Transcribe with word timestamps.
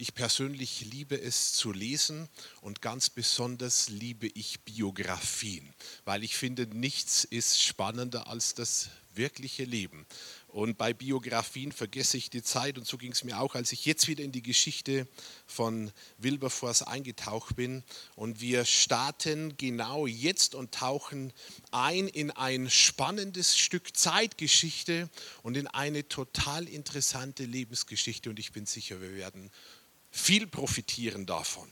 Ich 0.00 0.14
persönlich 0.14 0.82
liebe 0.82 1.20
es 1.20 1.54
zu 1.54 1.72
lesen 1.72 2.28
und 2.60 2.80
ganz 2.80 3.10
besonders 3.10 3.88
liebe 3.88 4.28
ich 4.28 4.60
Biografien, 4.60 5.74
weil 6.04 6.22
ich 6.22 6.36
finde, 6.36 6.68
nichts 6.68 7.24
ist 7.24 7.60
spannender 7.60 8.28
als 8.28 8.54
das 8.54 8.90
wirkliche 9.18 9.64
Leben. 9.64 10.06
Und 10.46 10.78
bei 10.78 10.94
Biografien 10.94 11.72
vergesse 11.72 12.16
ich 12.16 12.30
die 12.30 12.42
Zeit 12.42 12.78
und 12.78 12.86
so 12.86 12.96
ging 12.96 13.12
es 13.12 13.24
mir 13.24 13.38
auch, 13.38 13.54
als 13.54 13.72
ich 13.72 13.84
jetzt 13.84 14.08
wieder 14.08 14.24
in 14.24 14.32
die 14.32 14.42
Geschichte 14.42 15.06
von 15.46 15.90
Wilberforce 16.16 16.82
eingetaucht 16.82 17.56
bin. 17.56 17.82
Und 18.14 18.40
wir 18.40 18.64
starten 18.64 19.56
genau 19.58 20.06
jetzt 20.06 20.54
und 20.54 20.72
tauchen 20.72 21.32
ein 21.70 22.08
in 22.08 22.30
ein 22.30 22.70
spannendes 22.70 23.58
Stück 23.58 23.96
Zeitgeschichte 23.96 25.10
und 25.42 25.56
in 25.56 25.66
eine 25.66 26.08
total 26.08 26.66
interessante 26.66 27.44
Lebensgeschichte. 27.44 28.30
Und 28.30 28.38
ich 28.38 28.52
bin 28.52 28.64
sicher, 28.64 29.00
wir 29.02 29.14
werden 29.14 29.50
viel 30.18 30.46
profitieren 30.46 31.26
davon. 31.26 31.68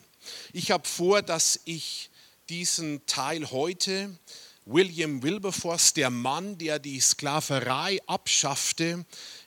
Ich 0.53 0.71
habe 0.71 0.87
vor, 0.89 1.23
dass 1.23 1.61
ich 1.65 2.11
diesen 2.49 3.05
Teil 3.07 3.51
heute 3.51 4.17
William 4.65 5.23
Wilberforce, 5.23 5.95
der 5.95 6.11
Mann, 6.11 6.59
der 6.59 6.79
die 6.79 7.01
Sklaverei 7.01 8.01
abschaffte, 8.07 9.05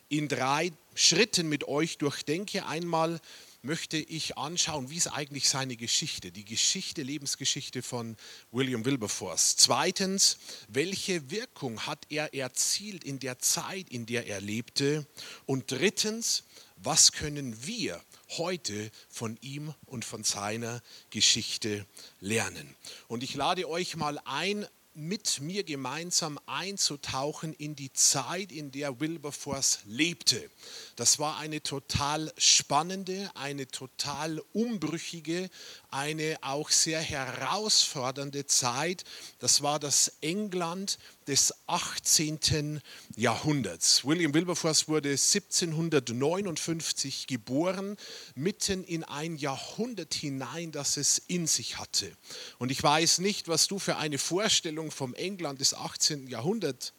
in 0.08 0.28
drei 0.28 0.72
Schritten 0.94 1.48
mit 1.48 1.68
euch 1.68 1.98
durchdenke. 1.98 2.66
Einmal 2.66 3.20
möchte 3.62 3.98
ich 3.98 4.38
anschauen, 4.38 4.88
wie 4.90 4.96
ist 4.96 5.08
eigentlich 5.08 5.48
seine 5.48 5.76
Geschichte, 5.76 6.32
die 6.32 6.44
Geschichte, 6.44 7.02
Lebensgeschichte 7.02 7.82
von 7.82 8.16
William 8.50 8.84
Wilberforce. 8.84 9.56
Zweitens, 9.56 10.38
welche 10.68 11.30
Wirkung 11.30 11.86
hat 11.86 12.06
er 12.08 12.32
erzielt 12.32 13.04
in 13.04 13.18
der 13.18 13.38
Zeit, 13.38 13.90
in 13.90 14.06
der 14.06 14.26
er 14.26 14.40
lebte? 14.40 15.06
Und 15.44 15.70
drittens, 15.70 16.44
was 16.76 17.12
können 17.12 17.66
wir 17.66 18.02
heute 18.38 18.90
von 19.08 19.38
ihm 19.40 19.74
und 19.86 20.04
von 20.04 20.24
seiner 20.24 20.82
Geschichte 21.10 21.86
lernen? 22.20 22.76
Und 23.08 23.22
ich 23.22 23.34
lade 23.34 23.68
euch 23.68 23.96
mal 23.96 24.20
ein, 24.24 24.66
mit 25.00 25.40
mir 25.40 25.64
gemeinsam 25.64 26.38
einzutauchen 26.44 27.54
in 27.54 27.74
die 27.74 27.90
Zeit, 27.94 28.52
in 28.52 28.70
der 28.70 29.00
Wilberforce 29.00 29.78
lebte. 29.86 30.50
Das 30.96 31.18
war 31.18 31.38
eine 31.38 31.62
total 31.62 32.30
spannende, 32.36 33.30
eine 33.34 33.66
total 33.66 34.42
umbrüchige, 34.52 35.48
eine 35.90 36.36
auch 36.42 36.68
sehr 36.68 37.00
herausfordernde 37.00 38.46
Zeit. 38.46 39.04
Das 39.38 39.62
war 39.62 39.80
das 39.80 40.12
England 40.20 40.98
des 41.26 41.54
18. 41.66 42.82
Jahrhunderts. 43.16 44.04
William 44.04 44.34
Wilberforce 44.34 44.88
wurde 44.88 45.10
1759 45.10 47.28
geboren, 47.28 47.96
mitten 48.34 48.84
in 48.84 49.04
ein 49.04 49.36
Jahrhundert 49.36 50.12
hinein, 50.12 50.72
das 50.72 50.96
es 50.96 51.22
in 51.28 51.46
sich 51.46 51.78
hatte. 51.78 52.10
Und 52.58 52.72
ich 52.72 52.82
weiß 52.82 53.18
nicht, 53.18 53.48
was 53.48 53.68
du 53.68 53.78
für 53.78 53.96
eine 53.96 54.18
Vorstellung 54.18 54.89
vom 54.90 55.14
England 55.14 55.60
des 55.60 55.74
18. 55.74 56.28
Jahrhunderts 56.28 56.92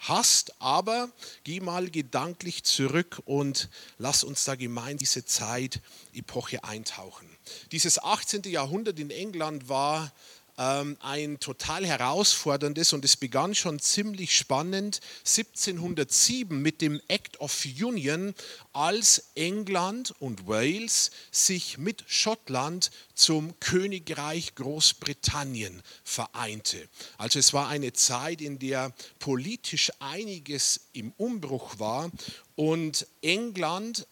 hast, 0.00 0.60
aber 0.60 1.10
geh 1.44 1.60
mal 1.60 1.90
gedanklich 1.90 2.64
zurück 2.64 3.20
und 3.26 3.68
lass 3.98 4.24
uns 4.24 4.44
da 4.44 4.54
gemeinsam 4.54 4.98
diese 4.98 5.24
Zeit, 5.24 5.80
Epoche 6.14 6.64
eintauchen. 6.64 7.28
Dieses 7.72 8.02
18. 8.02 8.42
Jahrhundert 8.44 8.98
in 8.98 9.10
England 9.10 9.68
war 9.68 10.12
ein 10.60 11.40
total 11.40 11.86
herausforderndes 11.86 12.92
und 12.92 13.02
es 13.02 13.16
begann 13.16 13.54
schon 13.54 13.78
ziemlich 13.78 14.36
spannend 14.36 15.00
1707 15.20 16.60
mit 16.60 16.82
dem 16.82 17.00
Act 17.08 17.40
of 17.40 17.64
Union, 17.64 18.34
als 18.74 19.30
England 19.36 20.14
und 20.18 20.46
Wales 20.46 21.12
sich 21.30 21.78
mit 21.78 22.04
Schottland 22.08 22.90
zum 23.14 23.58
Königreich 23.60 24.54
Großbritannien 24.54 25.82
vereinte. 26.04 26.88
Also 27.16 27.38
es 27.38 27.54
war 27.54 27.68
eine 27.68 27.94
Zeit, 27.94 28.42
in 28.42 28.58
der 28.58 28.92
politisch 29.18 29.90
einiges 29.98 30.88
im 30.92 31.12
Umbruch 31.16 31.78
war 31.78 32.10
und 32.56 33.06
England 33.22 34.06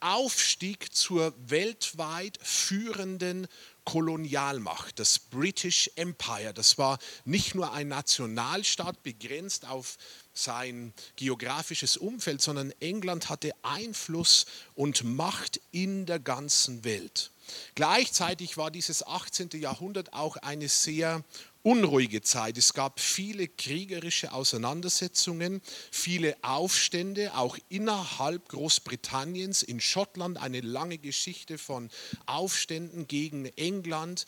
aufstieg 0.00 0.94
zur 0.94 1.32
weltweit 1.48 2.38
führenden 2.42 3.48
Kolonialmacht, 3.86 4.98
das 4.98 5.18
British 5.18 5.90
Empire. 5.94 6.52
Das 6.52 6.76
war 6.76 6.98
nicht 7.24 7.54
nur 7.54 7.72
ein 7.72 7.88
Nationalstaat 7.88 9.02
begrenzt 9.02 9.66
auf 9.66 9.96
sein 10.34 10.92
geografisches 11.14 11.96
Umfeld, 11.96 12.42
sondern 12.42 12.72
England 12.80 13.30
hatte 13.30 13.52
Einfluss 13.62 14.44
und 14.74 15.04
Macht 15.04 15.60
in 15.70 16.04
der 16.04 16.18
ganzen 16.18 16.84
Welt. 16.84 17.30
Gleichzeitig 17.76 18.56
war 18.56 18.72
dieses 18.72 19.06
18. 19.06 19.50
Jahrhundert 19.54 20.12
auch 20.12 20.36
eine 20.36 20.68
sehr 20.68 21.22
unruhige 21.66 22.22
Zeit. 22.22 22.56
Es 22.58 22.74
gab 22.74 23.00
viele 23.00 23.48
kriegerische 23.48 24.32
Auseinandersetzungen, 24.32 25.60
viele 25.90 26.36
Aufstände, 26.42 27.36
auch 27.36 27.58
innerhalb 27.68 28.48
Großbritanniens, 28.50 29.64
in 29.64 29.80
Schottland 29.80 30.38
eine 30.38 30.60
lange 30.60 30.96
Geschichte 30.96 31.58
von 31.58 31.90
Aufständen 32.26 33.08
gegen 33.08 33.46
England. 33.56 34.26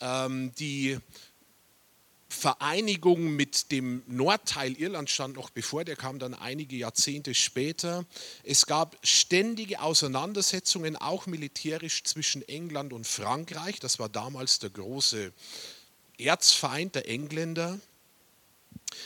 Ähm, 0.00 0.52
die 0.58 0.98
Vereinigung 2.28 3.36
mit 3.36 3.70
dem 3.70 4.02
Nordteil 4.08 4.72
Irlands 4.72 5.12
stand 5.12 5.36
noch 5.36 5.50
bevor, 5.50 5.84
der 5.84 5.94
kam 5.94 6.18
dann 6.18 6.34
einige 6.34 6.74
Jahrzehnte 6.74 7.34
später. 7.34 8.04
Es 8.42 8.66
gab 8.66 8.98
ständige 9.04 9.80
Auseinandersetzungen, 9.80 10.96
auch 10.96 11.26
militärisch 11.26 12.02
zwischen 12.02 12.42
England 12.48 12.92
und 12.92 13.06
Frankreich. 13.06 13.78
Das 13.78 14.00
war 14.00 14.08
damals 14.08 14.58
der 14.58 14.70
große 14.70 15.32
Erzfeind 16.20 16.94
der 16.94 17.08
Engländer. 17.08 17.78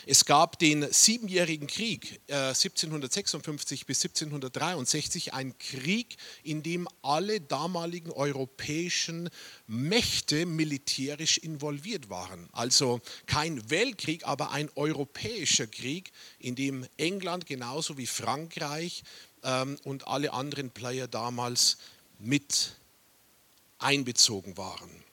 Es 0.06 0.24
gab 0.24 0.58
den 0.58 0.90
Siebenjährigen 0.90 1.66
Krieg 1.66 2.20
äh, 2.26 2.34
1756 2.48 3.86
bis 3.86 4.02
1763, 4.04 5.34
ein 5.34 5.56
Krieg, 5.58 6.16
in 6.42 6.62
dem 6.62 6.88
alle 7.02 7.40
damaligen 7.40 8.10
europäischen 8.10 9.28
Mächte 9.66 10.46
militärisch 10.46 11.38
involviert 11.38 12.08
waren. 12.08 12.48
Also 12.52 13.00
kein 13.26 13.70
Weltkrieg, 13.70 14.26
aber 14.26 14.50
ein 14.50 14.70
europäischer 14.74 15.66
Krieg, 15.66 16.12
in 16.38 16.54
dem 16.54 16.86
England 16.96 17.46
genauso 17.46 17.98
wie 17.98 18.06
Frankreich 18.06 19.02
ähm, 19.42 19.78
und 19.84 20.06
alle 20.08 20.32
anderen 20.32 20.70
Player 20.70 21.08
damals 21.08 21.76
mit 22.18 22.76
einbezogen 23.78 24.56
waren. 24.56 25.03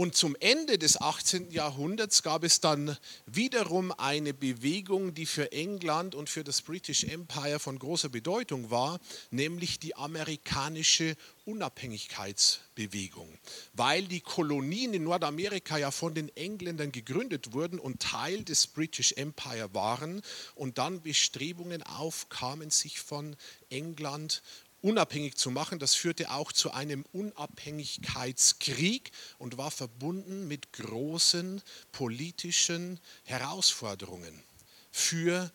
Und 0.00 0.16
zum 0.16 0.34
Ende 0.40 0.78
des 0.78 0.98
18. 0.98 1.50
Jahrhunderts 1.50 2.22
gab 2.22 2.42
es 2.42 2.62
dann 2.62 2.96
wiederum 3.26 3.92
eine 3.92 4.32
Bewegung, 4.32 5.12
die 5.12 5.26
für 5.26 5.52
England 5.52 6.14
und 6.14 6.30
für 6.30 6.42
das 6.42 6.62
British 6.62 7.04
Empire 7.04 7.58
von 7.58 7.78
großer 7.78 8.08
Bedeutung 8.08 8.70
war, 8.70 8.98
nämlich 9.30 9.78
die 9.78 9.94
amerikanische 9.94 11.18
Unabhängigkeitsbewegung. 11.44 13.28
Weil 13.74 14.04
die 14.04 14.22
Kolonien 14.22 14.94
in 14.94 15.04
Nordamerika 15.04 15.76
ja 15.76 15.90
von 15.90 16.14
den 16.14 16.34
Engländern 16.34 16.92
gegründet 16.92 17.52
wurden 17.52 17.78
und 17.78 18.00
Teil 18.00 18.42
des 18.42 18.68
British 18.68 19.12
Empire 19.12 19.74
waren 19.74 20.22
und 20.54 20.78
dann 20.78 21.02
Bestrebungen 21.02 21.82
aufkamen, 21.82 22.70
sich 22.70 23.00
von 23.00 23.36
England 23.68 24.40
unabhängig 24.82 25.36
zu 25.36 25.50
machen. 25.50 25.78
Das 25.78 25.94
führte 25.94 26.30
auch 26.30 26.52
zu 26.52 26.72
einem 26.72 27.04
Unabhängigkeitskrieg 27.12 29.10
und 29.38 29.58
war 29.58 29.70
verbunden 29.70 30.48
mit 30.48 30.72
großen 30.72 31.62
politischen 31.92 32.98
Herausforderungen 33.24 34.42
für 34.90 35.52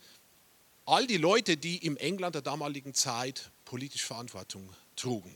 all 0.85 1.08
die 1.08 1.18
Leute, 1.18 1.58
die 1.58 1.78
im 1.78 1.97
England 1.97 2.35
der 2.35 2.41
damaligen 2.41 2.94
Zeit 2.94 3.52
politisch 3.66 4.06
Verantwortung 4.06 4.69
trugen. 4.96 5.35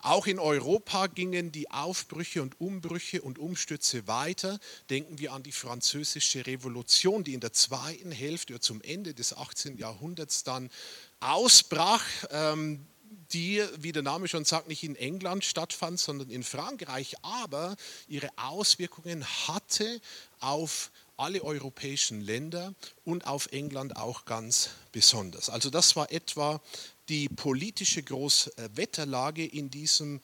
Auch 0.00 0.26
in 0.26 0.38
Europa 0.38 1.06
gingen 1.06 1.52
die 1.52 1.70
Aufbrüche 1.70 2.42
und 2.42 2.60
Umbrüche 2.60 3.22
und 3.22 3.38
Umstürze 3.38 4.06
weiter. 4.06 4.58
Denken 4.88 5.18
wir 5.18 5.32
an 5.32 5.42
die 5.42 5.52
französische 5.52 6.46
Revolution, 6.46 7.24
die 7.24 7.34
in 7.34 7.40
der 7.40 7.52
zweiten 7.52 8.10
Hälfte 8.10 8.54
oder 8.54 8.62
zum 8.62 8.80
Ende 8.82 9.14
des 9.14 9.36
18. 9.36 9.76
Jahrhunderts 9.76 10.42
dann 10.42 10.70
ausbrach. 11.20 12.04
Ähm, 12.30 12.86
die, 13.32 13.62
wie 13.78 13.92
der 13.92 14.02
Name 14.02 14.28
schon 14.28 14.44
sagt, 14.44 14.68
nicht 14.68 14.84
in 14.84 14.96
England 14.96 15.44
stattfand, 15.44 15.98
sondern 15.98 16.30
in 16.30 16.42
Frankreich, 16.42 17.16
aber 17.22 17.76
ihre 18.08 18.30
Auswirkungen 18.36 19.24
hatte 19.48 20.00
auf 20.38 20.90
alle 21.16 21.42
europäischen 21.42 22.22
Länder 22.22 22.74
und 23.04 23.26
auf 23.26 23.52
England 23.52 23.96
auch 23.96 24.24
ganz 24.24 24.70
besonders. 24.92 25.50
Also 25.50 25.68
das 25.68 25.94
war 25.96 26.10
etwa 26.10 26.62
die 27.10 27.28
politische 27.28 28.02
Großwetterlage 28.02 29.44
in 29.44 29.70
diesem. 29.70 30.20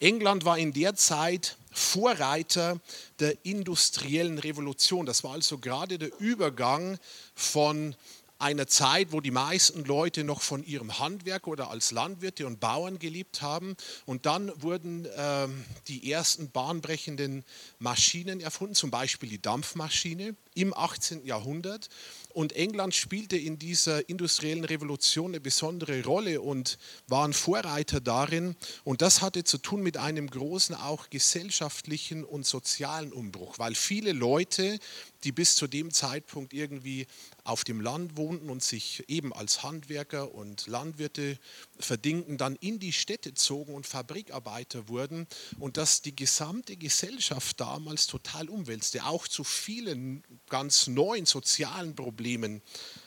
England 0.00 0.44
war 0.44 0.58
in 0.58 0.72
der 0.72 0.94
Zeit 0.96 1.56
Vorreiter 1.70 2.80
der 3.20 3.44
industriellen 3.46 4.38
Revolution. 4.38 5.06
Das 5.06 5.22
war 5.22 5.32
also 5.32 5.58
gerade 5.58 5.98
der 5.98 6.10
Übergang 6.18 6.98
von 7.34 7.94
einer 8.40 8.66
Zeit, 8.66 9.12
wo 9.12 9.20
die 9.20 9.30
meisten 9.30 9.84
Leute 9.84 10.24
noch 10.24 10.40
von 10.40 10.64
ihrem 10.64 10.98
Handwerk 10.98 11.46
oder 11.46 11.70
als 11.70 11.92
Landwirte 11.92 12.46
und 12.46 12.58
Bauern 12.60 12.98
gelebt 12.98 13.42
haben. 13.42 13.76
Und 14.06 14.26
dann 14.26 14.50
wurden 14.62 15.06
ähm, 15.16 15.64
die 15.88 16.10
ersten 16.10 16.50
bahnbrechenden 16.50 17.44
Maschinen 17.78 18.40
erfunden, 18.40 18.74
zum 18.74 18.90
Beispiel 18.90 19.28
die 19.28 19.42
Dampfmaschine 19.42 20.34
im 20.54 20.74
18. 20.74 21.26
Jahrhundert. 21.26 21.88
Und 22.32 22.52
England 22.52 22.94
spielte 22.94 23.36
in 23.36 23.58
dieser 23.58 24.08
industriellen 24.08 24.64
Revolution 24.64 25.32
eine 25.32 25.40
besondere 25.40 26.04
Rolle 26.04 26.40
und 26.40 26.78
war 27.08 27.26
ein 27.26 27.32
Vorreiter 27.32 28.00
darin. 28.00 28.56
Und 28.84 29.02
das 29.02 29.20
hatte 29.20 29.42
zu 29.44 29.58
tun 29.58 29.82
mit 29.82 29.96
einem 29.96 30.30
großen 30.30 30.76
auch 30.76 31.10
gesellschaftlichen 31.10 32.24
und 32.24 32.46
sozialen 32.46 33.12
Umbruch, 33.12 33.58
weil 33.58 33.74
viele 33.74 34.12
Leute, 34.12 34.78
die 35.24 35.32
bis 35.32 35.56
zu 35.56 35.66
dem 35.66 35.92
Zeitpunkt 35.92 36.52
irgendwie 36.52 37.06
auf 37.44 37.64
dem 37.64 37.80
Land 37.80 38.16
wohnten 38.16 38.50
und 38.50 38.62
sich 38.62 39.04
eben 39.08 39.32
als 39.32 39.62
Handwerker 39.62 40.34
und 40.34 40.66
Landwirte 40.66 41.38
verdingten, 41.78 42.38
dann 42.38 42.56
in 42.56 42.78
die 42.78 42.92
Städte 42.92 43.34
zogen 43.34 43.74
und 43.74 43.86
Fabrikarbeiter 43.86 44.88
wurden 44.88 45.26
und 45.58 45.76
das 45.76 46.02
die 46.02 46.16
gesamte 46.16 46.76
Gesellschaft 46.76 47.60
damals 47.60 48.06
total 48.06 48.48
umwälzte, 48.48 49.04
auch 49.04 49.28
zu 49.28 49.44
vielen 49.44 50.22
ganz 50.48 50.86
neuen 50.86 51.26
sozialen 51.26 51.94
Problemen 51.94 52.62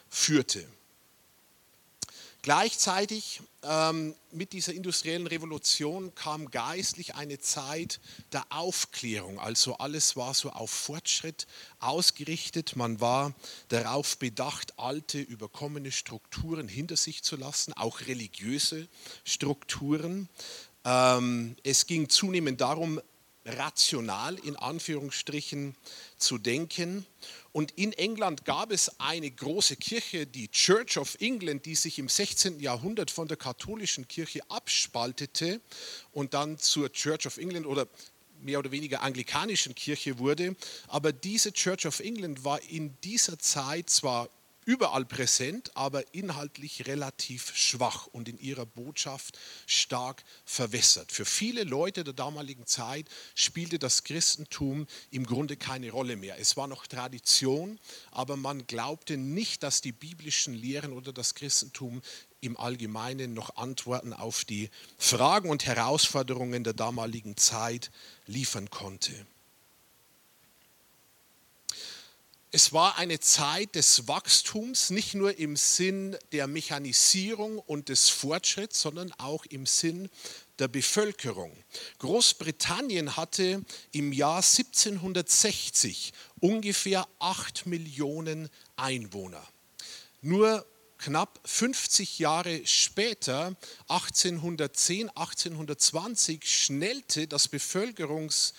führte. 0.10 0.68
Gleichzeitig 2.44 3.42
ähm, 3.64 4.16
mit 4.34 4.52
dieser 4.52 4.74
industriellen 4.74 5.28
Revolution 5.28 6.14
kam 6.14 6.52
geistlich 6.52 7.16
eine 7.16 7.40
Zeit 7.40 8.02
der 8.34 8.44
Aufklärung. 8.50 9.40
Also 9.40 9.78
alles 9.78 10.18
war 10.18 10.34
so 10.34 10.50
auf 10.50 10.70
Fortschritt 10.70 11.48
ausgerichtet. 11.80 12.76
Man 12.76 13.00
war 13.00 13.34
darauf 13.70 14.18
bedacht, 14.18 14.78
alte, 14.78 15.22
überkommene 15.22 15.94
Strukturen 15.94 16.68
hinter 16.68 16.98
sich 16.98 17.24
zu 17.24 17.38
lassen, 17.38 17.72
auch 17.76 18.02
religiöse 18.02 18.90
Strukturen. 19.24 20.28
Ähm, 20.84 21.56
es 21.64 21.86
ging 21.86 22.10
zunehmend 22.10 22.60
darum, 22.60 23.00
rational 23.46 24.36
in 24.40 24.56
Anführungsstrichen 24.56 25.76
zu 26.18 26.38
denken. 26.38 27.06
Und 27.52 27.72
in 27.72 27.94
England 27.94 28.46
gab 28.46 28.72
es 28.72 29.00
eine 29.00 29.30
große 29.30 29.76
Kirche, 29.76 30.26
die 30.26 30.50
Church 30.50 30.98
of 30.98 31.18
England, 31.20 31.66
die 31.66 31.76
sich 31.76 32.00
im 32.00 32.10
16. 32.10 32.60
Jahrhundert 32.60 33.12
von 33.12 33.28
der 33.28 33.38
katholischen 33.38 34.08
Kirche 34.08 34.42
abspaltete 34.50 35.62
und 36.12 36.34
dann 36.34 36.58
zur 36.58 36.92
Church 36.92 37.28
of 37.28 37.38
England 37.38 37.66
oder 37.66 37.88
mehr 38.42 38.60
oder 38.60 38.72
weniger 38.72 39.02
anglikanischen 39.02 39.76
Kirche 39.76 40.20
wurde. 40.20 40.56
Aber 40.88 41.12
diese 41.14 41.54
Church 41.54 41.86
of 41.86 42.00
England 42.00 42.44
war 42.44 42.62
in 42.70 42.98
dieser 43.04 43.40
Zeit 43.40 43.90
zwar 43.90 44.30
überall 44.66 45.06
präsent, 45.06 45.72
aber 45.76 46.14
inhaltlich 46.14 46.88
relativ 46.88 47.56
schwach 47.56 48.08
und 48.08 48.30
in 48.30 48.38
ihrer 48.38 48.66
Botschaft 48.66 49.38
stark 49.66 50.24
verwässert. 50.46 51.12
Für 51.12 51.26
viele 51.26 51.64
Leute 51.64 52.04
der 52.04 52.14
damaligen 52.14 52.66
Zeit 52.66 53.08
spielte 53.36 53.80
das 53.80 54.04
Christentum 54.04 54.88
im 55.12 55.26
Grunde 55.26 55.58
keine 55.58 55.92
Rolle 55.92 56.16
mehr. 56.16 56.40
Es 56.40 56.58
war 56.58 56.68
noch 56.68 56.88
Tradition, 56.88 57.80
aber 58.12 58.38
man 58.38 58.66
glaubte 58.68 59.18
nicht, 59.18 59.64
dass 59.64 59.82
die 59.82 59.92
biblischen 59.92 60.54
Lehren 60.54 60.94
oder 60.94 61.14
das 61.14 61.36
Christentum 61.36 62.02
im 62.42 62.58
Allgemeinen 62.58 63.34
noch 63.34 63.56
Antworten 63.56 64.14
auf 64.14 64.44
die 64.44 64.70
Fragen 64.98 65.50
und 65.50 65.66
Herausforderungen 65.66 66.64
der 66.64 66.74
damaligen 66.74 67.38
Zeit 67.38 67.92
liefern 68.28 68.70
konnte. 68.70 69.14
Es 72.56 72.72
war 72.72 73.00
eine 73.00 73.20
Zeit 73.20 73.74
des 73.74 74.08
Wachstums, 74.08 74.92
nicht 74.92 75.16
nur 75.16 75.40
im 75.40 75.56
Sinn 75.56 76.16
der 76.34 76.46
Mechanisierung 76.46 77.58
und 77.58 77.90
des 77.90 78.10
Fortschritts, 78.10 78.80
sondern 78.80 79.12
auch 79.14 79.46
im 79.46 79.66
Sinn 79.66 80.08
der 80.60 80.68
Bevölkerung. 80.68 81.52
Großbritannien 81.98 83.18
hatte 83.18 83.66
im 83.92 84.14
Jahr 84.14 84.44
1760 84.44 86.14
ungefähr 86.42 87.08
8 87.18 87.66
Millionen 87.66 88.50
Einwohner. 88.76 89.44
Nur 90.22 90.64
knapp 91.00 91.40
50 91.46 92.20
Jahre 92.20 92.62
später, 92.68 93.56
1810, 93.88 95.10
1820, 95.10 96.44
schnellte 96.46 97.28
das 97.28 97.48
Bevölkerungs 97.48 98.54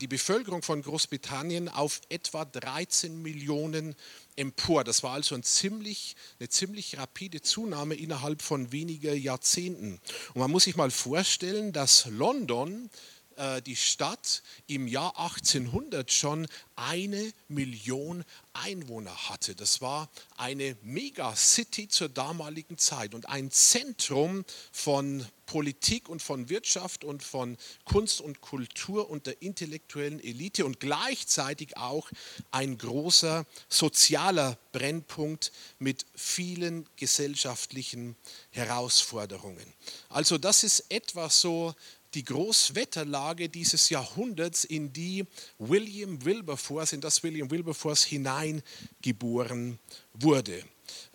die 0.00 0.08
Bevölkerung 0.08 0.62
von 0.62 0.82
Großbritannien 0.82 1.68
auf 1.68 2.00
etwa 2.08 2.44
13 2.44 3.22
Millionen 3.22 3.94
empor. 4.34 4.84
Das 4.84 5.02
war 5.02 5.12
also 5.12 5.34
ein 5.34 5.42
ziemlich, 5.42 6.16
eine 6.38 6.48
ziemlich 6.48 6.98
rapide 6.98 7.42
Zunahme 7.42 7.94
innerhalb 7.94 8.42
von 8.42 8.72
weniger 8.72 9.14
Jahrzehnten. 9.14 10.00
Und 10.34 10.40
man 10.40 10.50
muss 10.50 10.64
sich 10.64 10.76
mal 10.76 10.90
vorstellen, 10.90 11.72
dass 11.72 12.06
London 12.06 12.90
äh, 13.38 13.62
die 13.62 13.76
Stadt 13.76 14.42
im 14.66 14.86
Jahr 14.86 15.18
1800 15.18 16.12
schon 16.12 16.46
eine 16.76 17.32
Million 17.48 18.24
Einwohner 18.52 19.28
hatte. 19.28 19.54
Das 19.54 19.80
war 19.80 20.10
eine 20.36 20.76
Megacity 20.82 21.88
zur 21.88 22.08
damaligen 22.08 22.78
Zeit 22.78 23.14
und 23.14 23.28
ein 23.28 23.50
Zentrum 23.50 24.44
von 24.72 25.26
Politik 25.46 26.10
und 26.10 26.20
von 26.20 26.50
Wirtschaft 26.50 27.04
und 27.04 27.22
von 27.22 27.56
Kunst 27.84 28.20
und 28.20 28.42
Kultur 28.42 29.08
und 29.08 29.26
der 29.26 29.40
intellektuellen 29.40 30.22
Elite 30.22 30.66
und 30.66 30.78
gleichzeitig 30.78 31.76
auch 31.78 32.10
ein 32.50 32.76
großer 32.76 33.46
sozialer 33.68 34.58
Brennpunkt 34.72 35.50
mit 35.78 36.04
vielen 36.14 36.86
gesellschaftlichen 36.96 38.14
Herausforderungen. 38.50 39.72
Also 40.10 40.36
das 40.36 40.64
ist 40.64 40.84
etwas 40.90 41.40
so 41.40 41.74
die 42.14 42.24
Großwetterlage 42.24 43.48
dieses 43.48 43.90
Jahrhunderts, 43.90 44.64
in 44.64 44.92
die 44.92 45.24
William 45.58 46.24
Wilberforce, 46.24 46.92
in 46.92 47.00
das 47.00 47.22
William 47.22 47.50
Wilberforce 47.50 48.04
hineingeboren 48.04 49.78
wurde. 50.14 50.64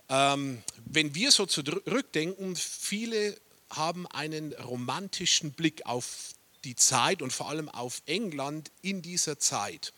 Ähm, 0.09 0.61
wenn 0.85 1.15
wir 1.15 1.31
so 1.31 1.45
zurückdenken, 1.45 2.55
viele 2.55 3.35
haben 3.69 4.05
einen 4.07 4.53
romantischen 4.53 5.53
Blick 5.53 5.85
auf 5.85 6.33
die 6.63 6.75
Zeit 6.75 7.21
und 7.21 7.33
vor 7.33 7.49
allem 7.49 7.69
auf 7.69 8.01
England 8.05 8.71
in 8.81 9.01
dieser 9.01 9.39
Zeit. 9.39 9.93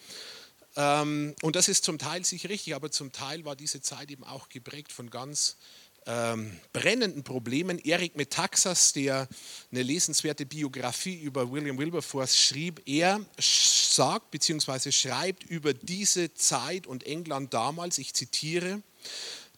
Ähm, 0.76 1.36
und 1.42 1.56
das 1.56 1.68
ist 1.68 1.84
zum 1.84 1.98
Teil 1.98 2.26
sicher 2.26 2.50
richtig, 2.50 2.76
aber 2.76 2.92
zum 2.92 3.12
Teil 3.12 3.46
war 3.46 3.56
diese 3.56 3.82
Zeit 3.82 4.12
eben 4.12 4.24
auch 4.24 4.50
geprägt 4.50 4.92
von 4.92 5.10
ganz 5.10 5.58
ähm, 6.06 6.60
brennenden 6.72 7.24
Problemen. 7.24 7.80
Eric 7.80 8.16
Metaxas, 8.16 8.94
der 8.94 9.28
eine 9.72 9.84
lesenswerte 9.84 10.46
Biografie 10.46 11.20
über 11.22 11.52
William 11.52 11.78
Wilberforce 11.78 12.38
schrieb, 12.38 12.82
er 12.86 13.22
sagt 13.40 14.32
bzw. 14.32 14.92
schreibt 14.92 15.44
über 15.44 15.74
diese 15.74 16.34
Zeit 16.34 16.88
und 16.88 17.06
England 17.06 17.54
damals, 17.54 17.98
ich 17.98 18.14
zitiere, 18.14 18.82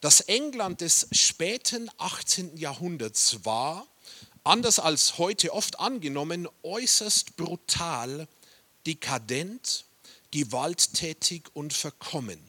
das 0.02 0.22
England 0.22 0.82
des 0.82 1.08
späten 1.12 1.90
18. 1.98 2.58
Jahrhunderts 2.58 3.44
war, 3.46 3.88
anders 4.44 4.80
als 4.80 5.18
heute 5.18 5.54
oft 5.54 5.80
angenommen, 5.80 6.48
äußerst 6.64 7.36
brutal, 7.36 8.28
dekadent, 8.86 9.86
gewalttätig 10.32 11.44
und 11.54 11.74
verkommen. 11.74 12.47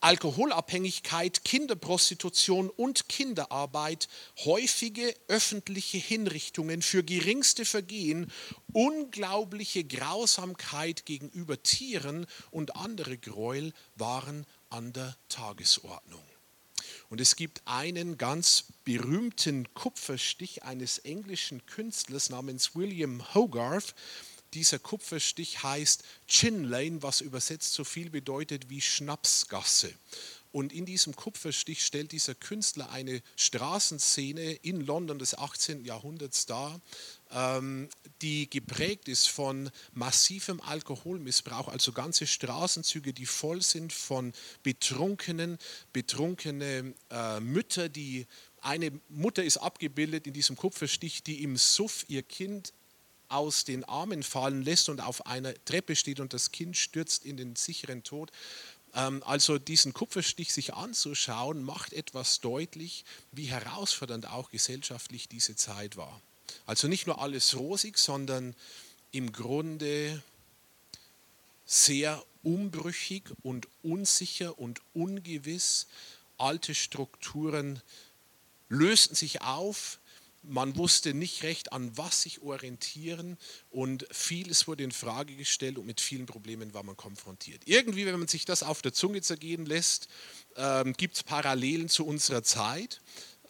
Alkoholabhängigkeit, 0.00 1.44
Kinderprostitution 1.44 2.70
und 2.70 3.08
Kinderarbeit, 3.08 4.08
häufige 4.44 5.14
öffentliche 5.28 5.98
Hinrichtungen 5.98 6.82
für 6.82 7.02
geringste 7.02 7.64
Vergehen, 7.64 8.30
unglaubliche 8.72 9.84
Grausamkeit 9.84 11.06
gegenüber 11.06 11.62
Tieren 11.62 12.26
und 12.50 12.76
andere 12.76 13.18
Gräuel 13.18 13.72
waren 13.96 14.46
an 14.70 14.92
der 14.92 15.16
Tagesordnung. 15.28 16.22
Und 17.08 17.20
es 17.20 17.36
gibt 17.36 17.62
einen 17.64 18.18
ganz 18.18 18.64
berühmten 18.84 19.72
Kupferstich 19.74 20.62
eines 20.64 20.98
englischen 20.98 21.64
Künstlers 21.66 22.30
namens 22.30 22.74
William 22.74 23.34
Hogarth, 23.34 23.94
dieser 24.54 24.78
Kupferstich 24.78 25.62
heißt 25.62 26.04
Chin 26.28 26.64
Lane, 26.64 27.02
was 27.02 27.20
übersetzt 27.20 27.74
so 27.74 27.84
viel 27.84 28.10
bedeutet 28.10 28.70
wie 28.70 28.80
Schnapsgasse. 28.80 29.92
Und 30.54 30.72
in 30.72 30.86
diesem 30.86 31.16
Kupferstich 31.16 31.84
stellt 31.84 32.12
dieser 32.12 32.36
Künstler 32.36 32.88
eine 32.90 33.22
Straßenszene 33.34 34.52
in 34.52 34.82
London 34.86 35.18
des 35.18 35.36
18. 35.36 35.84
Jahrhunderts 35.84 36.46
dar, 36.46 36.80
ähm, 37.32 37.88
die 38.22 38.48
geprägt 38.48 39.08
ist 39.08 39.28
von 39.28 39.68
massivem 39.94 40.60
Alkoholmissbrauch, 40.60 41.66
also 41.66 41.90
ganze 41.90 42.28
Straßenzüge, 42.28 43.12
die 43.12 43.26
voll 43.26 43.62
sind 43.62 43.92
von 43.92 44.32
Betrunkenen, 44.62 45.58
betrunkene 45.92 46.94
äh, 47.10 47.40
Mütter, 47.40 47.88
die 47.88 48.28
eine 48.60 48.92
Mutter 49.08 49.42
ist 49.42 49.56
abgebildet 49.56 50.28
in 50.28 50.34
diesem 50.34 50.54
Kupferstich, 50.54 51.24
die 51.24 51.42
im 51.42 51.56
Suff 51.56 52.04
ihr 52.06 52.22
Kind 52.22 52.72
aus 53.34 53.64
den 53.64 53.84
Armen 53.84 54.22
fallen 54.22 54.62
lässt 54.62 54.88
und 54.88 55.00
auf 55.00 55.26
einer 55.26 55.52
Treppe 55.64 55.96
steht 55.96 56.20
und 56.20 56.32
das 56.32 56.52
Kind 56.52 56.76
stürzt 56.76 57.24
in 57.24 57.36
den 57.36 57.56
sicheren 57.56 58.02
Tod. 58.04 58.30
Ähm, 58.94 59.22
also 59.24 59.58
diesen 59.58 59.92
Kupferstich 59.92 60.52
sich 60.52 60.74
anzuschauen, 60.74 61.64
macht 61.64 61.92
etwas 61.92 62.40
deutlich, 62.40 63.04
wie 63.32 63.46
herausfordernd 63.46 64.28
auch 64.28 64.50
gesellschaftlich 64.50 65.28
diese 65.28 65.56
Zeit 65.56 65.96
war. 65.96 66.20
Also 66.66 66.88
nicht 66.88 67.06
nur 67.06 67.20
alles 67.20 67.56
rosig, 67.56 67.98
sondern 67.98 68.54
im 69.10 69.32
Grunde 69.32 70.22
sehr 71.66 72.22
umbrüchig 72.42 73.24
und 73.42 73.68
unsicher 73.82 74.58
und 74.58 74.80
ungewiss. 74.92 75.86
Alte 76.36 76.74
Strukturen 76.74 77.80
lösten 78.68 79.14
sich 79.14 79.42
auf, 79.42 79.98
man 80.46 80.76
wusste 80.76 81.14
nicht 81.14 81.42
recht, 81.42 81.72
an 81.72 81.96
was 81.96 82.22
sich 82.22 82.42
orientieren 82.42 83.38
und 83.70 84.06
vieles 84.10 84.66
wurde 84.66 84.84
in 84.84 84.92
Frage 84.92 85.34
gestellt 85.36 85.78
und 85.78 85.86
mit 85.86 86.00
vielen 86.00 86.26
Problemen 86.26 86.74
war 86.74 86.82
man 86.82 86.96
konfrontiert. 86.96 87.62
Irgendwie, 87.66 88.06
wenn 88.06 88.18
man 88.18 88.28
sich 88.28 88.44
das 88.44 88.62
auf 88.62 88.82
der 88.82 88.92
Zunge 88.92 89.22
zergehen 89.22 89.66
lässt, 89.66 90.08
ähm, 90.56 90.92
gibt 90.94 91.16
es 91.16 91.22
Parallelen 91.22 91.88
zu 91.88 92.06
unserer 92.06 92.42
Zeit. 92.42 93.00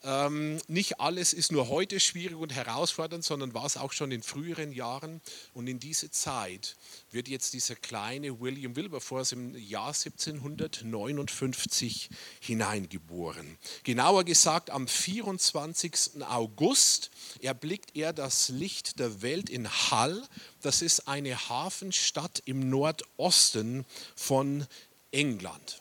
Ähm, 0.05 0.61
nicht 0.69 1.01
alles 1.01 1.33
ist 1.33 1.51
nur 1.51 1.69
heute 1.69 1.99
schwierig 1.99 2.37
und 2.37 2.55
herausfordernd, 2.55 3.25
sondern 3.25 3.55
war 3.55 3.65
es 3.65 3.79
auch 3.79 3.93
schon 3.93 4.13
in 4.13 4.23
früheren 4.23 4.71
Jahren. 4.71 5.23
Und 5.55 5.67
in 5.67 5.81
diese 5.81 6.11
Zeit 6.11 6.77
wird 7.11 7.27
jetzt 7.27 7.55
dieser 7.55 7.75
kleine 7.75 8.39
William 8.39 8.77
Wilberforce 8.77 9.33
im 9.33 9.57
Jahr 9.57 9.95
1759 9.95 12.11
hineingeboren. 12.41 13.57
Genauer 13.83 14.25
gesagt, 14.25 14.69
am 14.69 14.87
24. 14.87 16.23
August 16.29 17.11
erblickt 17.41 17.97
er 17.97 18.13
das 18.13 18.51
Licht 18.51 19.01
der 19.01 19.23
Welt 19.23 19.49
in 19.49 19.71
Hull. 19.91 20.23
Das 20.61 20.83
ist 20.83 21.09
eine 21.09 21.49
Hafenstadt 21.49 22.43
im 22.45 22.69
Nordosten 22.69 23.87
von 24.17 24.67
England. 25.13 25.81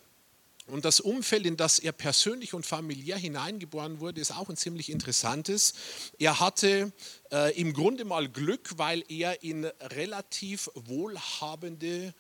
Und 0.68 0.86
das 0.86 1.02
Umfeld, 1.02 1.46
in 1.46 1.58
das 1.58 1.80
er 1.80 1.92
persönlich 1.92 2.54
und 2.54 2.66
familiär 2.66 3.18
hineingeboren 3.18 4.00
wurde, 4.00 4.22
ist 4.22 4.32
auch 4.32 4.50
ein 4.50 4.56
ziemlich 4.56 4.90
interessantes. 4.90 5.74
Er 6.20 6.40
hatte 6.40 6.94
äh, 7.32 7.60
im 7.60 7.74
Grunde 7.74 8.06
mal 8.06 8.30
Glück, 8.30 8.78
weil 8.78 9.04
er 9.10 9.44
in 9.44 9.66
relativ 9.66 10.70
wohlhabende 10.74 12.14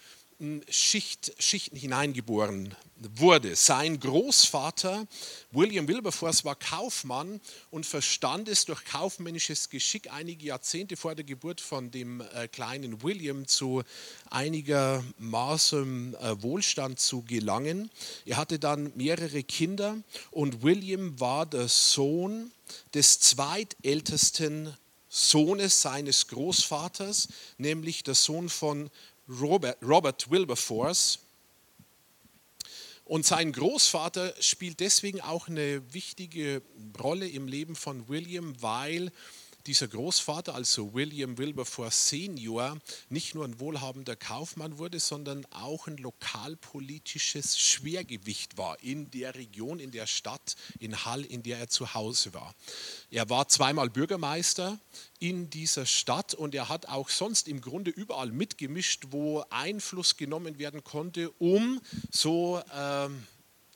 Schicht, 0.70 1.34
Schichten 1.40 1.76
hineingeboren 1.76 2.76
wurde. 3.16 3.56
Sein 3.56 4.00
Großvater 4.00 5.08
William 5.52 5.88
Wilberforce 5.88 6.46
war 6.46 6.56
Kaufmann 6.56 7.42
und 7.70 7.86
verstand 7.86 8.48
es 8.48 8.66
durch 8.66 8.84
kaufmännisches 8.86 9.70
Geschick 9.70 10.12
einige 10.12 10.48
Jahrzehnte 10.48 10.96
vor 10.96 11.16
der 11.16 11.26
Geburt 11.26 11.62
von 11.62 11.92
dem 11.92 12.22
äh, 12.22 12.48
kleinen 12.48 13.04
William 13.04 13.48
zu 13.48 13.84
einigermaßen 14.30 16.16
äh, 16.16 16.42
Wohlstand 16.42 17.00
zu 17.00 17.24
gelangen. 17.24 17.90
Er 18.26 18.38
hatte 18.38 18.60
dann 18.60 18.92
mehrere 18.96 19.44
Kinder 19.44 19.98
und 20.32 20.64
William 20.64 21.20
war 21.20 21.46
der 21.46 21.68
Sohn 21.68 22.52
des 22.94 23.20
zweitältesten 23.20 24.76
Sohnes 25.16 25.80
seines 25.80 26.28
Großvaters, 26.28 27.28
nämlich 27.60 28.04
der 28.04 28.16
Sohn 28.16 28.50
von 28.50 28.90
Robert, 29.30 29.78
Robert 29.82 30.30
Wilberforce. 30.30 31.20
Und 33.06 33.26
sein 33.26 33.52
Großvater 33.52 34.34
spielt 34.40 34.80
deswegen 34.80 35.22
auch 35.22 35.48
eine 35.48 35.94
wichtige 35.94 36.62
Rolle 37.02 37.28
im 37.28 37.48
Leben 37.48 37.76
von 37.76 38.08
William, 38.08 38.56
weil 38.62 39.12
dieser 39.66 39.88
Großvater, 39.88 40.54
also 40.54 40.94
William 40.94 41.38
Wilberforce 41.38 42.10
Senior, 42.10 42.78
nicht 43.10 43.34
nur 43.34 43.46
ein 43.46 43.60
wohlhabender 43.60 44.16
Kaufmann 44.16 44.78
wurde, 44.78 45.00
sondern 45.00 45.46
auch 45.52 45.88
ein 45.88 45.98
lokalpolitisches 45.98 47.58
Schwergewicht 47.58 48.58
war 48.58 48.82
in 48.84 49.10
der 49.12 49.36
Region, 49.36 49.80
in 49.80 49.92
der 49.92 50.08
Stadt, 50.08 50.56
in 50.80 51.06
Hall, 51.06 51.24
in 51.24 51.44
der 51.44 51.60
er 51.60 51.70
zu 51.70 51.94
Hause 51.94 52.34
war. 52.34 52.54
Er 53.10 53.30
war 53.30 53.48
zweimal 53.48 53.90
Bürgermeister 53.90 54.80
in 55.20 55.50
dieser 55.50 55.86
Stadt 55.86 56.34
und 56.34 56.54
er 56.54 56.68
hat 56.68 56.88
auch 56.88 57.10
sonst 57.10 57.48
im 57.48 57.62
Grunde 57.62 57.92
überall 57.92 58.32
mitgemischt, 58.32 59.06
wo 59.12 59.46
Einfluss 59.50 60.18
genommen 60.18 60.60
werden 60.60 60.84
konnte, 60.84 61.32
um 61.40 61.82
so 62.12 62.62
äh, 62.74 63.10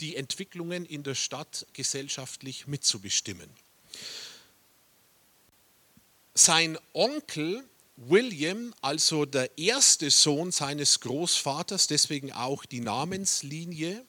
die 0.01 0.15
Entwicklungen 0.15 0.85
in 0.85 1.03
der 1.03 1.15
Stadt 1.15 1.65
gesellschaftlich 1.73 2.67
mitzubestimmen. 2.67 3.49
Sein 6.37 6.77
Onkel 6.93 7.63
William, 7.95 8.71
also 8.81 9.25
der 9.25 9.57
erste 9.57 10.11
Sohn 10.11 10.51
seines 10.51 10.99
Großvaters, 10.99 11.87
deswegen 11.87 12.31
auch 12.31 12.63
die 12.63 12.79
Namenslinie, 12.79 14.05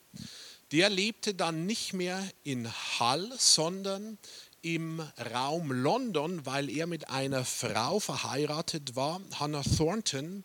der 0.70 0.90
lebte 0.90 1.32
dann 1.32 1.64
nicht 1.64 1.94
mehr 1.94 2.22
in 2.44 2.70
Hull, 3.00 3.32
sondern 3.38 4.18
im 4.60 5.00
Raum 5.32 5.72
London, 5.72 6.44
weil 6.44 6.68
er 6.68 6.86
mit 6.86 7.08
einer 7.08 7.46
Frau 7.46 7.98
verheiratet 7.98 8.94
war, 8.94 9.22
Hannah 9.40 9.62
Thornton, 9.62 10.44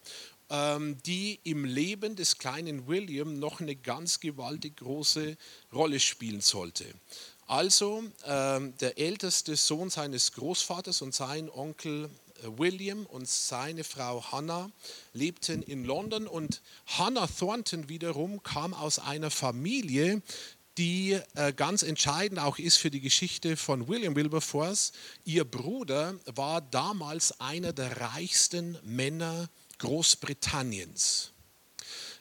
ähm, 0.50 0.98
die 1.06 1.42
im 1.44 1.66
Leben 1.66 2.16
des 2.16 2.38
kleinen 2.38 2.88
William 2.88 3.40
noch 3.40 3.60
eine 3.60 3.76
ganz 3.76 4.22
gewaltig 4.22 4.78
große 4.78 5.36
Rolle 5.74 6.00
spielen 6.00 6.40
sollte. 6.40 6.86
Also 7.48 8.04
ähm, 8.26 8.76
der 8.78 8.98
älteste 8.98 9.56
Sohn 9.56 9.90
seines 9.90 10.32
Großvaters 10.32 11.02
und 11.02 11.14
sein 11.14 11.50
Onkel 11.50 12.10
äh, 12.44 12.48
William 12.58 13.06
und 13.06 13.28
seine 13.28 13.84
Frau 13.84 14.24
Hannah 14.32 14.70
lebten 15.14 15.62
in 15.62 15.84
London 15.84 16.28
und 16.28 16.62
Hannah 16.86 17.28
Thornton 17.28 17.90
wiederum 17.90 18.42
kam 18.44 18.74
aus 18.74 19.00
einer 19.00 19.30
Familie, 19.30 20.22
die 20.78 21.20
äh, 21.36 21.54
ganz 21.54 21.84
entscheidend 21.84 22.40
auch 22.40 22.58
ist 22.58 22.78
für 22.78 22.90
die 22.90 23.02
Geschichte 23.02 23.58
von 23.58 23.88
William 23.88 24.16
Wilberforce. 24.16 24.92
Ihr 25.24 25.44
Bruder 25.44 26.16
war 26.26 26.62
damals 26.62 27.40
einer 27.40 27.74
der 27.74 28.00
reichsten 28.02 28.78
Männer 28.84 29.50
Großbritanniens. 29.80 31.33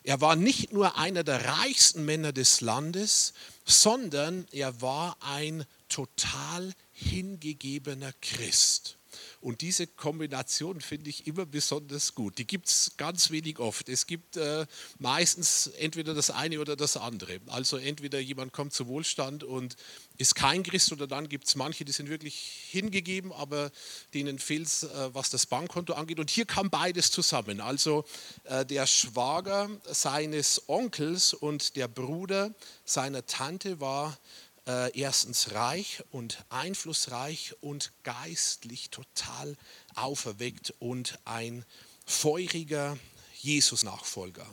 Er 0.05 0.21
war 0.21 0.37
nicht 0.37 0.73
nur 0.73 0.99
einer 0.99 1.23
der 1.23 1.45
reichsten 1.45 2.05
Männer 2.05 2.33
des 2.33 2.61
Landes, 2.61 3.35
sondern 3.65 4.47
er 4.51 4.81
war 4.81 5.17
ein 5.21 5.65
total 5.89 6.73
hingegebener 6.93 8.13
Christ. 8.21 8.97
Und 9.43 9.61
diese 9.61 9.89
Kombination 9.89 10.81
finde 10.81 11.11
ich 11.11 11.27
immer 11.27 11.45
besonders 11.45 12.15
gut. 12.15 12.39
Die 12.39 12.47
gibt 12.47 12.69
es 12.69 12.93
ganz 12.97 13.33
wenig 13.33 13.59
oft. 13.59 13.89
Es 13.89 14.07
gibt 14.07 14.37
äh, 14.37 14.67
meistens 15.01 15.67
entweder 15.79 16.15
das 16.15 16.31
eine 16.31 16.61
oder 16.61 16.77
das 16.77 16.97
andere. 16.97 17.41
Also 17.49 17.77
entweder 17.77 18.21
jemand 18.21 18.53
kommt 18.53 18.73
zu 18.73 18.87
Wohlstand 18.87 19.43
und 19.43 19.75
ist 20.17 20.37
kein 20.37 20.63
Christ 20.63 20.93
oder 20.93 21.09
dann 21.09 21.29
gibt 21.29 21.49
es 21.49 21.57
manche, 21.57 21.85
die 21.85 21.91
sind 21.91 22.09
wirklich 22.09 22.37
hingegeben, 22.71 23.33
aber 23.33 23.73
denen 24.15 24.39
fehlt 24.39 24.69
es, 24.69 24.85
äh, 24.85 25.13
was 25.13 25.29
das 25.31 25.47
Bankkonto 25.47 25.95
angeht. 25.95 26.21
Und 26.21 26.31
hier 26.31 26.45
kam 26.47 26.71
beides 26.71 27.11
zusammen. 27.11 27.61
Also 27.61 28.05
äh, 28.45 28.65
der 28.65 28.87
Schwager 28.87 29.69
seines 29.91 30.69
Onkels 30.69 31.35
und 31.35 31.75
der 31.75 31.89
Bruder 31.89 32.55
seiner 32.85 33.27
Tante 33.27 33.81
war 33.81 34.17
äh, 34.67 34.99
erstens 34.99 35.53
reich 35.53 36.03
und 36.11 36.45
einflussreich 36.49 37.55
und 37.61 37.93
geistlich 38.05 38.91
total 38.91 39.57
auferweckt 39.95 40.75
und 40.79 41.19
ein 41.25 41.65
feuriger 42.07 42.99
Jesus-Nachfolger. 43.41 44.47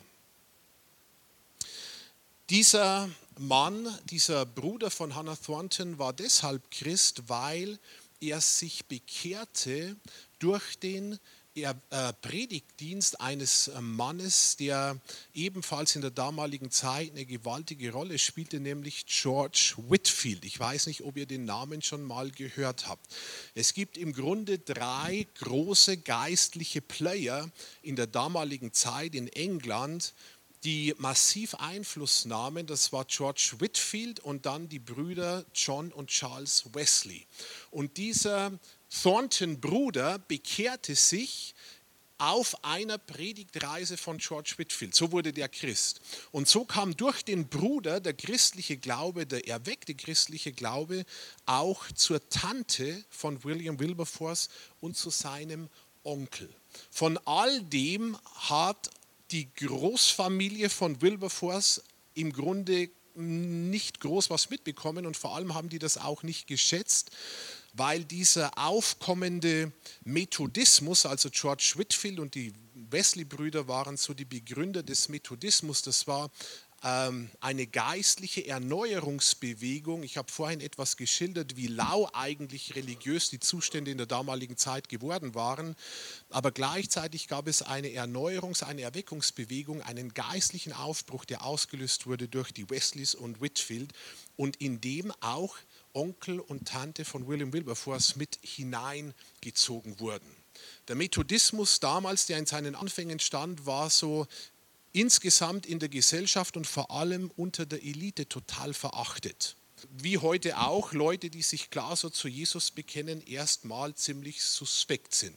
Dieser 2.49 3.09
Mann, 3.37 3.87
dieser 4.05 4.45
Bruder 4.45 4.89
von 4.89 5.13
Hannah 5.13 5.35
Thornton 5.35 5.99
war 5.99 6.13
deshalb 6.13 6.71
Christ, 6.71 7.29
weil 7.29 7.77
er 8.19 8.41
sich 8.41 8.85
bekehrte 8.85 9.95
durch 10.39 10.79
den 10.79 11.19
Predigtdienst 12.21 13.19
eines 13.21 13.67
äh, 13.69 13.81
Mannes, 13.81 14.55
der 14.57 14.97
ebenfalls 15.33 15.95
in 15.95 16.01
der 16.01 16.11
damaligen 16.11 16.71
Zeit 16.71 17.11
eine 17.11 17.25
gewaltige 17.25 17.91
Rolle 17.91 18.19
spielte, 18.19 18.59
nämlich 18.59 19.05
George 19.07 19.73
Whitfield. 19.89 20.45
Ich 20.45 20.59
weiß 20.59 20.87
nicht, 20.87 21.01
ob 21.01 21.17
ihr 21.17 21.25
den 21.25 21.45
Namen 21.45 21.81
schon 21.81 22.03
mal 22.03 22.31
gehört 22.31 22.87
habt. 22.87 23.05
Es 23.55 23.73
gibt 23.73 23.97
im 23.97 24.13
Grunde 24.13 24.59
drei 24.59 25.27
große 25.39 25.97
geistliche 25.97 26.81
Player 26.81 27.49
in 27.81 27.95
der 27.95 28.07
damaligen 28.07 28.71
Zeit 28.71 29.15
in 29.15 29.27
England, 29.27 30.13
die 30.63 30.93
massiv 30.97 31.55
Einfluss 31.55 32.25
nahmen. 32.25 32.67
Das 32.67 32.91
war 32.91 33.05
George 33.05 33.55
Whitfield 33.59 34.19
und 34.19 34.45
dann 34.45 34.69
die 34.69 34.79
Brüder 34.79 35.45
John 35.53 35.91
und 35.91 36.09
Charles 36.09 36.65
Wesley. 36.73 37.25
Und 37.71 37.97
dieser 37.97 38.51
Thornton-Bruder 38.89 40.19
bekehrte 40.19 40.95
sich 40.95 41.53
auf 42.19 42.65
einer 42.65 42.97
Predigtreise 42.97 43.95
von 43.95 44.17
George 44.17 44.55
Whitfield. 44.57 44.93
So 44.93 45.13
wurde 45.13 45.31
der 45.31 45.47
Christ. 45.47 46.01
Und 46.31 46.49
so 46.49 46.65
kam 46.65 46.95
durch 46.97 47.23
den 47.23 47.47
Bruder 47.47 48.01
der 48.01 48.13
christliche 48.13 48.77
Glaube, 48.77 49.25
der 49.25 49.47
erweckte 49.47 49.95
christliche 49.95 50.51
Glaube, 50.51 51.05
auch 51.45 51.89
zur 51.93 52.27
Tante 52.29 53.05
von 53.09 53.43
William 53.45 53.79
Wilberforce 53.79 54.49
und 54.81 54.97
zu 54.97 55.09
seinem 55.09 55.69
Onkel. 56.03 56.53
Von 56.91 57.17
all 57.25 57.61
dem 57.63 58.17
hat 58.49 58.89
die 59.31 59.53
Großfamilie 59.53 60.69
von 60.69 61.01
Wilberforce 61.01 61.83
im 62.15 62.33
Grunde 62.33 62.89
nicht 63.15 63.99
groß 63.99 64.29
was 64.29 64.49
mitbekommen 64.49 65.05
und 65.05 65.15
vor 65.15 65.35
allem 65.35 65.53
haben 65.53 65.69
die 65.69 65.79
das 65.79 65.97
auch 65.97 66.23
nicht 66.23 66.47
geschätzt, 66.47 67.11
weil 67.79 68.03
dieser 68.03 68.57
aufkommende 68.57 69.71
Methodismus, 70.03 71.05
also 71.05 71.29
George 71.31 71.75
Whitfield 71.77 72.19
und 72.19 72.35
die 72.35 72.53
Wesley-Brüder 72.75 73.69
waren 73.69 73.95
so 73.95 74.13
die 74.13 74.25
Begründer 74.25 74.83
des 74.83 75.07
Methodismus, 75.07 75.81
das 75.81 76.05
war 76.05 76.29
ähm, 76.83 77.29
eine 77.39 77.67
geistliche 77.67 78.45
Erneuerungsbewegung. 78.45 80.03
Ich 80.03 80.17
habe 80.17 80.29
vorhin 80.29 80.59
etwas 80.59 80.97
geschildert, 80.97 81.55
wie 81.55 81.67
lau 81.67 82.09
eigentlich 82.13 82.75
religiös 82.75 83.29
die 83.29 83.39
Zustände 83.39 83.91
in 83.91 83.97
der 83.97 84.07
damaligen 84.07 84.57
Zeit 84.57 84.89
geworden 84.89 85.33
waren. 85.33 85.75
Aber 86.29 86.51
gleichzeitig 86.51 87.29
gab 87.29 87.47
es 87.47 87.61
eine 87.61 87.89
Erneuerungs-, 87.89 88.63
eine 88.63 88.81
Erweckungsbewegung, 88.81 89.81
einen 89.83 90.13
geistlichen 90.13 90.73
Aufbruch, 90.73 91.23
der 91.23 91.45
ausgelöst 91.45 92.07
wurde 92.07 92.27
durch 92.27 92.51
die 92.51 92.69
Wesleys 92.69 93.15
und 93.15 93.39
Whitfield 93.39 93.93
und 94.35 94.57
in 94.57 94.81
dem 94.81 95.13
auch 95.21 95.57
Onkel 95.99 96.39
und 96.39 96.65
Tante 96.65 97.03
von 97.03 97.27
William 97.27 97.51
Wilberforce 97.51 98.15
mit 98.15 98.39
hineingezogen 98.41 99.99
wurden. 99.99 100.33
Der 100.87 100.95
Methodismus 100.95 101.81
damals, 101.81 102.25
der 102.25 102.37
in 102.37 102.45
seinen 102.45 102.73
Anfängen 102.75 103.19
stand, 103.19 103.65
war 103.65 103.89
so 103.89 104.25
insgesamt 104.93 105.65
in 105.65 105.79
der 105.79 105.89
Gesellschaft 105.89 106.55
und 106.55 106.65
vor 106.65 106.89
allem 106.89 107.31
unter 107.35 107.65
der 107.65 107.83
Elite 107.83 108.29
total 108.29 108.73
verachtet. 108.73 109.57
Wie 109.91 110.17
heute 110.17 110.57
auch 110.57 110.93
Leute, 110.93 111.29
die 111.29 111.41
sich 111.41 111.69
klar 111.69 111.95
so 111.95 112.09
zu 112.09 112.27
Jesus 112.29 112.71
bekennen, 112.71 113.21
erstmal 113.25 113.93
ziemlich 113.95 114.41
suspekt 114.41 115.13
sind 115.13 115.35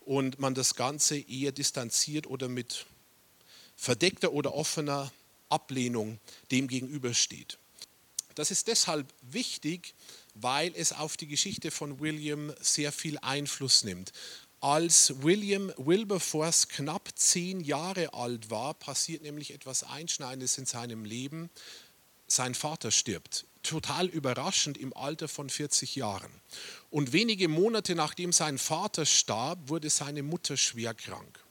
und 0.00 0.38
man 0.38 0.54
das 0.54 0.74
Ganze 0.74 1.18
eher 1.18 1.52
distanziert 1.52 2.26
oder 2.26 2.48
mit 2.48 2.86
verdeckter 3.76 4.32
oder 4.32 4.54
offener 4.54 5.10
Ablehnung 5.48 6.18
dem 6.50 6.68
gegenübersteht. 6.68 7.58
Das 8.34 8.50
ist 8.50 8.68
deshalb 8.68 9.12
wichtig, 9.22 9.94
weil 10.34 10.72
es 10.74 10.92
auf 10.92 11.16
die 11.16 11.26
Geschichte 11.26 11.70
von 11.70 12.00
William 12.00 12.52
sehr 12.60 12.92
viel 12.92 13.18
Einfluss 13.18 13.84
nimmt. 13.84 14.12
Als 14.60 15.22
William 15.22 15.72
Wilberforce 15.76 16.68
knapp 16.68 17.10
zehn 17.16 17.60
Jahre 17.60 18.14
alt 18.14 18.48
war, 18.48 18.74
passiert 18.74 19.22
nämlich 19.22 19.52
etwas 19.52 19.82
Einschneidendes 19.82 20.56
in 20.56 20.66
seinem 20.66 21.04
Leben. 21.04 21.50
Sein 22.28 22.54
Vater 22.54 22.92
stirbt, 22.92 23.44
total 23.64 24.06
überraschend 24.06 24.78
im 24.78 24.96
Alter 24.96 25.26
von 25.26 25.50
40 25.50 25.96
Jahren. 25.96 26.30
Und 26.90 27.12
wenige 27.12 27.48
Monate 27.48 27.94
nachdem 27.96 28.32
sein 28.32 28.56
Vater 28.56 29.04
starb, 29.04 29.68
wurde 29.68 29.90
seine 29.90 30.22
Mutter 30.22 30.56
schwer 30.56 30.94
krank. 30.94 31.41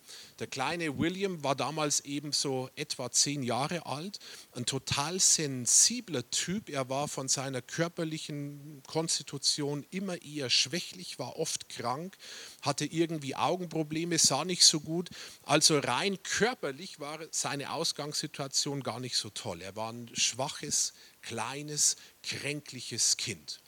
Der 0.41 0.48
kleine 0.48 0.98
William 0.98 1.43
war 1.43 1.53
damals 1.55 2.00
eben 2.00 2.31
so 2.31 2.67
etwa 2.75 3.12
zehn 3.12 3.43
Jahre 3.43 3.86
alt, 3.86 4.17
ein 4.53 4.65
total 4.65 5.19
sensibler 5.19 6.27
Typ. 6.31 6.67
Er 6.67 6.89
war 6.89 7.07
von 7.07 7.27
seiner 7.27 7.62
körperlichen 7.62 8.81
Konstitution 8.88 9.86
immer 9.91 10.19
eher 10.24 10.50
schwächlich, 10.50 11.19
war 11.19 11.38
oft 11.38 11.69
krank, 11.69 12.17
hatte 12.63 12.86
irgendwie 12.86 13.36
Augenprobleme, 13.36 14.17
sah 14.17 14.43
nicht 14.43 14.65
so 14.65 14.79
gut. 14.79 15.12
Also 15.43 15.77
rein 15.77 16.24
körperlich 16.24 17.00
war 17.00 17.19
seine 17.29 17.71
Ausgangssituation 17.71 18.81
gar 18.81 19.00
nicht 19.00 19.17
so 19.17 19.29
toll. 19.29 19.62
Er 19.62 19.75
war 19.75 19.93
ein 19.93 20.10
schwaches, 20.15 20.93
kleines, 21.21 21.98
kränkliches 22.24 23.17
Kind. 23.17 23.62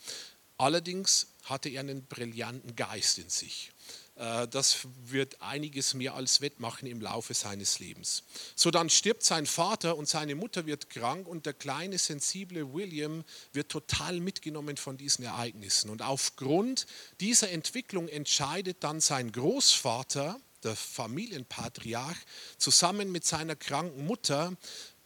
Allerdings 0.58 1.27
hatte 1.44 1.70
er 1.70 1.82
einen 1.82 2.08
brillanten 2.08 2.75
Geist 2.75 3.20
in 3.20 3.30
sich. 3.30 3.73
Äh, 4.15 4.48
das 4.48 4.88
wird 5.05 5.41
einiges 5.41 5.93
mehr 5.93 6.13
als 6.13 6.41
wettmachen 6.41 6.88
im 6.88 7.01
Laufe 7.01 7.34
seines 7.34 7.79
Lebens. 7.79 8.24
So 8.55 8.72
dann 8.72 8.89
stirbt 8.89 9.24
sein 9.24 9.46
Vater 9.46 9.98
und 9.98 10.08
seine 10.08 10.36
Mutter 10.36 10.65
wird 10.65 10.89
krank 10.89 11.27
und 11.27 11.46
der 11.46 11.53
kleine, 11.53 11.98
sensible 11.98 12.74
William 12.74 13.24
wird 13.53 13.70
total 13.70 14.20
mitgenommen 14.20 14.77
von 14.77 14.98
diesen 14.98 15.25
Ereignissen. 15.25 15.89
Und 15.89 16.01
aufgrund 16.01 16.86
dieser 17.20 17.51
Entwicklung 17.51 18.08
entscheidet 18.08 18.84
dann 18.84 19.01
sein 19.01 19.32
Großvater, 19.32 20.39
der 20.63 20.75
Familienpatriarch, 20.75 22.17
zusammen 22.58 23.12
mit 23.12 23.26
seiner 23.26 23.56
kranken 23.56 24.06
Mutter, 24.06 24.56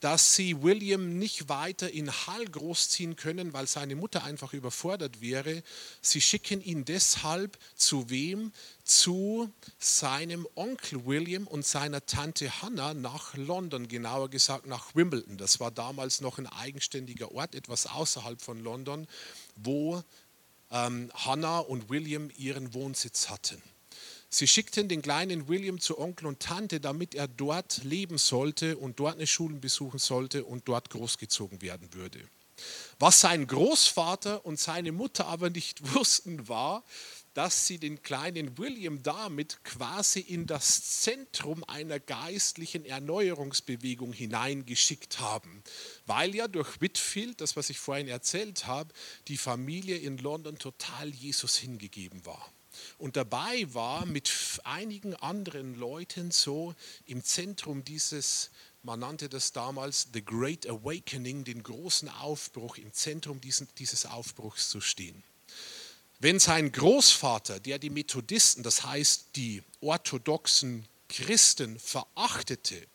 dass 0.00 0.34
sie 0.34 0.62
William 0.62 1.18
nicht 1.18 1.48
weiter 1.48 1.90
in 1.90 2.10
Hall 2.10 2.44
großziehen 2.44 3.16
können, 3.16 3.52
weil 3.52 3.66
seine 3.66 3.96
Mutter 3.96 4.24
einfach 4.24 4.52
überfordert 4.52 5.20
wäre. 5.20 5.62
Sie 6.00 6.20
schicken 6.20 6.60
ihn 6.60 6.84
deshalb 6.84 7.58
zu 7.74 8.08
wem? 8.10 8.52
Zu 8.84 9.52
seinem 9.78 10.46
Onkel 10.54 11.04
William 11.04 11.46
und 11.46 11.66
seiner 11.66 12.06
Tante 12.06 12.62
Hannah 12.62 12.94
nach 12.94 13.34
London, 13.34 13.88
genauer 13.88 14.30
gesagt 14.30 14.66
nach 14.66 14.94
Wimbledon. 14.94 15.36
Das 15.36 15.60
war 15.60 15.70
damals 15.70 16.20
noch 16.20 16.38
ein 16.38 16.46
eigenständiger 16.46 17.32
Ort, 17.32 17.54
etwas 17.54 17.86
außerhalb 17.86 18.40
von 18.40 18.62
London, 18.62 19.06
wo 19.56 20.02
ähm, 20.70 21.10
Hannah 21.14 21.58
und 21.58 21.90
William 21.90 22.30
ihren 22.36 22.72
Wohnsitz 22.72 23.28
hatten. 23.28 23.60
Sie 24.30 24.46
schickten 24.46 24.88
den 24.88 25.00
kleinen 25.00 25.48
William 25.48 25.80
zu 25.80 25.98
Onkel 25.98 26.26
und 26.26 26.40
Tante, 26.40 26.80
damit 26.80 27.14
er 27.14 27.28
dort 27.28 27.82
leben 27.84 28.18
sollte 28.18 28.76
und 28.76 29.00
dort 29.00 29.16
eine 29.16 29.26
Schule 29.26 29.56
besuchen 29.56 29.98
sollte 29.98 30.44
und 30.44 30.68
dort 30.68 30.90
großgezogen 30.90 31.62
werden 31.62 31.94
würde. 31.94 32.20
Was 32.98 33.20
sein 33.20 33.46
Großvater 33.46 34.44
und 34.44 34.58
seine 34.58 34.92
Mutter 34.92 35.26
aber 35.26 35.48
nicht 35.48 35.94
wussten, 35.94 36.46
war, 36.48 36.84
dass 37.32 37.66
sie 37.66 37.78
den 37.78 38.02
kleinen 38.02 38.58
William 38.58 39.02
damit 39.02 39.62
quasi 39.62 40.20
in 40.20 40.46
das 40.46 41.00
Zentrum 41.00 41.62
einer 41.64 42.00
geistlichen 42.00 42.84
Erneuerungsbewegung 42.84 44.12
hineingeschickt 44.12 45.20
haben, 45.20 45.62
weil 46.04 46.34
ja 46.34 46.48
durch 46.48 46.80
Whitfield, 46.80 47.40
das 47.40 47.56
was 47.56 47.70
ich 47.70 47.78
vorhin 47.78 48.08
erzählt 48.08 48.66
habe, 48.66 48.92
die 49.28 49.36
Familie 49.36 49.96
in 49.96 50.18
London 50.18 50.58
total 50.58 51.10
Jesus 51.10 51.56
hingegeben 51.56 52.26
war 52.26 52.52
und 52.98 53.16
dabei 53.16 53.66
war 53.72 54.06
mit 54.06 54.30
einigen 54.64 55.14
anderen 55.14 55.74
Leuten 55.74 56.30
so 56.30 56.74
im 57.06 57.22
Zentrum 57.24 57.84
dieses, 57.84 58.50
man 58.82 59.00
nannte 59.00 59.28
das 59.28 59.52
damals 59.52 60.08
The 60.12 60.24
Great 60.24 60.66
Awakening, 60.66 61.44
den 61.44 61.62
großen 61.62 62.08
Aufbruch, 62.08 62.76
im 62.76 62.92
Zentrum 62.92 63.40
dieses 63.78 64.06
Aufbruchs 64.06 64.68
zu 64.68 64.80
stehen. 64.80 65.22
Wenn 66.20 66.40
sein 66.40 66.72
Großvater, 66.72 67.60
der 67.60 67.78
die 67.78 67.90
Methodisten, 67.90 68.62
das 68.62 68.84
heißt 68.84 69.36
die 69.36 69.62
orthodoxen 69.80 70.86
Christen, 71.08 71.78
verachtete, 71.78 72.86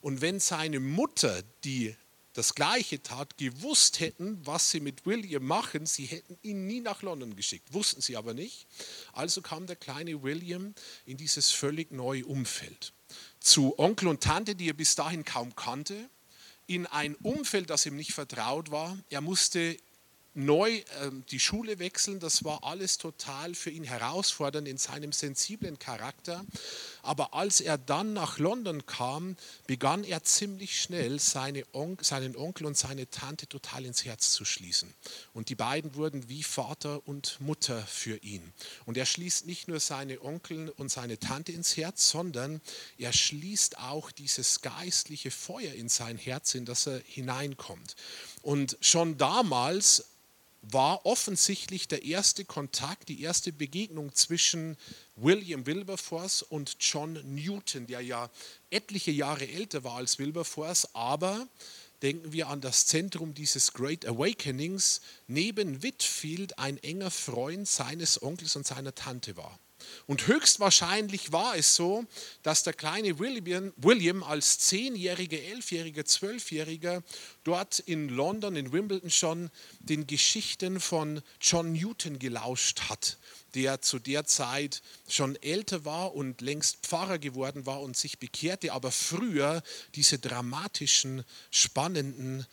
und 0.00 0.20
wenn 0.20 0.40
seine 0.40 0.80
Mutter, 0.80 1.42
die 1.64 1.96
das 2.36 2.54
Gleiche 2.54 3.02
tat, 3.02 3.38
gewusst 3.38 4.00
hätten, 4.00 4.38
was 4.44 4.70
sie 4.70 4.80
mit 4.80 5.06
William 5.06 5.42
machen, 5.42 5.86
sie 5.86 6.04
hätten 6.04 6.38
ihn 6.42 6.66
nie 6.66 6.80
nach 6.80 7.00
London 7.00 7.34
geschickt. 7.34 7.72
Wussten 7.72 8.02
sie 8.02 8.16
aber 8.16 8.34
nicht. 8.34 8.66
Also 9.12 9.40
kam 9.40 9.66
der 9.66 9.76
kleine 9.76 10.22
William 10.22 10.74
in 11.06 11.16
dieses 11.16 11.50
völlig 11.50 11.92
neue 11.92 12.26
Umfeld. 12.26 12.92
Zu 13.40 13.78
Onkel 13.78 14.08
und 14.08 14.22
Tante, 14.22 14.54
die 14.54 14.68
er 14.68 14.74
bis 14.74 14.94
dahin 14.96 15.24
kaum 15.24 15.56
kannte, 15.56 16.10
in 16.66 16.86
ein 16.86 17.14
Umfeld, 17.16 17.70
das 17.70 17.86
ihm 17.86 17.96
nicht 17.96 18.12
vertraut 18.12 18.70
war. 18.70 18.98
Er 19.08 19.22
musste 19.22 19.78
neu 20.36 20.70
äh, 20.70 20.84
die 21.30 21.40
Schule 21.40 21.78
wechseln. 21.78 22.20
Das 22.20 22.44
war 22.44 22.62
alles 22.64 22.98
total 22.98 23.54
für 23.54 23.70
ihn 23.70 23.84
herausfordernd 23.84 24.68
in 24.68 24.76
seinem 24.76 25.12
sensiblen 25.12 25.78
Charakter. 25.78 26.44
Aber 27.02 27.34
als 27.34 27.60
er 27.60 27.78
dann 27.78 28.12
nach 28.12 28.38
London 28.38 28.84
kam, 28.86 29.36
begann 29.66 30.04
er 30.04 30.22
ziemlich 30.24 30.80
schnell 30.80 31.18
seine 31.18 31.64
On 31.72 31.96
seinen 32.00 32.36
Onkel 32.36 32.66
und 32.66 32.76
seine 32.76 33.08
Tante 33.08 33.46
total 33.48 33.84
ins 33.84 34.04
Herz 34.04 34.32
zu 34.32 34.44
schließen. 34.44 34.92
Und 35.32 35.48
die 35.48 35.54
beiden 35.54 35.94
wurden 35.94 36.28
wie 36.28 36.42
Vater 36.42 37.06
und 37.06 37.40
Mutter 37.40 37.80
für 37.86 38.16
ihn. 38.18 38.52
Und 38.84 38.96
er 38.96 39.06
schließt 39.06 39.46
nicht 39.46 39.68
nur 39.68 39.80
seine 39.80 40.22
Onkel 40.22 40.70
und 40.70 40.90
seine 40.90 41.18
Tante 41.18 41.52
ins 41.52 41.76
Herz, 41.76 42.10
sondern 42.10 42.60
er 42.98 43.12
schließt 43.12 43.78
auch 43.78 44.10
dieses 44.10 44.60
geistliche 44.60 45.30
Feuer 45.30 45.72
in 45.72 45.88
sein 45.88 46.18
Herz, 46.18 46.54
in 46.54 46.64
das 46.64 46.86
er 46.86 47.00
hineinkommt. 47.06 47.96
Und 48.42 48.76
schon 48.80 49.16
damals 49.16 50.04
war 50.70 51.06
offensichtlich 51.06 51.88
der 51.88 52.04
erste 52.04 52.44
Kontakt, 52.44 53.08
die 53.08 53.22
erste 53.22 53.52
Begegnung 53.52 54.14
zwischen 54.14 54.76
William 55.14 55.66
Wilberforce 55.66 56.42
und 56.42 56.76
John 56.80 57.20
Newton, 57.34 57.86
der 57.86 58.00
ja 58.00 58.30
etliche 58.70 59.12
Jahre 59.12 59.48
älter 59.48 59.84
war 59.84 59.96
als 59.96 60.18
Wilberforce, 60.18 60.88
aber 60.94 61.46
denken 62.02 62.32
wir 62.32 62.48
an 62.48 62.60
das 62.60 62.86
Zentrum 62.86 63.34
dieses 63.34 63.72
Great 63.72 64.06
Awakenings, 64.06 65.00
neben 65.28 65.82
Whitfield 65.82 66.58
ein 66.58 66.78
enger 66.78 67.10
Freund 67.10 67.68
seines 67.68 68.22
Onkels 68.22 68.56
und 68.56 68.66
seiner 68.66 68.94
Tante 68.94 69.36
war. 69.36 69.58
Und 70.06 70.26
höchstwahrscheinlich 70.26 71.32
war 71.32 71.56
es 71.56 71.74
so, 71.74 72.04
dass 72.42 72.62
der 72.62 72.72
kleine 72.72 73.18
William, 73.18 73.72
William 73.76 74.22
als 74.22 74.58
zehnjähriger, 74.58 75.38
elfjähriger, 75.38 76.04
zwölfjähriger 76.04 77.02
dort 77.44 77.78
in 77.80 78.08
London, 78.08 78.56
in 78.56 78.72
Wimbledon 78.72 79.10
schon 79.10 79.50
den 79.80 80.06
Geschichten 80.06 80.80
von 80.80 81.22
John 81.40 81.72
Newton 81.72 82.18
gelauscht 82.18 82.82
hat, 82.88 83.18
der 83.54 83.80
zu 83.80 83.98
der 83.98 84.24
Zeit 84.24 84.82
schon 85.08 85.36
älter 85.36 85.84
war 85.84 86.14
und 86.14 86.40
längst 86.40 86.78
Pfarrer 86.86 87.18
geworden 87.18 87.66
war 87.66 87.80
und 87.80 87.96
sich 87.96 88.18
bekehrte, 88.18 88.72
aber 88.72 88.92
früher 88.92 89.62
diese 89.94 90.18
dramatischen, 90.18 91.24
spannenden, 91.50 92.46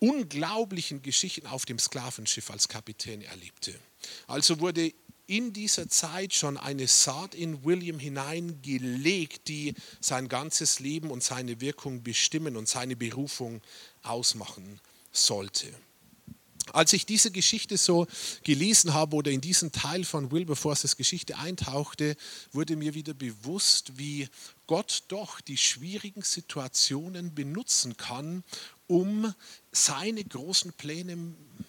unglaublichen 0.00 1.02
Geschichten 1.02 1.46
auf 1.46 1.64
dem 1.64 1.78
Sklavenschiff 1.78 2.50
als 2.50 2.68
Kapitän 2.68 3.22
erlebte. 3.22 3.74
Also 4.26 4.60
wurde 4.60 4.92
in 5.28 5.52
dieser 5.52 5.88
Zeit 5.88 6.34
schon 6.34 6.56
eine 6.56 6.88
Saat 6.88 7.34
in 7.34 7.62
William 7.62 7.98
hineingelegt, 7.98 9.46
die 9.46 9.74
sein 10.00 10.28
ganzes 10.28 10.80
Leben 10.80 11.10
und 11.10 11.22
seine 11.22 11.60
Wirkung 11.60 12.02
bestimmen 12.02 12.56
und 12.56 12.66
seine 12.66 12.96
Berufung 12.96 13.60
ausmachen 14.02 14.80
sollte. 15.12 15.66
Als 16.72 16.92
ich 16.92 17.06
diese 17.06 17.30
Geschichte 17.30 17.76
so 17.76 18.06
gelesen 18.42 18.94
habe 18.94 19.16
oder 19.16 19.30
in 19.30 19.40
diesen 19.40 19.72
Teil 19.72 20.04
von 20.04 20.30
Wilberforces 20.30 20.96
Geschichte 20.96 21.38
eintauchte, 21.38 22.16
wurde 22.52 22.76
mir 22.76 22.94
wieder 22.94 23.14
bewusst, 23.14 23.96
wie 23.96 24.28
Gott 24.66 25.04
doch 25.08 25.40
die 25.40 25.56
schwierigen 25.56 26.22
Situationen 26.22 27.34
benutzen 27.34 27.96
kann, 27.96 28.44
um 28.88 29.32
seine 29.70 30.24
großen 30.24 30.72
Pläne 30.72 31.16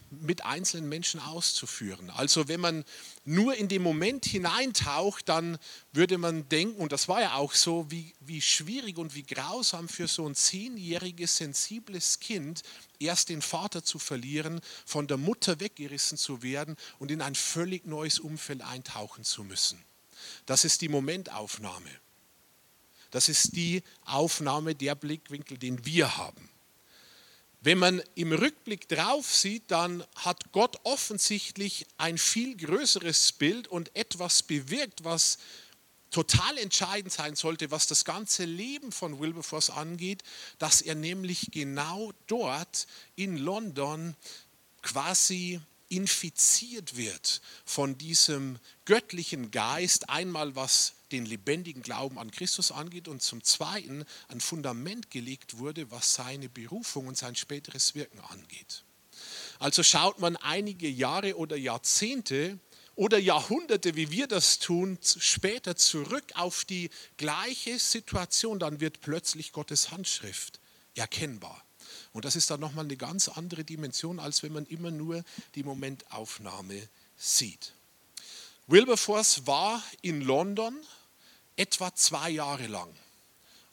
mit 0.10 0.44
einzelnen 0.44 0.90
Menschen 0.90 1.20
auszuführen. 1.20 2.10
Also 2.10 2.48
wenn 2.48 2.60
man 2.60 2.84
nur 3.26 3.56
in 3.56 3.68
den 3.68 3.82
Moment 3.82 4.26
hineintaucht, 4.26 5.30
dann 5.30 5.58
würde 5.94 6.18
man 6.18 6.50
denken, 6.50 6.82
und 6.82 6.92
das 6.92 7.08
war 7.08 7.22
ja 7.22 7.36
auch 7.36 7.54
so, 7.54 7.90
wie, 7.92 8.14
wie 8.20 8.42
schwierig 8.42 8.98
und 8.98 9.14
wie 9.14 9.24
grausam 9.24 9.88
für 9.88 10.08
so 10.08 10.28
ein 10.28 10.36
zehnjähriges, 10.36 11.38
sensibles 11.38 12.20
Kind, 12.20 12.64
erst 13.00 13.30
den 13.30 13.42
Vater 13.42 13.84
zu 13.84 14.00
verlieren, 14.00 14.62
von 14.86 15.08
der 15.08 15.18
Mutter 15.18 15.60
weggerissen 15.60 16.18
zu 16.18 16.42
werden 16.42 16.76
und 16.98 17.12
in 17.12 17.22
ein 17.22 17.36
völlig 17.36 17.86
neues 17.86 18.20
Umfeld 18.20 18.62
eintauchen 18.62 19.24
zu 19.24 19.44
müssen. 19.44 19.80
Das 20.46 20.66
ist 20.66 20.82
die 20.82 20.90
Momentaufnahme. 20.90 21.90
Das 23.12 23.30
ist 23.30 23.56
die 23.56 23.84
Aufnahme, 24.06 24.76
der 24.76 24.96
Blickwinkel, 24.96 25.58
den 25.58 25.86
wir 25.86 26.18
haben. 26.18 26.49
Wenn 27.62 27.78
man 27.78 28.02
im 28.16 28.32
Rückblick 28.32 28.88
drauf 28.88 29.34
sieht, 29.34 29.70
dann 29.70 30.06
hat 30.16 30.54
Gott 30.54 30.80
offensichtlich 30.84 31.86
ein 31.98 32.18
viel 32.18 32.56
größeres 32.56 33.34
Bild 33.34 33.68
und 33.68 33.94
etwas 33.98 34.44
bewirkt, 34.44 35.04
was 35.04 35.40
total 36.10 36.58
entscheidend 36.58 37.12
sein 37.12 37.36
sollte, 37.36 37.70
was 37.70 37.86
das 37.86 38.06
ganze 38.06 38.46
Leben 38.46 38.92
von 38.94 39.20
Wilberforce 39.20 39.72
angeht, 39.72 40.24
dass 40.58 40.82
er 40.82 40.96
nämlich 40.96 41.50
genau 41.52 42.14
dort 42.28 42.88
in 43.16 43.38
London 43.38 44.16
quasi 44.82 45.60
infiziert 45.90 46.96
wird 46.96 47.42
von 47.66 47.98
diesem 47.98 48.60
göttlichen 48.86 49.52
Geist, 49.52 50.10
einmal 50.10 50.56
was 50.56 50.94
den 51.12 51.26
lebendigen 51.26 51.82
Glauben 51.82 52.18
an 52.20 52.32
Christus 52.32 52.72
angeht 52.72 53.08
und 53.08 53.22
zum 53.22 53.44
Zweiten 53.44 54.06
ein 54.28 54.40
Fundament 54.40 55.10
gelegt 55.12 55.58
wurde, 55.58 55.92
was 55.92 56.14
seine 56.14 56.48
Berufung 56.48 57.08
und 57.08 57.18
sein 57.18 57.36
späteres 57.36 57.96
Wirken 57.96 58.20
angeht. 58.30 58.84
Also 59.58 59.84
schaut 59.84 60.20
man 60.20 60.38
einige 60.38 60.88
Jahre 60.88 61.36
oder 61.36 61.58
Jahrzehnte 61.58 62.60
oder 62.96 63.18
Jahrhunderte, 63.18 63.96
wie 63.96 64.12
wir 64.12 64.28
das 64.28 64.60
tun, 64.60 64.98
später 65.02 65.76
zurück 65.76 66.34
auf 66.36 66.66
die 66.66 66.90
gleiche 67.18 67.80
Situation, 67.80 68.60
dann 68.60 68.80
wird 68.80 69.02
plötzlich 69.02 69.52
Gottes 69.52 69.92
Handschrift 69.92 70.60
erkennbar. 70.96 71.64
Und 72.14 72.26
das 72.26 72.36
ist 72.36 72.50
dann 72.50 72.60
nochmal 72.60 72.86
eine 72.86 72.98
ganz 72.98 73.28
andere 73.28 73.64
Dimension, 73.64 74.20
als 74.20 74.44
wenn 74.44 74.54
man 74.54 74.66
immer 74.66 74.92
nur 74.92 75.24
die 75.56 75.64
Momentaufnahme 75.64 76.88
sieht. 77.18 77.74
Wilberforce 78.68 79.46
war 79.48 79.84
in 80.02 80.22
London 80.22 80.76
etwa 81.56 81.94
zwei 81.94 82.30
Jahre 82.30 82.68
lang. 82.68 82.94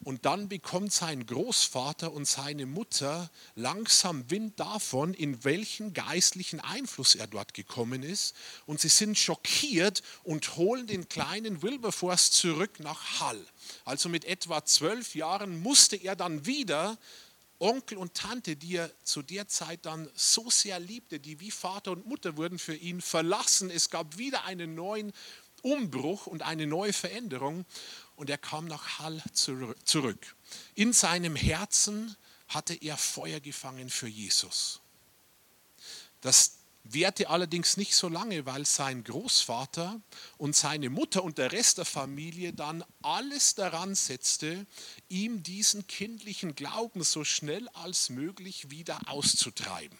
Und 0.03 0.25
dann 0.25 0.47
bekommt 0.47 0.93
sein 0.93 1.25
Großvater 1.25 2.13
und 2.13 2.27
seine 2.27 2.65
Mutter 2.65 3.31
langsam 3.55 4.29
Wind 4.29 4.59
davon, 4.59 5.13
in 5.13 5.43
welchen 5.43 5.93
geistlichen 5.93 6.59
Einfluss 6.59 7.15
er 7.15 7.25
dort 7.25 7.53
gekommen 7.55 8.03
ist. 8.03 8.35
Und 8.67 8.79
sie 8.79 8.89
sind 8.89 9.17
schockiert 9.17 10.03
und 10.23 10.55
holen 10.55 10.85
den 10.85 11.09
kleinen 11.09 11.63
Wilberforce 11.63 12.31
zurück 12.31 12.79
nach 12.79 13.19
Hall. 13.19 13.43
Also 13.85 14.07
mit 14.07 14.25
etwa 14.25 14.63
zwölf 14.63 15.15
Jahren 15.15 15.61
musste 15.61 15.95
er 15.95 16.15
dann 16.15 16.45
wieder 16.45 16.97
Onkel 17.59 17.97
und 17.97 18.13
Tante, 18.13 18.55
die 18.55 18.75
er 18.75 18.91
zu 19.03 19.21
der 19.21 19.47
Zeit 19.47 19.85
dann 19.85 20.09
so 20.15 20.49
sehr 20.49 20.79
liebte, 20.79 21.19
die 21.19 21.39
wie 21.39 21.51
Vater 21.51 21.91
und 21.91 22.05
Mutter 22.05 22.37
wurden 22.37 22.59
für 22.59 22.75
ihn 22.75 23.01
verlassen. 23.01 23.69
Es 23.71 23.89
gab 23.89 24.17
wieder 24.17 24.45
einen 24.45 24.75
neuen 24.75 25.11
Umbruch 25.63 26.27
und 26.27 26.43
eine 26.43 26.67
neue 26.67 26.93
Veränderung 26.93 27.65
und 28.15 28.29
er 28.29 28.37
kam 28.37 28.65
nach 28.65 28.99
Hall 28.99 29.21
zurück. 29.33 30.35
In 30.75 30.93
seinem 30.93 31.35
Herzen 31.35 32.15
hatte 32.47 32.75
er 32.75 32.95
Feuer 32.97 33.39
gefangen 33.39 33.89
für 33.89 34.07
Jesus. 34.07 34.81
Das 36.21 36.56
währte 36.93 37.29
allerdings 37.29 37.77
nicht 37.77 37.95
so 37.95 38.09
lange, 38.09 38.45
weil 38.45 38.65
sein 38.65 39.03
Großvater 39.03 40.01
und 40.37 40.55
seine 40.55 40.89
Mutter 40.89 41.23
und 41.23 41.37
der 41.37 41.51
Rest 41.51 41.77
der 41.77 41.85
Familie 41.85 42.53
dann 42.53 42.83
alles 43.01 43.55
daran 43.55 43.95
setzte, 43.95 44.65
ihm 45.09 45.43
diesen 45.43 45.87
kindlichen 45.87 46.55
Glauben 46.55 47.03
so 47.03 47.23
schnell 47.23 47.67
als 47.69 48.09
möglich 48.09 48.69
wieder 48.69 48.99
auszutreiben. 49.07 49.97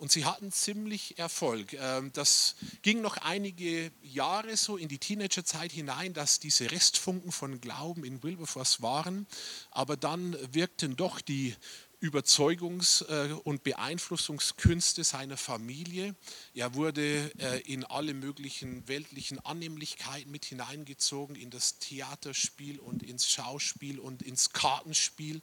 Und 0.00 0.10
sie 0.10 0.24
hatten 0.24 0.50
ziemlich 0.50 1.18
Erfolg. 1.18 1.74
Ähm, 1.74 2.10
das 2.14 2.54
ging 2.80 3.02
noch 3.02 3.18
einige 3.18 3.92
Jahre 4.00 4.56
so 4.56 4.78
in 4.78 4.88
die 4.88 4.96
Teenagerzeit 4.96 5.72
hinein, 5.72 6.14
dass 6.14 6.40
diese 6.40 6.70
Restfunken 6.70 7.32
von 7.32 7.60
Glauben 7.60 8.04
in 8.04 8.22
Wilberforce 8.22 8.80
waren. 8.80 9.26
Aber 9.70 9.98
dann 9.98 10.38
wirkten 10.54 10.96
doch 10.96 11.20
die 11.20 11.54
Überzeugungs- 12.00 13.04
äh, 13.08 13.32
und 13.44 13.62
Beeinflussungskünste 13.62 15.04
seiner 15.04 15.36
Familie. 15.36 16.14
Er 16.54 16.74
wurde 16.74 17.30
äh, 17.38 17.60
in 17.60 17.84
alle 17.84 18.14
möglichen 18.14 18.88
weltlichen 18.88 19.38
Annehmlichkeiten 19.40 20.30
mit 20.30 20.46
hineingezogen, 20.46 21.36
in 21.36 21.50
das 21.50 21.78
Theaterspiel 21.78 22.78
und 22.78 23.02
ins 23.02 23.28
Schauspiel 23.28 23.98
und 23.98 24.22
ins 24.22 24.50
Kartenspiel 24.52 25.42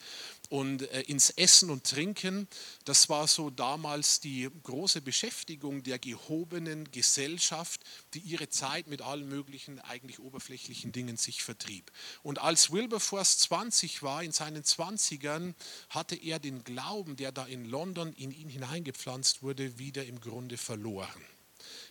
und 0.50 0.82
äh, 0.92 1.02
ins 1.02 1.30
Essen 1.30 1.70
und 1.70 1.84
Trinken. 1.84 2.48
Das 2.86 3.08
war 3.08 3.28
so 3.28 3.52
damals 3.52 4.20
die 4.20 4.50
große 4.64 5.02
Beschäftigung 5.02 5.84
der 5.84 6.00
gehobenen 6.00 6.90
Gesellschaft, 6.92 7.84
die 8.16 8.20
ihre 8.20 8.50
Zeit 8.50 8.88
mit 8.88 9.04
allen 9.04 9.30
möglichen 9.30 9.80
eigentlich 9.82 10.20
oberflächlichen 10.20 10.92
Dingen 10.92 11.18
sich 11.18 11.44
vertrieb. 11.44 11.92
Und 12.24 12.40
als 12.40 12.72
Wilberforce 12.72 13.38
20 13.40 14.02
war, 14.02 14.24
in 14.24 14.32
seinen 14.32 14.64
20ern, 14.64 15.54
hatte 15.90 16.16
er 16.16 16.40
den 16.48 16.64
Glauben, 16.64 17.18
der 17.18 17.34
da 17.34 17.46
in 17.46 17.66
London 17.66 18.14
in 18.14 18.32
ihn 18.32 18.48
hineingepflanzt 18.48 19.44
wurde, 19.44 19.78
wieder 19.78 20.06
im 20.06 20.22
Grunde 20.22 20.58
verloren. 20.58 21.22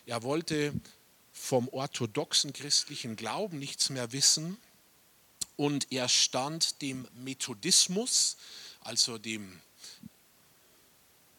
Er 0.07 0.23
wollte 0.23 0.73
vom 1.31 1.69
orthodoxen 1.69 2.53
christlichen 2.53 3.15
Glauben 3.15 3.59
nichts 3.59 3.91
mehr 3.91 4.11
wissen 4.13 4.57
und 5.57 5.91
er 5.91 6.09
stand 6.09 6.81
dem 6.81 7.07
Methodismus, 7.13 8.37
also 8.81 9.19
dem 9.19 9.61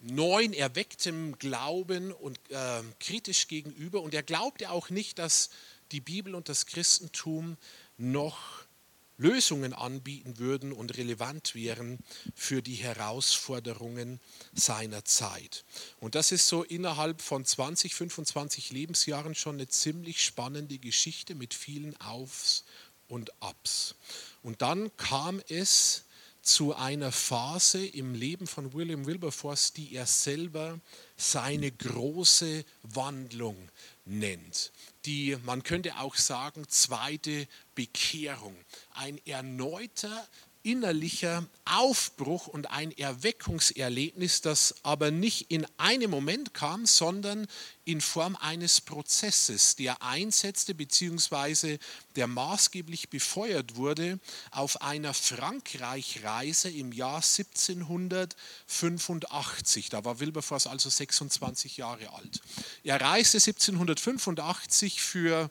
neuen 0.00 0.52
erwecktem 0.52 1.36
Glauben 1.38 2.12
und 2.12 2.38
äh, 2.50 2.82
kritisch 3.00 3.48
gegenüber. 3.48 4.00
Und 4.00 4.14
er 4.14 4.22
glaubte 4.22 4.70
auch 4.70 4.90
nicht, 4.90 5.18
dass 5.18 5.50
die 5.90 6.00
Bibel 6.00 6.36
und 6.36 6.48
das 6.48 6.66
Christentum 6.66 7.56
noch 7.96 8.67
Lösungen 9.18 9.74
anbieten 9.74 10.38
würden 10.38 10.72
und 10.72 10.96
relevant 10.96 11.54
wären 11.54 11.98
für 12.34 12.62
die 12.62 12.76
Herausforderungen 12.76 14.20
seiner 14.54 15.04
Zeit. 15.04 15.64
Und 15.98 16.14
das 16.14 16.32
ist 16.32 16.46
so 16.48 16.62
innerhalb 16.62 17.20
von 17.20 17.44
20, 17.44 17.94
25 17.94 18.70
Lebensjahren 18.70 19.34
schon 19.34 19.56
eine 19.56 19.68
ziemlich 19.68 20.24
spannende 20.24 20.78
Geschichte 20.78 21.34
mit 21.34 21.52
vielen 21.52 22.00
Aufs 22.00 22.64
und 23.08 23.42
Abs. 23.42 23.96
Und 24.42 24.62
dann 24.62 24.96
kam 24.96 25.42
es 25.48 26.04
zu 26.40 26.74
einer 26.74 27.12
Phase 27.12 27.84
im 27.84 28.14
Leben 28.14 28.46
von 28.46 28.72
William 28.72 29.04
Wilberforce, 29.04 29.72
die 29.72 29.94
er 29.94 30.06
selber 30.06 30.80
seine 31.16 31.70
große 31.70 32.64
Wandlung 32.82 33.68
nennt. 34.08 34.72
Die, 35.04 35.36
man 35.44 35.62
könnte 35.62 35.98
auch 35.98 36.16
sagen, 36.16 36.66
zweite 36.68 37.46
Bekehrung. 37.74 38.56
Ein 38.90 39.20
erneuter 39.26 40.26
innerlicher 40.62 41.44
Aufbruch 41.64 42.46
und 42.46 42.70
ein 42.70 42.96
Erweckungserlebnis, 42.96 44.40
das 44.40 44.76
aber 44.82 45.10
nicht 45.10 45.50
in 45.50 45.66
einem 45.76 46.10
Moment 46.10 46.54
kam, 46.54 46.86
sondern 46.86 47.46
in 47.84 48.00
Form 48.00 48.36
eines 48.36 48.80
Prozesses, 48.80 49.74
der 49.76 50.02
einsetzte 50.02 50.74
bzw. 50.74 51.78
der 52.16 52.26
maßgeblich 52.26 53.08
befeuert 53.08 53.76
wurde 53.76 54.18
auf 54.50 54.82
einer 54.82 55.14
Frankreich-Reise 55.14 56.68
im 56.70 56.92
Jahr 56.92 57.22
1785. 57.22 59.88
Da 59.88 60.04
war 60.04 60.20
Wilberforce 60.20 60.66
also 60.66 60.90
26 60.90 61.78
Jahre 61.78 62.12
alt. 62.12 62.42
Er 62.84 63.00
reiste 63.00 63.38
1785 63.38 65.00
für 65.00 65.50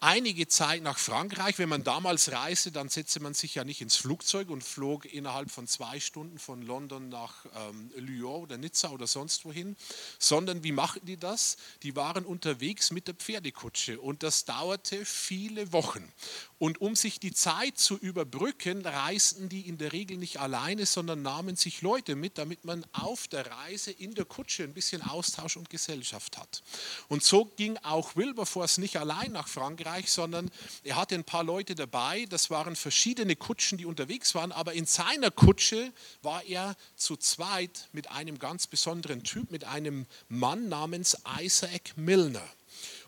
einige 0.00 0.46
Zeit 0.46 0.82
nach 0.82 0.98
Frankreich. 0.98 1.58
Wenn 1.58 1.68
man 1.68 1.84
damals 1.84 2.30
reiste, 2.30 2.70
dann 2.70 2.88
setzte 2.88 3.20
man 3.20 3.34
sich 3.34 3.54
ja 3.54 3.64
nicht 3.64 3.80
ins 3.80 3.96
Flugzeug 3.96 4.50
und 4.50 4.62
flog 4.62 5.06
innerhalb 5.06 5.50
von 5.50 5.66
zwei 5.66 6.00
Stunden 6.00 6.38
von 6.38 6.62
London 6.62 7.08
nach 7.08 7.46
ähm, 7.56 7.90
Lyon 7.96 8.42
oder 8.42 8.58
Nizza 8.58 8.90
oder 8.90 9.06
sonst 9.06 9.44
wohin, 9.44 9.76
sondern 10.18 10.62
wie 10.64 10.72
machten 10.72 11.06
die 11.06 11.16
das? 11.16 11.56
Die 11.82 11.96
waren 11.96 12.24
unterwegs 12.24 12.90
mit 12.90 13.08
der 13.08 13.14
Pferdekutsche 13.14 14.00
und 14.00 14.22
das 14.22 14.44
dauerte 14.44 15.04
viele 15.04 15.72
Wochen. 15.72 16.12
Und 16.58 16.80
um 16.80 16.96
sich 16.96 17.20
die 17.20 17.32
Zeit 17.32 17.78
zu 17.78 17.96
überbrücken, 17.96 18.84
reisten 18.84 19.48
die 19.48 19.62
in 19.62 19.78
der 19.78 19.92
Regel 19.92 20.16
nicht 20.16 20.40
alleine, 20.40 20.86
sondern 20.86 21.22
nahmen 21.22 21.56
sich 21.56 21.82
Leute 21.82 22.16
mit, 22.16 22.38
damit 22.38 22.64
man 22.64 22.84
auf 22.92 23.28
der 23.28 23.50
Reise 23.50 23.90
in 23.92 24.14
der 24.14 24.24
Kutsche 24.24 24.64
ein 24.64 24.72
bisschen 24.72 25.02
Austausch 25.02 25.56
und 25.56 25.70
Gesellschaft 25.70 26.38
hat. 26.38 26.62
Und 27.08 27.22
so 27.22 27.46
ging 27.56 27.76
auch 27.78 28.16
Wilberforce 28.16 28.78
nicht 28.78 28.98
allein 28.98 29.32
nach 29.32 29.48
Frankreich, 29.48 29.85
sondern 30.08 30.50
er 30.84 30.96
hatte 30.96 31.14
ein 31.14 31.24
paar 31.24 31.44
Leute 31.44 31.74
dabei. 31.74 32.26
Das 32.28 32.50
waren 32.50 32.76
verschiedene 32.76 33.36
Kutschen, 33.36 33.78
die 33.78 33.86
unterwegs 33.86 34.34
waren, 34.34 34.52
aber 34.52 34.72
in 34.72 34.86
seiner 34.86 35.30
Kutsche 35.30 35.92
war 36.22 36.44
er 36.44 36.76
zu 36.96 37.16
zweit 37.16 37.88
mit 37.92 38.10
einem 38.10 38.38
ganz 38.38 38.66
besonderen 38.66 39.22
Typ, 39.22 39.50
mit 39.50 39.64
einem 39.64 40.06
Mann 40.28 40.68
namens 40.68 41.16
Isaac 41.40 41.96
Milner. 41.96 42.46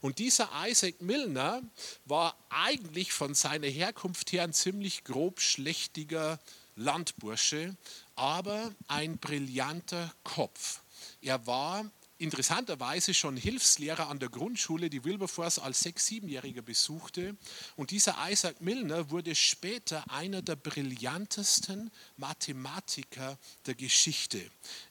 Und 0.01 0.19
dieser 0.19 0.49
Isaac 0.67 1.03
Milner 1.03 1.63
war 2.05 2.37
eigentlich 2.49 3.13
von 3.13 3.35
seiner 3.35 3.67
Herkunft 3.67 4.33
her 4.33 4.45
ein 4.45 4.53
ziemlich 4.53 5.05
grobschlächtiger 5.05 6.39
Landbursche, 6.77 7.77
aber 8.15 8.73
ein 8.87 9.19
brillanter 9.19 10.13
Kopf. 10.23 10.81
Er 11.21 11.47
war 11.47 11.91
interessanterweise 12.19 13.15
schon 13.15 13.37
Hilfslehrer 13.37 14.09
an 14.09 14.19
der 14.19 14.29
Grundschule, 14.29 14.91
die 14.91 15.05
Wilberforce 15.05 15.59
als 15.59 15.81
sechs-, 15.81 16.07
siebenjähriger 16.07 16.63
besuchte. 16.63 17.37
Und 17.77 17.93
dieser 17.93 18.17
Isaac 18.29 18.61
Milner 18.61 19.11
wurde 19.11 19.35
später 19.35 20.05
einer 20.11 20.43
der 20.43 20.57
brillantesten 20.57 21.91
Mathematiker 22.17 23.39
der 23.67 23.75
Geschichte. 23.75 24.41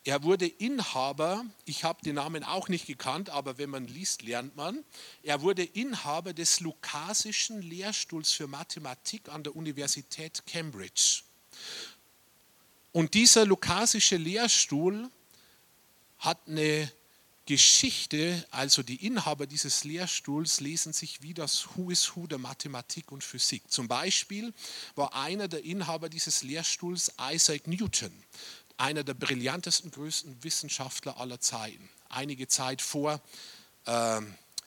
Er 0.06 0.24
wurde 0.24 0.48
Inhaber, 0.48 1.46
ich 1.66 1.84
habe 1.84 2.02
den 2.02 2.16
Namen 2.16 2.44
auch 2.44 2.70
nicht 2.70 2.88
gekannt, 2.88 3.30
aber 3.30 3.58
wenn 3.58 3.70
man 3.70 3.88
liest, 3.88 4.22
lernt 4.22 4.56
man. 4.56 4.84
Er 5.22 5.42
wurde 5.42 5.64
Inhaber 5.64 6.34
des 6.34 6.62
Lukasischen 6.62 7.62
Lehrstuhls 7.62 8.32
für 8.32 8.48
Mathematik 8.48 9.30
an 9.30 9.44
der 9.44 9.56
Universität 9.56 10.44
Cambridge. 10.48 11.24
Und 12.94 13.14
dieser 13.14 13.46
lukasische 13.46 14.16
Lehrstuhl 14.16 15.12
hat 16.20 16.40
eine 16.48 16.92
Geschichte, 17.48 18.46
also 18.52 18.84
die 18.84 19.06
Inhaber 19.06 19.48
dieses 19.48 19.86
Lehrstuhls, 19.86 20.60
lesen 20.60 20.94
sich 20.94 21.22
wie 21.22 21.34
das 21.34 21.66
Who 21.76 21.90
is 21.90 22.16
Who 22.16 22.28
der 22.28 22.38
Mathematik 22.38 23.12
und 23.12 23.24
Physik. 23.24 23.64
Zum 23.72 23.88
Beispiel 23.88 24.54
war 24.96 25.16
einer 25.16 25.48
der 25.48 25.64
Inhaber 25.64 26.10
dieses 26.10 26.44
Lehrstuhls 26.44 27.14
Isaac 27.32 27.66
Newton, 27.66 28.12
einer 28.76 29.04
der 29.04 29.14
brillantesten, 29.14 29.92
größten 29.92 30.44
Wissenschaftler 30.44 31.18
aller 31.18 31.40
Zeiten. 31.40 31.90
Einige 32.10 32.50
Zeit 32.50 32.82
vor 32.82 33.22
äh, 33.86 34.22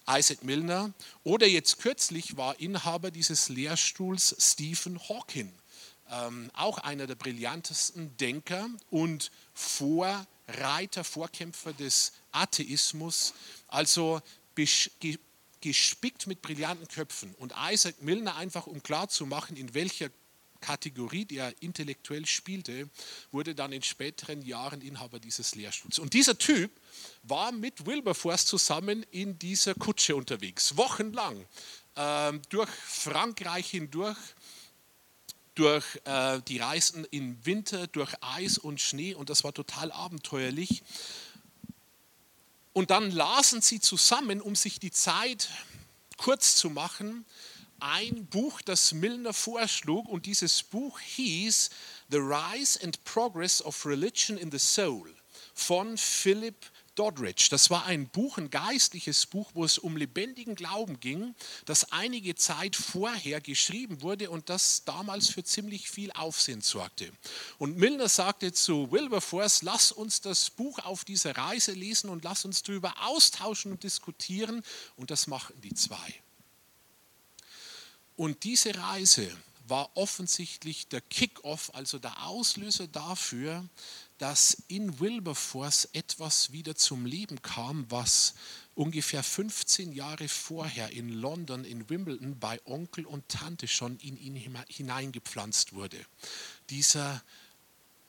Isaac 0.08 0.42
Milner. 0.42 0.92
Oder 1.22 1.46
jetzt 1.46 1.78
kürzlich 1.78 2.36
war 2.36 2.58
Inhaber 2.60 3.10
dieses 3.10 3.50
Lehrstuhls 3.50 4.34
Stephen 4.38 4.98
Hawking, 5.08 5.52
ähm, 6.10 6.50
auch 6.54 6.78
einer 6.78 7.06
der 7.06 7.14
brillantesten 7.14 8.16
Denker 8.16 8.68
und 8.90 9.30
Vorreiter, 9.54 11.04
Vorkämpfer 11.04 11.72
des 11.72 12.12
Atheismus, 12.32 13.34
also 13.68 14.20
gespickt 15.60 16.26
mit 16.26 16.42
brillanten 16.42 16.88
Köpfen. 16.88 17.34
Und 17.36 17.54
Isaac 17.70 18.02
Milner, 18.02 18.36
einfach 18.36 18.66
um 18.66 18.82
klarzumachen, 18.82 19.56
in 19.56 19.74
welcher 19.74 20.10
Kategorie, 20.60 21.24
die 21.24 21.38
er 21.38 21.54
intellektuell 21.62 22.26
spielte, 22.26 22.88
wurde 23.32 23.54
dann 23.54 23.72
in 23.72 23.82
späteren 23.82 24.42
Jahren 24.42 24.82
Inhaber 24.82 25.18
dieses 25.18 25.54
Lehrstuhls. 25.54 25.98
Und 25.98 26.12
dieser 26.12 26.36
Typ 26.36 26.70
war 27.22 27.50
mit 27.52 27.86
Wilberforce 27.86 28.46
zusammen 28.46 29.04
in 29.10 29.38
dieser 29.38 29.74
Kutsche 29.74 30.16
unterwegs, 30.16 30.76
wochenlang, 30.76 31.46
äh, 31.94 32.32
durch 32.50 32.68
Frankreich 32.68 33.70
hindurch, 33.70 34.18
durch 35.54 35.84
äh, 36.04 36.40
die 36.48 36.58
Reisen 36.58 37.04
im 37.10 37.44
Winter, 37.44 37.86
durch 37.86 38.14
Eis 38.20 38.58
und 38.58 38.80
Schnee 38.80 39.14
und 39.14 39.30
das 39.30 39.44
war 39.44 39.52
total 39.52 39.92
abenteuerlich. 39.92 40.82
Und 42.72 42.90
dann 42.90 43.10
lasen 43.10 43.60
sie 43.60 43.80
zusammen, 43.80 44.40
um 44.40 44.54
sich 44.54 44.78
die 44.78 44.92
Zeit 44.92 45.50
kurz 46.16 46.56
zu 46.56 46.70
machen, 46.70 47.24
ein 47.80 48.26
Buch, 48.26 48.60
das 48.62 48.92
Milner 48.92 49.32
vorschlug. 49.32 50.08
Und 50.08 50.26
dieses 50.26 50.62
Buch 50.62 51.00
hieß 51.00 51.70
The 52.10 52.18
Rise 52.18 52.80
and 52.82 53.02
Progress 53.04 53.62
of 53.62 53.86
Religion 53.86 54.36
in 54.36 54.50
the 54.50 54.58
Soul 54.58 55.12
von 55.54 55.96
Philip 55.98 56.56
Doddridge. 57.00 57.48
Das 57.50 57.70
war 57.70 57.86
ein 57.86 58.08
Buch, 58.08 58.36
ein 58.36 58.50
geistliches 58.50 59.24
Buch, 59.24 59.50
wo 59.54 59.64
es 59.64 59.78
um 59.78 59.96
lebendigen 59.96 60.54
Glauben 60.54 61.00
ging, 61.00 61.34
das 61.64 61.92
einige 61.92 62.34
Zeit 62.34 62.76
vorher 62.76 63.40
geschrieben 63.40 64.02
wurde 64.02 64.28
und 64.28 64.50
das 64.50 64.84
damals 64.84 65.30
für 65.30 65.42
ziemlich 65.42 65.88
viel 65.90 66.12
Aufsehen 66.12 66.60
sorgte. 66.60 67.10
Und 67.56 67.78
Milner 67.78 68.10
sagte 68.10 68.52
zu 68.52 68.92
Wilberforce, 68.92 69.62
lass 69.62 69.92
uns 69.92 70.20
das 70.20 70.50
Buch 70.50 70.78
auf 70.80 71.06
dieser 71.06 71.34
Reise 71.34 71.72
lesen 71.72 72.10
und 72.10 72.22
lass 72.22 72.44
uns 72.44 72.62
darüber 72.62 72.92
austauschen 73.00 73.72
und 73.72 73.82
diskutieren. 73.82 74.62
Und 74.96 75.10
das 75.10 75.26
machten 75.26 75.58
die 75.62 75.72
zwei. 75.72 76.14
Und 78.16 78.44
diese 78.44 78.74
Reise 78.74 79.34
war 79.68 79.96
offensichtlich 79.96 80.88
der 80.88 81.00
Kick-off, 81.00 81.70
also 81.74 81.98
der 81.98 82.26
Auslöser 82.26 82.88
dafür, 82.88 83.64
dass 84.20 84.64
in 84.68 85.00
Wilberforce 85.00 85.88
etwas 85.94 86.52
wieder 86.52 86.74
zum 86.74 87.06
Leben 87.06 87.40
kam, 87.40 87.86
was 87.90 88.34
ungefähr 88.74 89.22
15 89.22 89.92
Jahre 89.92 90.28
vorher 90.28 90.90
in 90.92 91.08
London, 91.08 91.64
in 91.64 91.88
Wimbledon 91.88 92.38
bei 92.38 92.60
Onkel 92.66 93.06
und 93.06 93.26
Tante 93.30 93.66
schon 93.66 93.96
in 94.00 94.18
ihn 94.18 94.36
hineingepflanzt 94.68 95.72
wurde. 95.72 95.96
Dieser 96.68 97.22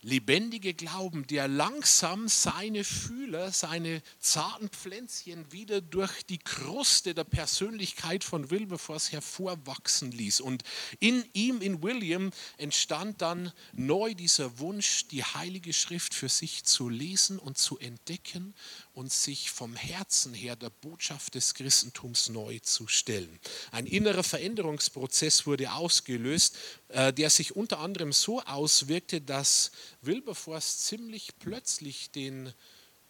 lebendige 0.04 0.74
Glauben, 0.74 1.28
der 1.28 1.48
langsam 1.48 2.28
seine 2.28 2.84
Fühler, 2.84 3.52
seine 3.52 4.02
zarten 4.20 4.70
Pflänzchen 4.70 5.52
wieder 5.52 5.80
durch 5.80 6.24
die 6.24 6.40
Kruste 6.40 7.14
der 7.14 7.24
Persönlichkeit 7.24 8.24
von 8.24 8.50
Wilberforce 8.50 9.12
hervorwachsen 9.12 10.12
ließ. 10.12 10.42
Und 10.42 10.64
in 11.00 11.24
ihm, 11.34 11.62
in 11.62 11.84
William, 11.84 12.32
entstand 12.58 13.22
dann 13.22 13.52
neu 13.74 14.16
dieser 14.16 14.58
Wunsch, 14.60 15.08
die 15.08 15.24
Heilige 15.24 15.74
Schrift 15.74 16.14
für 16.14 16.30
sich 16.30 16.64
zu 16.64 16.90
lesen 16.90 17.38
und 17.38 17.58
zu 17.58 17.78
entdecken 17.78 18.56
und 18.94 19.12
sich 19.12 19.52
vom 19.52 19.76
Herzen 19.76 20.34
her 20.34 20.56
der 20.56 20.70
Botschaft 20.70 21.36
des 21.36 21.54
Christentums 21.54 22.30
neu 22.30 22.60
zu 22.60 22.88
stellen. 22.88 23.40
Ein 23.72 23.86
innerer 23.86 24.24
Veränderungsprozess 24.24 25.46
wurde 25.46 25.72
ausgelöst, 25.72 26.58
äh, 26.90 27.14
der 27.14 27.30
sich 27.30 27.56
unter 27.56 27.80
anderem 27.80 28.12
so 28.12 28.42
auswirkte, 28.42 29.22
dass 29.22 29.72
Wilberforce 30.02 30.80
ziemlich 30.86 31.30
plötzlich 31.40 32.12
den, 32.12 32.54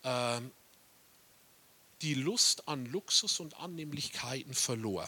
äh, 0.04 0.42
die 2.02 2.16
Lust 2.16 2.68
an 2.68 2.86
Luxus 2.86 3.40
und 3.40 3.58
Annehmlichkeiten 3.58 4.54
verlor 4.54 5.08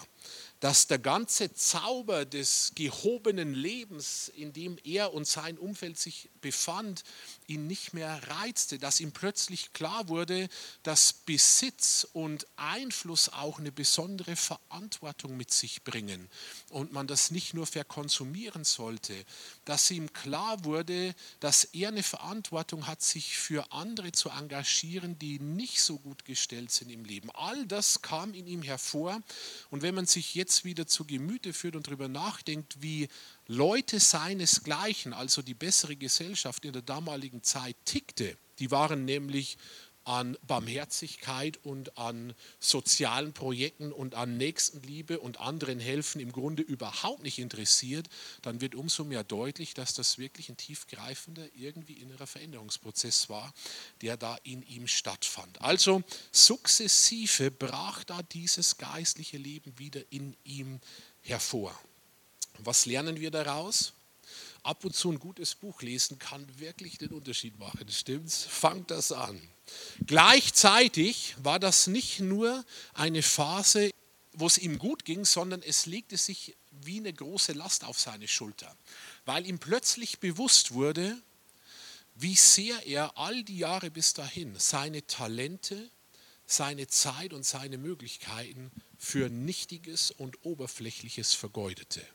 dass 0.63 0.87
der 0.87 0.97
ganze 0.97 1.53
Zauber 1.53 2.23
des 2.23 2.71
gehobenen 2.73 3.53
Lebens, 3.53 4.31
in 4.33 4.53
dem 4.53 4.77
er 4.85 5.13
und 5.13 5.27
sein 5.27 5.57
Umfeld 5.57 5.99
sich 5.99 6.29
befand, 6.39 7.03
ihn 7.47 7.67
nicht 7.67 7.93
mehr 7.93 8.21
reizte, 8.29 8.79
dass 8.79 9.01
ihm 9.01 9.11
plötzlich 9.11 9.73
klar 9.73 10.07
wurde, 10.07 10.47
dass 10.83 11.11
Besitz 11.11 12.07
und 12.13 12.47
Einfluss 12.55 13.27
auch 13.27 13.59
eine 13.59 13.73
besondere 13.73 14.37
Verantwortung 14.37 15.35
mit 15.35 15.51
sich 15.51 15.83
bringen 15.83 16.29
und 16.69 16.93
man 16.93 17.07
das 17.07 17.29
nicht 17.29 17.53
nur 17.53 17.67
verkonsumieren 17.67 18.63
sollte, 18.63 19.25
dass 19.65 19.89
ihm 19.91 20.11
klar 20.13 20.63
wurde, 20.65 21.15
dass 21.39 21.63
er 21.63 21.89
eine 21.89 22.03
Verantwortung 22.03 22.87
hat, 22.87 23.01
sich 23.01 23.37
für 23.37 23.71
andere 23.71 24.11
zu 24.11 24.29
engagieren, 24.29 25.17
die 25.19 25.39
nicht 25.39 25.81
so 25.81 25.99
gut 25.99 26.25
gestellt 26.25 26.71
sind 26.71 26.89
im 26.89 27.05
Leben. 27.05 27.29
All 27.31 27.65
das 27.65 28.01
kam 28.01 28.33
in 28.33 28.47
ihm 28.47 28.61
hervor 28.61 29.21
und 29.69 29.81
wenn 29.81 29.95
man 29.95 30.05
sich 30.05 30.35
jetzt 30.35 30.65
wieder 30.65 30.87
zu 30.87 31.05
Gemüte 31.05 31.53
führt 31.53 31.75
und 31.75 31.87
darüber 31.87 32.07
nachdenkt, 32.07 32.81
wie 32.81 33.07
Leute 33.47 33.99
seinesgleichen, 33.99 35.13
also 35.13 35.41
die 35.41 35.53
bessere 35.53 35.95
Gesellschaft 35.95 36.65
in 36.65 36.73
der 36.73 36.81
damaligen 36.81 37.43
Zeit 37.43 37.75
tickte, 37.85 38.37
die 38.59 38.71
waren 38.71 39.05
nämlich 39.05 39.57
an 40.05 40.37
Barmherzigkeit 40.45 41.57
und 41.63 41.97
an 41.97 42.33
sozialen 42.59 43.33
Projekten 43.33 43.91
und 43.91 44.15
an 44.15 44.37
Nächstenliebe 44.37 45.19
und 45.19 45.39
anderen 45.39 45.79
helfen 45.79 46.19
im 46.19 46.31
Grunde 46.31 46.63
überhaupt 46.63 47.23
nicht 47.23 47.39
interessiert, 47.39 48.09
dann 48.41 48.61
wird 48.61 48.75
umso 48.75 49.03
mehr 49.03 49.23
deutlich, 49.23 49.73
dass 49.73 49.93
das 49.93 50.17
wirklich 50.17 50.49
ein 50.49 50.57
tiefgreifender, 50.57 51.45
irgendwie 51.55 51.93
innerer 51.93 52.27
Veränderungsprozess 52.27 53.29
war, 53.29 53.53
der 54.01 54.17
da 54.17 54.37
in 54.43 54.63
ihm 54.63 54.87
stattfand. 54.87 55.61
Also 55.61 56.03
sukzessive 56.31 57.51
brach 57.51 58.03
da 58.03 58.21
dieses 58.23 58.77
geistliche 58.77 59.37
Leben 59.37 59.77
wieder 59.79 60.01
in 60.09 60.35
ihm 60.43 60.79
hervor. 61.21 61.77
Was 62.59 62.85
lernen 62.85 63.19
wir 63.19 63.31
daraus? 63.31 63.93
ab 64.63 64.85
und 64.85 64.95
zu 64.95 65.11
ein 65.11 65.19
gutes 65.19 65.55
Buch 65.55 65.81
lesen 65.81 66.17
kann 66.19 66.47
wirklich 66.57 66.97
den 66.97 67.09
Unterschied 67.09 67.59
machen. 67.59 67.87
Stimmt's? 67.89 68.45
Fangt 68.45 68.91
das 68.91 69.11
an. 69.11 69.39
Gleichzeitig 70.05 71.35
war 71.41 71.59
das 71.59 71.87
nicht 71.87 72.19
nur 72.19 72.65
eine 72.93 73.21
Phase, 73.21 73.91
wo 74.33 74.47
es 74.47 74.57
ihm 74.57 74.79
gut 74.79 75.05
ging, 75.05 75.25
sondern 75.25 75.61
es 75.61 75.85
legte 75.85 76.17
sich 76.17 76.55
wie 76.71 76.97
eine 76.97 77.13
große 77.13 77.53
Last 77.53 77.83
auf 77.83 77.99
seine 77.99 78.27
Schulter, 78.27 78.75
weil 79.25 79.45
ihm 79.45 79.59
plötzlich 79.59 80.19
bewusst 80.19 80.73
wurde, 80.73 81.21
wie 82.15 82.35
sehr 82.35 82.85
er 82.85 83.17
all 83.17 83.43
die 83.43 83.57
Jahre 83.57 83.89
bis 83.89 84.13
dahin 84.13 84.57
seine 84.57 85.05
Talente, 85.07 85.89
seine 86.45 86.87
Zeit 86.87 87.33
und 87.33 87.45
seine 87.45 87.77
Möglichkeiten 87.77 88.71
für 88.97 89.29
Nichtiges 89.29 90.11
und 90.11 90.45
Oberflächliches 90.45 91.33
vergeudete. 91.33 92.05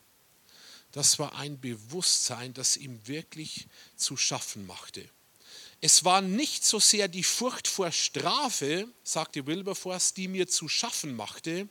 Das 0.92 1.18
war 1.18 1.36
ein 1.36 1.60
Bewusstsein, 1.60 2.54
das 2.54 2.76
ihm 2.76 3.06
wirklich 3.06 3.68
zu 3.96 4.16
schaffen 4.16 4.66
machte. 4.66 5.08
Es 5.80 6.04
war 6.04 6.22
nicht 6.22 6.64
so 6.64 6.80
sehr 6.80 7.06
die 7.06 7.22
Furcht 7.22 7.68
vor 7.68 7.92
Strafe, 7.92 8.88
sagte 9.04 9.46
Wilberforce, 9.46 10.12
die 10.12 10.26
mir 10.26 10.48
zu 10.48 10.68
schaffen 10.68 11.14
machte, 11.14 11.68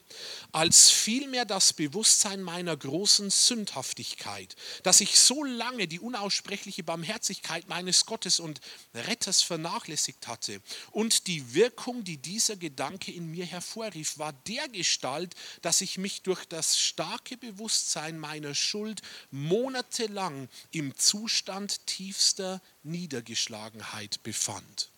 als 0.53 0.89
vielmehr 0.89 1.43
das 1.43 1.73
Bewusstsein 1.73 2.41
meiner 2.41 2.75
großen 2.77 3.29
Sündhaftigkeit, 3.29 4.55
dass 4.83 5.01
ich 5.01 5.19
so 5.19 5.43
lange 5.43 5.89
die 5.89 5.99
unaussprechliche 5.99 6.83
Barmherzigkeit 6.83 7.67
meines 7.67 8.05
Gottes 8.05 8.39
und 8.39 8.61
Retters 8.93 9.41
vernachlässigt 9.41 10.27
hatte. 10.27 10.61
Und 10.91 11.27
die 11.27 11.53
Wirkung, 11.53 12.05
die 12.05 12.17
dieser 12.17 12.55
Gedanke 12.55 13.11
in 13.11 13.29
mir 13.29 13.45
hervorrief, 13.45 14.17
war 14.17 14.31
der 14.47 14.69
Gestalt, 14.69 15.35
dass 15.61 15.81
ich 15.81 15.97
mich 15.97 16.21
durch 16.21 16.45
das 16.45 16.79
starke 16.79 17.35
Bewusstsein 17.35 18.17
meiner 18.17 18.55
Schuld 18.55 19.01
monatelang 19.31 20.47
im 20.71 20.97
Zustand 20.97 21.85
tiefster 21.87 22.61
Niedergeschlagenheit 22.87 24.23
befand. 24.23 24.89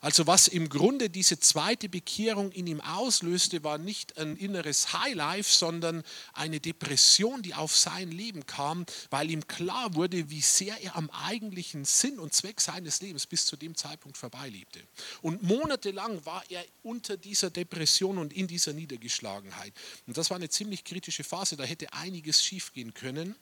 Also 0.00 0.26
was 0.26 0.48
im 0.48 0.68
Grunde 0.68 1.08
diese 1.08 1.40
zweite 1.40 1.88
Bekehrung 1.88 2.52
in 2.52 2.66
ihm 2.66 2.80
auslöste, 2.80 3.64
war 3.64 3.78
nicht 3.78 4.18
ein 4.18 4.36
inneres 4.36 4.92
Highlife, 4.92 5.50
sondern 5.50 6.02
eine 6.34 6.60
Depression, 6.60 7.42
die 7.42 7.54
auf 7.54 7.74
sein 7.74 8.10
Leben 8.10 8.46
kam, 8.46 8.84
weil 9.08 9.30
ihm 9.30 9.46
klar 9.46 9.94
wurde, 9.94 10.28
wie 10.28 10.42
sehr 10.42 10.78
er 10.82 10.96
am 10.96 11.08
eigentlichen 11.10 11.84
Sinn 11.86 12.18
und 12.18 12.34
Zweck 12.34 12.60
seines 12.60 13.00
Lebens 13.00 13.26
bis 13.26 13.46
zu 13.46 13.56
dem 13.56 13.74
Zeitpunkt 13.74 14.18
vorbeilebte. 14.18 14.80
Und 15.22 15.42
monatelang 15.42 16.24
war 16.26 16.44
er 16.50 16.64
unter 16.82 17.16
dieser 17.16 17.50
Depression 17.50 18.18
und 18.18 18.34
in 18.34 18.46
dieser 18.46 18.74
Niedergeschlagenheit. 18.74 19.72
Und 20.06 20.18
das 20.18 20.28
war 20.28 20.36
eine 20.36 20.50
ziemlich 20.50 20.84
kritische 20.84 21.24
Phase, 21.24 21.56
da 21.56 21.64
hätte 21.64 21.92
einiges 21.94 22.44
schiefgehen 22.44 22.92
können, 22.92 23.34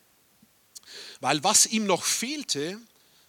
weil 1.19 1.43
was 1.43 1.65
ihm 1.65 1.85
noch 1.85 2.03
fehlte, 2.03 2.79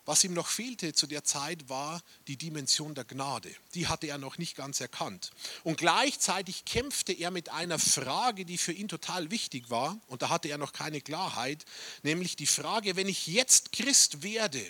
was 0.07 0.25
ihm 0.25 0.35
noch 0.35 0.49
fehlte 0.49 0.93
zu 0.93 1.07
der 1.07 1.25
Zeit 1.25 1.69
war 1.69 2.03
die 2.27 2.37
Dimension 2.37 2.95
der 2.95 3.05
Gnade. 3.05 3.51
Die 3.75 3.87
hatte 3.87 4.07
er 4.07 4.19
noch 4.19 4.39
nicht 4.39 4.57
ganz 4.57 4.81
erkannt. 4.81 5.31
Und 5.63 5.79
gleichzeitig 5.79 6.65
kämpfte 6.65 7.13
er 7.13 7.31
mit 7.31 7.49
einer 7.49 7.79
Frage, 7.79 8.45
die 8.45 8.59
für 8.59 8.73
ihn 8.73 8.89
total 8.89 9.31
wichtig 9.31 9.71
war. 9.71 9.99
Und 10.09 10.23
da 10.23 10.29
hatte 10.29 10.49
er 10.49 10.59
noch 10.59 10.73
keine 10.73 11.01
Klarheit, 11.01 11.65
nämlich 12.03 12.37
die 12.37 12.47
Frage, 12.47 12.97
wenn 12.97 13.09
ich 13.09 13.27
jetzt 13.27 13.73
Christ 13.73 14.23
werde, 14.23 14.65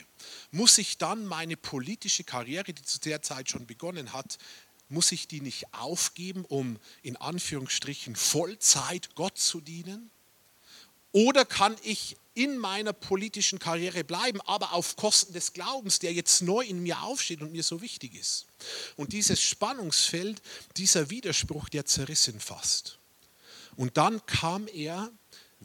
muss 0.50 0.78
ich 0.78 0.98
dann 0.98 1.26
meine 1.26 1.56
politische 1.56 2.24
Karriere, 2.24 2.72
die 2.72 2.82
zu 2.82 3.00
der 3.00 3.22
Zeit 3.22 3.50
schon 3.50 3.66
begonnen 3.66 4.12
hat, 4.12 4.38
muss 4.88 5.12
ich 5.12 5.26
die 5.26 5.40
nicht 5.40 5.72
aufgeben, 5.74 6.44
um 6.44 6.78
in 7.02 7.16
Anführungsstrichen 7.16 8.16
Vollzeit 8.16 9.14
Gott 9.14 9.38
zu 9.38 9.60
dienen? 9.60 10.10
Oder 11.12 11.44
kann 11.44 11.76
ich 11.82 12.16
in 12.34 12.58
meiner 12.58 12.92
politischen 12.92 13.58
Karriere 13.58 14.04
bleiben, 14.04 14.40
aber 14.42 14.72
auf 14.72 14.96
Kosten 14.96 15.32
des 15.32 15.52
Glaubens, 15.52 16.00
der 16.00 16.12
jetzt 16.12 16.42
neu 16.42 16.64
in 16.64 16.82
mir 16.82 17.02
aufsteht 17.02 17.40
und 17.42 17.52
mir 17.52 17.62
so 17.62 17.80
wichtig 17.80 18.14
ist? 18.14 18.46
Und 18.96 19.12
dieses 19.12 19.40
Spannungsfeld, 19.40 20.42
dieser 20.76 21.10
Widerspruch, 21.10 21.68
der 21.68 21.86
zerrissen 21.86 22.40
fast. 22.40 22.98
Und 23.76 23.96
dann 23.96 24.24
kam 24.26 24.68
er 24.68 25.10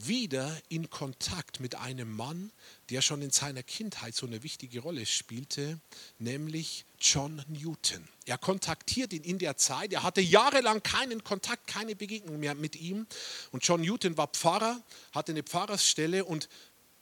wieder 0.08 0.56
in 0.70 0.90
Kontakt 0.90 1.60
mit 1.60 1.76
einem 1.76 2.16
Mann, 2.16 2.52
der 2.90 3.02
schon 3.02 3.22
in 3.22 3.32
seiner 3.32 3.64
Kindheit 3.64 4.16
so 4.16 4.26
eine 4.26 4.44
wichtige 4.44 4.80
Rolle 4.82 5.06
spielte, 5.06 5.80
nämlich 6.18 6.86
John 7.00 7.44
Newton. 7.48 8.08
Er 8.26 8.38
kontaktiert 8.38 9.14
ihn 9.14 9.24
in 9.24 9.40
der 9.40 9.58
Zeit, 9.58 9.94
er 9.94 10.04
hatte 10.04 10.22
jahrelang 10.22 10.84
keinen 10.84 11.24
Kontakt, 11.24 11.68
keine 11.68 11.96
Begegnung 11.96 12.40
mehr 12.40 12.56
mit 12.56 12.76
ihm. 12.76 13.08
Und 13.52 13.66
John 13.66 13.82
Newton 13.82 14.18
war 14.18 14.28
Pfarrer, 14.28 14.82
hatte 15.12 15.32
eine 15.32 15.44
Pfarrersstelle 15.44 16.26
und 16.26 16.50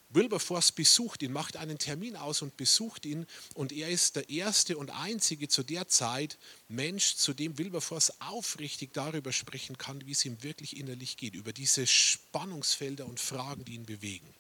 Wilberforce 0.09 0.71
besucht 0.71 1.21
ihn, 1.21 1.33
macht 1.33 1.57
einen 1.57 1.77
Termin 1.77 2.15
aus 2.15 2.41
und 2.41 2.55
besucht 2.55 3.05
ihn. 3.05 3.25
Und 3.55 3.71
er 3.73 3.89
ist 3.89 4.15
der 4.15 4.29
erste 4.29 4.77
und 4.77 4.89
einzige 4.89 5.49
zu 5.49 5.63
der 5.63 5.87
Zeit 5.87 6.37
Mensch, 6.69 7.15
zu 7.15 7.33
dem 7.33 7.57
Wilberforce 7.57 8.13
aufrichtig 8.21 8.93
darüber 8.93 9.33
sprechen 9.33 9.77
kann, 9.77 10.05
wie 10.05 10.13
es 10.13 10.23
ihm 10.23 10.41
wirklich 10.43 10.77
innerlich 10.77 11.17
geht, 11.17 11.35
über 11.35 11.51
diese 11.51 11.85
Spannungsfelder 11.85 13.05
und 13.05 13.19
Fragen, 13.19 13.65
die 13.65 13.75
ihn 13.75 13.85
bewegen. 13.85 14.33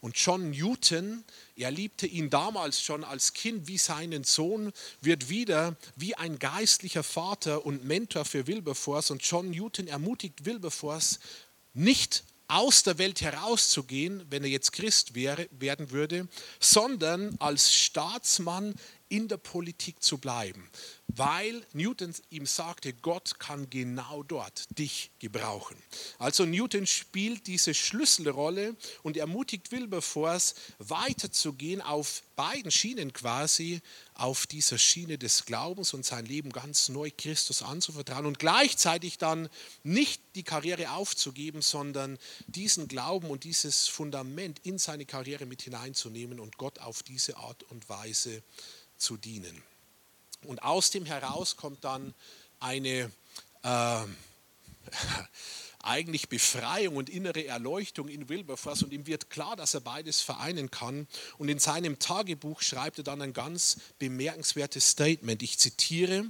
Und 0.00 0.16
John 0.16 0.50
Newton, 0.50 1.24
er 1.56 1.70
liebte 1.70 2.06
ihn 2.06 2.30
damals 2.30 2.82
schon 2.82 3.04
als 3.04 3.34
Kind 3.34 3.68
wie 3.68 3.78
seinen 3.78 4.24
Sohn, 4.24 4.72
wird 5.00 5.28
wieder 5.28 5.76
wie 5.94 6.14
ein 6.14 6.38
geistlicher 6.38 7.02
Vater 7.02 7.64
und 7.66 7.84
Mentor 7.84 8.24
für 8.24 8.46
Wilberforce. 8.46 9.10
Und 9.10 9.22
John 9.22 9.50
Newton 9.50 9.88
ermutigt 9.88 10.44
Wilberforce, 10.46 11.20
nicht 11.74 12.24
aus 12.52 12.82
der 12.82 12.98
Welt 12.98 13.22
herauszugehen, 13.22 14.26
wenn 14.28 14.44
er 14.44 14.50
jetzt 14.50 14.72
Christ 14.72 15.14
wäre, 15.14 15.48
werden 15.52 15.90
würde, 15.90 16.28
sondern 16.60 17.34
als 17.38 17.72
Staatsmann 17.74 18.74
in 19.12 19.28
der 19.28 19.36
Politik 19.36 20.02
zu 20.02 20.16
bleiben, 20.16 20.70
weil 21.06 21.66
Newton 21.74 22.14
ihm 22.30 22.46
sagte, 22.46 22.94
Gott 22.94 23.38
kann 23.38 23.68
genau 23.68 24.22
dort 24.22 24.78
dich 24.78 25.10
gebrauchen. 25.18 25.76
Also 26.18 26.46
Newton 26.46 26.86
spielt 26.86 27.46
diese 27.46 27.74
Schlüsselrolle 27.74 28.74
und 29.02 29.18
ermutigt 29.18 29.70
Wilberforce 29.70 30.54
weiterzugehen 30.78 31.82
auf 31.82 32.22
beiden 32.36 32.70
Schienen 32.70 33.12
quasi, 33.12 33.82
auf 34.14 34.46
dieser 34.46 34.78
Schiene 34.78 35.18
des 35.18 35.44
Glaubens 35.44 35.92
und 35.92 36.06
sein 36.06 36.24
Leben 36.24 36.50
ganz 36.50 36.88
neu 36.88 37.10
Christus 37.14 37.62
anzuvertrauen 37.62 38.24
und 38.24 38.38
gleichzeitig 38.38 39.18
dann 39.18 39.50
nicht 39.82 40.22
die 40.36 40.42
Karriere 40.42 40.92
aufzugeben, 40.92 41.60
sondern 41.60 42.18
diesen 42.46 42.88
Glauben 42.88 43.28
und 43.28 43.44
dieses 43.44 43.88
Fundament 43.88 44.58
in 44.62 44.78
seine 44.78 45.04
Karriere 45.04 45.44
mit 45.44 45.60
hineinzunehmen 45.60 46.40
und 46.40 46.56
Gott 46.56 46.78
auf 46.78 47.02
diese 47.02 47.36
Art 47.36 47.62
und 47.64 47.90
Weise 47.90 48.42
zu 48.42 48.81
zu 49.02 49.16
dienen. 49.16 49.62
Und 50.44 50.62
aus 50.62 50.90
dem 50.90 51.04
heraus 51.04 51.56
kommt 51.56 51.84
dann 51.84 52.14
eine 52.60 53.10
äh, 53.62 54.04
eigentlich 55.82 56.28
Befreiung 56.28 56.96
und 56.96 57.10
innere 57.10 57.44
Erleuchtung 57.44 58.08
in 58.08 58.28
Wilberforce 58.28 58.82
und 58.84 58.92
ihm 58.92 59.06
wird 59.06 59.30
klar, 59.30 59.56
dass 59.56 59.74
er 59.74 59.80
beides 59.80 60.20
vereinen 60.20 60.70
kann. 60.70 61.08
Und 61.38 61.48
in 61.48 61.58
seinem 61.58 61.98
Tagebuch 61.98 62.62
schreibt 62.62 62.98
er 62.98 63.04
dann 63.04 63.20
ein 63.20 63.32
ganz 63.32 63.78
bemerkenswertes 63.98 64.90
Statement. 64.90 65.42
Ich 65.42 65.58
zitiere, 65.58 66.24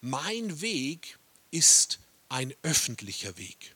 mein 0.00 0.60
Weg 0.60 1.18
ist 1.50 1.98
ein 2.28 2.54
öffentlicher 2.62 3.36
Weg. 3.36 3.74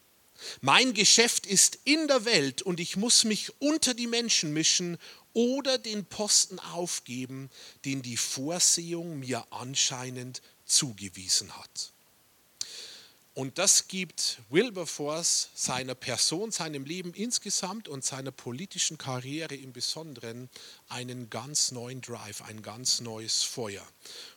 Mein 0.61 0.94
Geschäft 0.94 1.46
ist 1.46 1.81
in 1.85 2.07
der 2.07 2.24
Welt 2.24 2.62
und 2.62 2.79
ich 2.79 2.96
muss 2.96 3.24
mich 3.24 3.53
unter 3.61 3.92
die 3.92 4.07
Menschen 4.07 4.53
mischen 4.53 4.98
oder 5.38 5.79
den 5.79 6.05
Posten 6.05 6.59
aufgeben, 6.59 7.48
den 7.85 8.03
die 8.03 8.16
Vorsehung 8.16 9.20
mir 9.20 9.46
anscheinend 9.51 10.42
zugewiesen 10.66 11.57
hat. 11.57 11.92
Und 13.35 13.57
das 13.59 13.87
gibt 13.87 14.40
Wilberforce 14.51 15.51
seiner 15.55 15.94
Person, 15.94 16.51
seinem 16.51 16.85
Leben 16.85 17.14
insgesamt 17.14 17.87
und 17.87 18.05
seiner 18.05 18.33
politischen 18.33 18.98
Karriere 18.98 19.55
im 19.55 19.72
Besonderen 19.72 20.51
einen 20.88 21.31
ganz 21.31 21.70
neuen 21.70 22.01
Drive, 22.01 22.42
ein 22.42 22.61
ganz 22.62 23.01
neues 23.01 23.44
Feuer. 23.44 23.87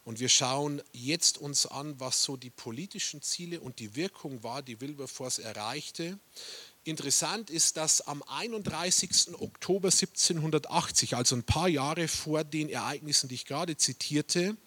Und 0.05 0.19
wir 0.19 0.29
schauen 0.29 0.83
jetzt 0.91 1.39
uns 1.39 1.65
an, 1.65 1.99
was 1.99 2.21
so 2.21 2.37
die 2.37 2.51
politischen 2.51 3.23
Ziele 3.23 3.59
und 3.59 3.79
die 3.79 3.95
Wirkung 3.95 4.43
war, 4.43 4.61
die 4.61 4.79
Wilberforce 4.79 5.39
erreichte 5.39 6.19
Interessant 6.83 7.51
ist, 7.51 7.77
dass 7.77 8.01
am 8.01 8.23
31. 8.23 9.39
Oktober 9.39 9.89
1780, 9.89 11.15
also 11.15 11.35
ein 11.35 11.43
paar 11.43 11.67
Jahre 11.67 12.07
vor 12.07 12.43
den 12.43 12.69
Ereignissen, 12.69 13.29
die 13.29 13.35
ich 13.35 13.45
gerade 13.45 13.77
zitierte, 13.77 14.57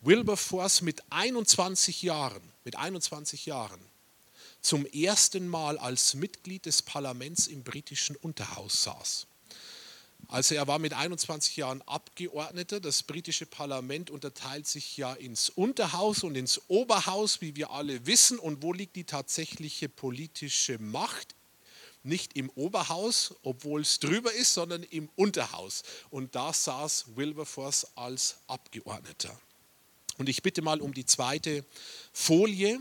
Wilberforce 0.00 0.82
mit 0.82 1.02
21 1.10 2.02
Jahren, 2.02 2.52
mit 2.64 2.76
21 2.76 3.46
Jahren 3.46 3.80
zum 4.60 4.84
ersten 4.86 5.46
Mal 5.46 5.78
als 5.78 6.14
Mitglied 6.14 6.66
des 6.66 6.82
Parlaments 6.82 7.46
im 7.46 7.62
britischen 7.62 8.16
Unterhaus 8.16 8.82
saß. 8.82 9.26
Also 10.28 10.56
er 10.56 10.66
war 10.66 10.80
mit 10.80 10.92
21 10.92 11.56
Jahren 11.56 11.82
Abgeordneter. 11.82 12.80
Das 12.80 13.04
britische 13.04 13.46
Parlament 13.46 14.10
unterteilt 14.10 14.66
sich 14.66 14.96
ja 14.96 15.12
ins 15.12 15.50
Unterhaus 15.50 16.24
und 16.24 16.34
ins 16.34 16.60
Oberhaus, 16.66 17.40
wie 17.40 17.54
wir 17.54 17.70
alle 17.70 18.06
wissen. 18.06 18.40
Und 18.40 18.62
wo 18.62 18.72
liegt 18.72 18.96
die 18.96 19.04
tatsächliche 19.04 19.88
politische 19.88 20.78
Macht? 20.80 21.35
Nicht 22.06 22.36
im 22.36 22.50
Oberhaus, 22.50 23.34
obwohl 23.42 23.80
es 23.80 23.98
drüber 23.98 24.32
ist, 24.32 24.54
sondern 24.54 24.84
im 24.84 25.08
Unterhaus. 25.16 25.82
Und 26.08 26.36
da 26.36 26.52
saß 26.52 27.16
Wilberforce 27.16 27.88
als 27.96 28.36
Abgeordneter. 28.46 29.36
Und 30.16 30.28
ich 30.28 30.40
bitte 30.40 30.62
mal 30.62 30.80
um 30.80 30.94
die 30.94 31.04
zweite 31.04 31.64
Folie, 32.12 32.78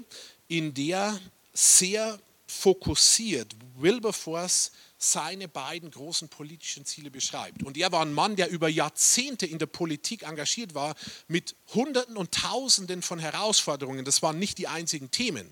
in 0.48 0.76
der 0.76 1.20
sehr 1.54 2.20
fokussiert 2.46 3.56
Wilberforce 3.78 4.72
seine 5.12 5.48
beiden 5.48 5.92
großen 5.92 6.30
politischen 6.30 6.86
Ziele 6.86 7.12
beschreibt. 7.12 7.64
Und 7.64 7.78
er 7.78 7.92
war 7.92 8.02
ein 8.02 8.14
Mann, 8.14 8.36
der 8.36 8.50
über 8.50 8.68
Jahrzehnte 8.70 9.46
in 9.46 9.60
der 9.60 9.66
Politik 9.66 10.24
engagiert 10.24 10.74
war, 10.74 10.96
mit 11.28 11.56
Hunderten 11.74 12.18
und 12.18 12.32
Tausenden 12.32 13.02
von 13.02 13.20
Herausforderungen. 13.20 14.06
Das 14.06 14.22
waren 14.22 14.40
nicht 14.40 14.58
die 14.58 14.68
einzigen 14.68 15.12
Themen. 15.12 15.50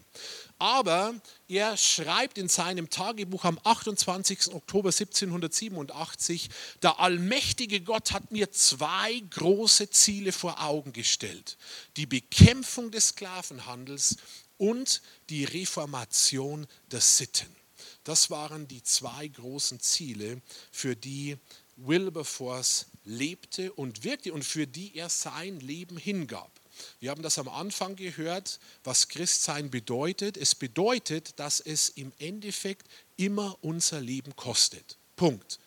Aber 0.59 1.15
er 1.47 1.75
schreibt 1.77 2.37
in 2.37 2.47
seinem 2.47 2.89
Tagebuch 2.89 3.43
am 3.43 3.59
28. 3.63 4.53
Oktober 4.53 4.89
1787, 4.89 6.49
der 6.81 6.99
allmächtige 6.99 7.81
Gott 7.81 8.11
hat 8.11 8.31
mir 8.31 8.51
zwei 8.51 9.21
große 9.29 9.89
Ziele 9.89 10.31
vor 10.31 10.63
Augen 10.63 10.93
gestellt. 10.93 11.57
Die 11.97 12.05
Bekämpfung 12.05 12.91
des 12.91 13.09
Sklavenhandels 13.09 14.17
und 14.57 15.01
die 15.29 15.43
Reformation 15.43 16.67
der 16.91 17.01
Sitten. 17.01 17.62
Das 18.03 18.29
waren 18.29 18.67
die 18.67 18.83
zwei 18.83 19.27
großen 19.27 19.79
Ziele, 19.79 20.41
für 20.71 20.95
die 20.95 21.37
Wilberforce 21.77 22.87
lebte 23.05 23.71
und 23.73 24.03
wirkte 24.03 24.33
und 24.33 24.43
für 24.43 24.67
die 24.67 24.95
er 24.95 25.09
sein 25.09 25.59
Leben 25.59 25.97
hingab. 25.97 26.51
Wir 26.99 27.11
haben 27.11 27.21
das 27.21 27.37
am 27.37 27.47
Anfang 27.47 27.95
gehört, 27.95 28.59
was 28.83 29.07
Christsein 29.07 29.69
bedeutet. 29.69 30.37
Es 30.37 30.55
bedeutet, 30.55 31.39
dass 31.39 31.59
es 31.59 31.89
im 31.89 32.11
Endeffekt 32.19 32.87
immer 33.15 33.57
unser 33.61 34.01
Leben 34.01 34.35
kostet. 34.35 34.97
Punkt. 35.15 35.59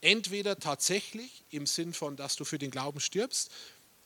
Entweder 0.00 0.58
tatsächlich 0.58 1.44
im 1.50 1.66
Sinn 1.66 1.92
von, 1.92 2.16
dass 2.16 2.36
du 2.36 2.44
für 2.44 2.58
den 2.58 2.70
Glauben 2.70 3.00
stirbst, 3.00 3.50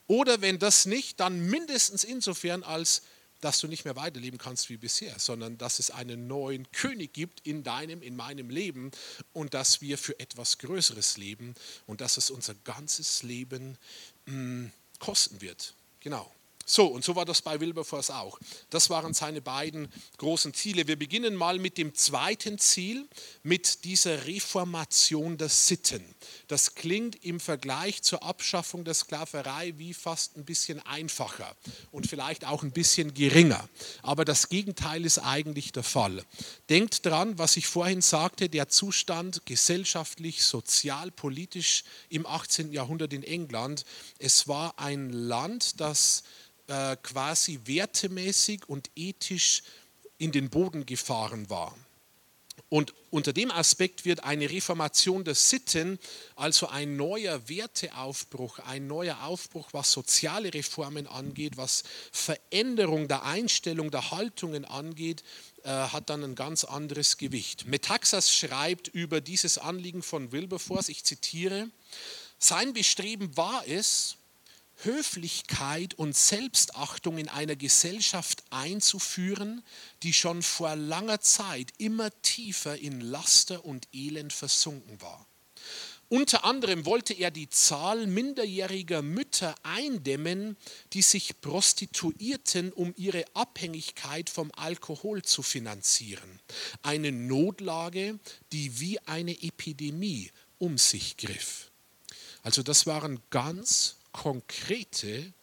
oder 0.07 0.41
wenn 0.41 0.57
das 0.57 0.87
nicht, 0.87 1.19
dann 1.19 1.39
mindestens 1.39 2.03
insofern, 2.03 2.63
als 2.63 3.03
dass 3.41 3.59
du 3.59 3.67
nicht 3.67 3.85
mehr 3.85 3.95
weiterleben 3.95 4.37
kannst 4.37 4.69
wie 4.69 4.77
bisher, 4.77 5.17
sondern 5.19 5.57
dass 5.57 5.79
es 5.79 5.91
einen 5.91 6.27
neuen 6.27 6.69
König 6.71 7.13
gibt 7.13 7.45
in 7.45 7.63
deinem, 7.63 8.01
in 8.01 8.15
meinem 8.15 8.49
Leben 8.49 8.91
und 9.33 9.53
dass 9.53 9.81
wir 9.81 9.97
für 9.97 10.19
etwas 10.19 10.57
Größeres 10.57 11.17
leben 11.17 11.55
und 11.87 12.01
dass 12.01 12.17
es 12.17 12.31
unser 12.31 12.55
ganzes 12.55 13.23
Leben 13.23 13.77
mh, 14.25 14.33
mm, 14.35 14.71
kosten 14.99 15.41
wird. 15.41 15.73
Genau. 16.01 16.29
So, 16.71 16.85
und 16.85 17.03
so 17.03 17.15
war 17.15 17.25
das 17.25 17.41
bei 17.41 17.59
Wilberforce 17.59 18.11
auch. 18.11 18.37
Das 18.69 18.91
waren 18.91 19.15
seine 19.15 19.41
beiden 19.41 19.91
großen 20.17 20.53
Ziele. 20.53 20.87
Wir 20.87 20.99
beginnen 20.99 21.35
mal 21.35 21.57
mit 21.57 21.79
dem 21.79 21.95
zweiten 21.95 22.59
Ziel, 22.59 23.07
mit 23.41 23.85
dieser 23.85 24.27
Reformation 24.27 25.39
der 25.39 25.49
Sitten. 25.49 26.03
Das 26.47 26.75
klingt 26.75 27.25
im 27.25 27.39
Vergleich 27.39 28.03
zur 28.03 28.21
Abschaffung 28.21 28.83
der 28.83 28.93
Sklaverei 28.93 29.73
wie 29.77 29.95
fast 29.95 30.37
ein 30.37 30.45
bisschen 30.45 30.79
einfacher 30.85 31.55
und 31.89 32.05
vielleicht 32.05 32.45
auch 32.45 32.61
ein 32.61 32.71
bisschen 32.71 33.15
geringer. 33.15 33.67
Aber 34.03 34.23
das 34.23 34.47
Gegenteil 34.47 35.05
ist 35.05 35.17
eigentlich 35.17 35.71
der 35.71 35.81
Fall. 35.81 36.23
Denkt 36.69 37.03
dran, 37.03 37.39
was 37.39 37.57
ich 37.57 37.65
vorhin 37.65 38.03
sagte, 38.03 38.47
der 38.47 38.69
Zustand 38.69 39.43
gesellschaftlich, 39.47 40.43
sozial, 40.43 41.09
politisch 41.09 41.83
im 42.09 42.27
18. 42.27 42.71
Jahrhundert 42.71 43.11
in 43.13 43.23
England. 43.23 43.85
Es 44.19 44.47
war 44.47 44.77
ein 44.77 45.09
Land, 45.09 45.79
das 45.81 46.21
äh, 46.69 46.95
quasi 47.01 47.59
wertemäßig 47.65 48.69
und 48.69 48.89
ethisch 48.95 49.63
in 50.19 50.31
den 50.31 50.49
Boden 50.49 50.85
gefahren 50.85 51.49
war. 51.49 51.75
Und 52.69 52.93
unter 53.09 53.33
dem 53.33 53.49
Aspekt 53.49 54.05
wird 54.05 54.23
eine 54.23 54.47
Reformation 54.47 55.23
der 55.23 55.33
Sitten, 55.33 55.97
also 56.35 56.67
ein 56.67 56.95
neuer 56.95 57.49
Werteaufbruch, 57.49 58.59
ein 58.59 58.85
neuer 58.85 59.23
Aufbruch, 59.23 59.69
was 59.71 59.91
soziale 59.91 60.53
Reformen 60.53 61.07
angeht, 61.07 61.57
was 61.57 61.83
Veränderung 62.11 63.07
der 63.07 63.23
Einstellung, 63.23 63.89
der 63.89 64.11
Haltungen 64.11 64.65
angeht, 64.65 65.23
äh, 65.63 65.69
hat 65.69 66.11
dann 66.11 66.23
ein 66.23 66.35
ganz 66.35 66.63
anderes 66.63 67.17
Gewicht. 67.17 67.65
Metaxas 67.65 68.31
schreibt 68.31 68.89
über 68.89 69.21
dieses 69.21 69.57
Anliegen 69.57 70.03
von 70.03 70.31
Wilberforce, 70.31 70.89
ich 70.89 71.03
zitiere, 71.03 71.69
sein 72.37 72.73
Bestreben 72.73 73.35
war 73.35 73.67
es, 73.67 74.18
Höflichkeit 74.83 75.93
und 75.93 76.15
Selbstachtung 76.15 77.17
in 77.17 77.29
einer 77.29 77.55
Gesellschaft 77.55 78.43
einzuführen, 78.49 79.63
die 80.03 80.13
schon 80.13 80.41
vor 80.41 80.75
langer 80.75 81.19
Zeit 81.19 81.73
immer 81.77 82.09
tiefer 82.21 82.77
in 82.77 83.01
Laster 83.01 83.65
und 83.65 83.87
Elend 83.93 84.31
versunken 84.33 85.01
war. 85.01 85.25
Unter 86.11 86.43
anderem 86.43 86.87
wollte 86.87 87.13
er 87.13 87.29
die 87.29 87.49
Zahl 87.49 88.07
minderjähriger 88.07 89.03
Mütter 89.03 89.53
eindämmen, 89.61 90.57
die 90.93 91.03
sich 91.03 91.39
prostituierten, 91.39 92.73
um 92.73 92.95
ihre 92.97 93.25
Abhängigkeit 93.35 94.27
vom 94.31 94.51
Alkohol 94.55 95.21
zu 95.21 95.43
finanzieren. 95.43 96.39
Eine 96.81 97.11
Notlage, 97.11 98.17
die 98.51 98.79
wie 98.79 98.99
eine 99.01 99.39
Epidemie 99.43 100.31
um 100.57 100.79
sich 100.79 101.15
griff. 101.15 101.69
Also 102.41 102.63
das 102.63 102.87
waren 102.87 103.21
ganz 103.29 103.98
konkrete 104.11 105.33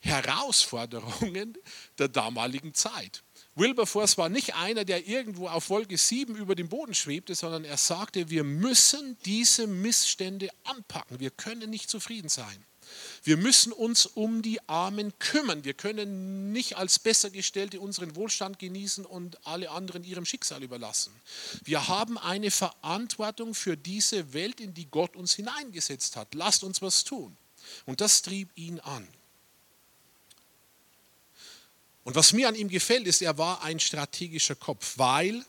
Herausforderungen 0.00 1.56
der 1.98 2.08
damaligen 2.08 2.74
Zeit. 2.74 3.22
Wilberforce 3.54 4.16
war 4.16 4.28
nicht 4.28 4.54
einer, 4.54 4.84
der 4.84 5.06
irgendwo 5.06 5.48
auf 5.48 5.68
Wolke 5.70 5.98
7 5.98 6.36
über 6.36 6.54
dem 6.54 6.68
Boden 6.68 6.94
schwebte, 6.94 7.34
sondern 7.34 7.64
er 7.64 7.76
sagte, 7.76 8.30
wir 8.30 8.44
müssen 8.44 9.18
diese 9.24 9.66
Missstände 9.66 10.48
anpacken. 10.64 11.20
Wir 11.20 11.30
können 11.30 11.68
nicht 11.68 11.90
zufrieden 11.90 12.28
sein. 12.28 12.64
Wir 13.22 13.36
müssen 13.36 13.72
uns 13.72 14.06
um 14.06 14.42
die 14.42 14.66
Armen 14.68 15.12
kümmern. 15.18 15.64
Wir 15.64 15.74
können 15.74 16.52
nicht 16.52 16.76
als 16.76 16.98
Bessergestellte 16.98 17.80
unseren 17.80 18.16
Wohlstand 18.16 18.58
genießen 18.58 19.04
und 19.04 19.46
alle 19.46 19.70
anderen 19.70 20.04
ihrem 20.04 20.24
Schicksal 20.24 20.62
überlassen. 20.62 21.12
Wir 21.64 21.88
haben 21.88 22.18
eine 22.18 22.50
Verantwortung 22.50 23.54
für 23.54 23.76
diese 23.76 24.32
Welt, 24.32 24.60
in 24.60 24.74
die 24.74 24.86
Gott 24.90 25.16
uns 25.16 25.34
hineingesetzt 25.34 26.16
hat. 26.16 26.34
Lasst 26.34 26.64
uns 26.64 26.82
was 26.82 27.04
tun. 27.04 27.36
Und 27.86 28.00
das 28.00 28.22
trieb 28.22 28.50
ihn 28.54 28.80
an. 28.80 29.06
Und 32.04 32.14
was 32.16 32.32
mir 32.32 32.48
an 32.48 32.54
ihm 32.54 32.68
gefällt, 32.68 33.06
ist, 33.06 33.22
er 33.22 33.38
war 33.38 33.62
ein 33.62 33.78
strategischer 33.78 34.54
Kopf, 34.54 34.94
weil 34.96 35.44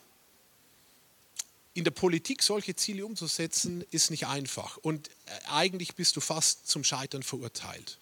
in 1.74 1.84
der 1.84 1.92
Politik 1.92 2.44
solche 2.44 2.76
Ziele 2.76 3.06
umzusetzen, 3.06 3.84
ist 3.92 4.12
nicht 4.12 4.28
einfach. 4.28 4.78
Und 4.78 5.08
äh, 5.08 5.12
eigentlich 5.50 5.96
bist 5.96 6.16
du 6.16 6.22
fast 6.22 6.68
zum 6.68 6.84
Scheitern 6.84 7.24
verurteilt. 7.24 8.00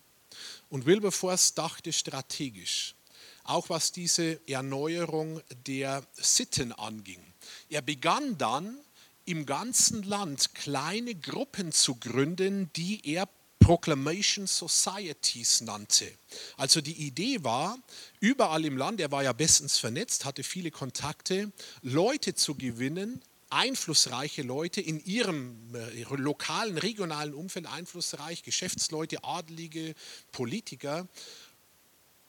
Und 0.70 0.86
Wilberforce 0.86 1.54
dachte 1.54 1.94
strategisch, 1.94 2.96
auch 3.44 3.70
was 3.70 3.92
diese 3.92 4.40
Erneuerung 4.48 5.42
der 5.68 6.04
Sitten 6.14 6.72
anging. 6.72 7.22
Er 7.70 7.82
begann 7.82 8.38
dann 8.38 8.80
im 9.26 9.46
ganzen 9.46 10.04
Land 10.04 10.56
kleine 10.56 11.14
Gruppen 11.14 11.72
zu 11.72 11.96
gründen, 11.96 12.72
die 12.74 13.02
er 13.06 13.28
Proclamation 13.70 14.48
Societies 14.48 15.62
nannte. 15.62 16.12
Also 16.58 16.82
die 16.82 17.06
Idee 17.06 17.44
war, 17.44 17.78
überall 18.20 18.66
im 18.66 18.78
Land, 18.78 19.00
er 19.00 19.12
war 19.12 19.22
ja 19.22 19.32
bestens 19.32 19.78
vernetzt, 19.78 20.26
hatte 20.26 20.42
viele 20.42 20.72
Kontakte, 20.72 21.52
Leute 21.84 22.34
zu 22.34 22.56
gewinnen, 22.56 23.22
einflussreiche 23.52 24.42
Leute 24.42 24.82
in 24.82 25.00
ihrem 25.06 25.56
äh, 25.76 26.04
lokalen, 26.16 26.80
regionalen 26.80 27.36
Umfeld, 27.36 27.68
einflussreich, 27.68 28.42
Geschäftsleute, 28.42 29.24
Adelige, 29.24 29.94
Politiker, 30.32 31.08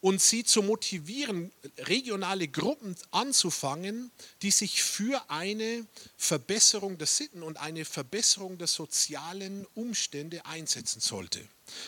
und 0.01 0.21
sie 0.21 0.45
zu 0.45 0.63
motivieren, 0.63 1.53
regionale 1.79 2.49
Gruppen 2.49 2.97
anzufangen, 3.11 4.11
die 4.43 4.51
sich 4.51 4.83
für 4.83 5.23
eine 5.29 5.87
Verbesserung 6.17 6.97
der 6.99 7.07
Sitten 7.07 7.43
und 7.43 7.59
eine 7.59 7.85
Verbesserung 7.85 8.57
der 8.59 8.67
sozialen 8.67 9.67
Umstände 9.75 10.45
einsetzen 10.47 11.01
sollte. 11.01 11.47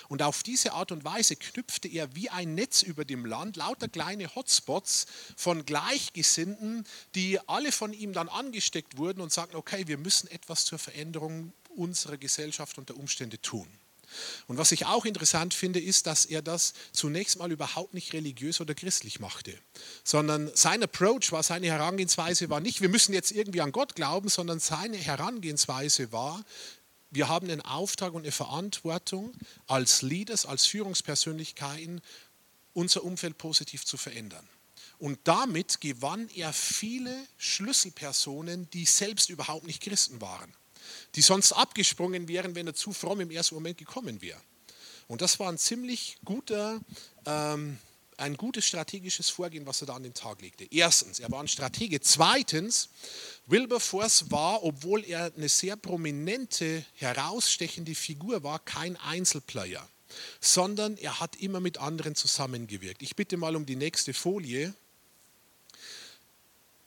Und 0.08 0.22
auf 0.22 0.42
diese 0.42 0.72
Art 0.72 0.92
und 0.92 1.04
Weise 1.04 1.36
knüpfte 1.36 1.88
er 1.88 2.14
wie 2.14 2.30
ein 2.30 2.54
Netz 2.54 2.82
über 2.82 3.04
dem 3.04 3.24
Land 3.24 3.56
lauter 3.56 3.88
kleine 3.88 4.32
Hotspots 4.34 5.06
von 5.36 5.64
Gleichgesinnten, 5.64 6.86
die 7.14 7.40
alle 7.48 7.72
von 7.72 7.92
ihm 7.92 8.12
dann 8.12 8.28
angesteckt 8.28 8.96
wurden 8.98 9.20
und 9.20 9.32
sagten, 9.32 9.56
okay, 9.56 9.88
wir 9.88 9.98
müssen 9.98 10.28
etwas 10.28 10.64
zur 10.64 10.78
Veränderung 10.78 11.52
unserer 11.76 12.16
Gesellschaft 12.16 12.78
und 12.78 12.90
der 12.90 12.96
Umstände 12.96 13.40
tun. 13.40 13.66
Und 14.46 14.58
was 14.58 14.72
ich 14.72 14.86
auch 14.86 15.04
interessant 15.04 15.54
finde, 15.54 15.80
ist, 15.80 16.06
dass 16.06 16.24
er 16.24 16.42
das 16.42 16.74
zunächst 16.92 17.38
mal 17.38 17.50
überhaupt 17.52 17.94
nicht 17.94 18.12
religiös 18.12 18.60
oder 18.60 18.74
christlich 18.74 19.20
machte, 19.20 19.56
sondern 20.04 20.50
sein 20.54 20.82
Approach 20.82 21.32
war, 21.32 21.42
seine 21.42 21.66
Herangehensweise 21.66 22.50
war 22.50 22.60
nicht, 22.60 22.80
wir 22.80 22.88
müssen 22.88 23.12
jetzt 23.12 23.32
irgendwie 23.32 23.60
an 23.60 23.72
Gott 23.72 23.94
glauben, 23.94 24.28
sondern 24.28 24.60
seine 24.60 24.96
Herangehensweise 24.96 26.12
war, 26.12 26.44
wir 27.10 27.28
haben 27.28 27.50
einen 27.50 27.60
Auftrag 27.60 28.14
und 28.14 28.22
eine 28.22 28.32
Verantwortung 28.32 29.34
als 29.66 30.00
Leaders, 30.02 30.46
als 30.46 30.64
Führungspersönlichkeiten, 30.66 32.00
unser 32.72 33.04
Umfeld 33.04 33.36
positiv 33.36 33.84
zu 33.84 33.98
verändern. 33.98 34.48
Und 34.98 35.18
damit 35.24 35.80
gewann 35.80 36.30
er 36.34 36.52
viele 36.52 37.14
Schlüsselpersonen, 37.36 38.70
die 38.70 38.86
selbst 38.86 39.28
überhaupt 39.28 39.66
nicht 39.66 39.82
Christen 39.82 40.20
waren 40.20 40.54
die 41.14 41.22
sonst 41.22 41.52
abgesprungen 41.52 42.28
wären, 42.28 42.54
wenn 42.54 42.66
er 42.66 42.74
zu 42.74 42.92
fromm 42.92 43.20
im 43.20 43.30
ersten 43.30 43.54
Moment 43.54 43.78
gekommen 43.78 44.20
wäre. 44.22 44.40
Und 45.08 45.20
das 45.20 45.38
war 45.38 45.50
ein 45.50 45.58
ziemlich 45.58 46.16
guter, 46.24 46.80
ähm, 47.26 47.78
ein 48.16 48.36
gutes 48.36 48.64
strategisches 48.66 49.30
Vorgehen, 49.30 49.66
was 49.66 49.82
er 49.82 49.88
da 49.88 49.94
an 49.96 50.02
den 50.02 50.14
Tag 50.14 50.40
legte. 50.40 50.66
Erstens, 50.70 51.18
er 51.18 51.30
war 51.30 51.40
ein 51.40 51.48
Stratege. 51.48 52.00
Zweitens, 52.00 52.88
Wilberforce 53.46 54.30
war, 54.30 54.62
obwohl 54.62 55.04
er 55.04 55.32
eine 55.36 55.48
sehr 55.48 55.76
prominente, 55.76 56.84
herausstechende 56.94 57.94
Figur 57.94 58.42
war, 58.42 58.58
kein 58.60 58.96
Einzelplayer, 58.96 59.86
sondern 60.40 60.96
er 60.96 61.20
hat 61.20 61.36
immer 61.36 61.60
mit 61.60 61.78
anderen 61.78 62.14
zusammengewirkt. 62.14 63.02
Ich 63.02 63.16
bitte 63.16 63.36
mal 63.36 63.56
um 63.56 63.66
die 63.66 63.76
nächste 63.76 64.14
Folie 64.14 64.74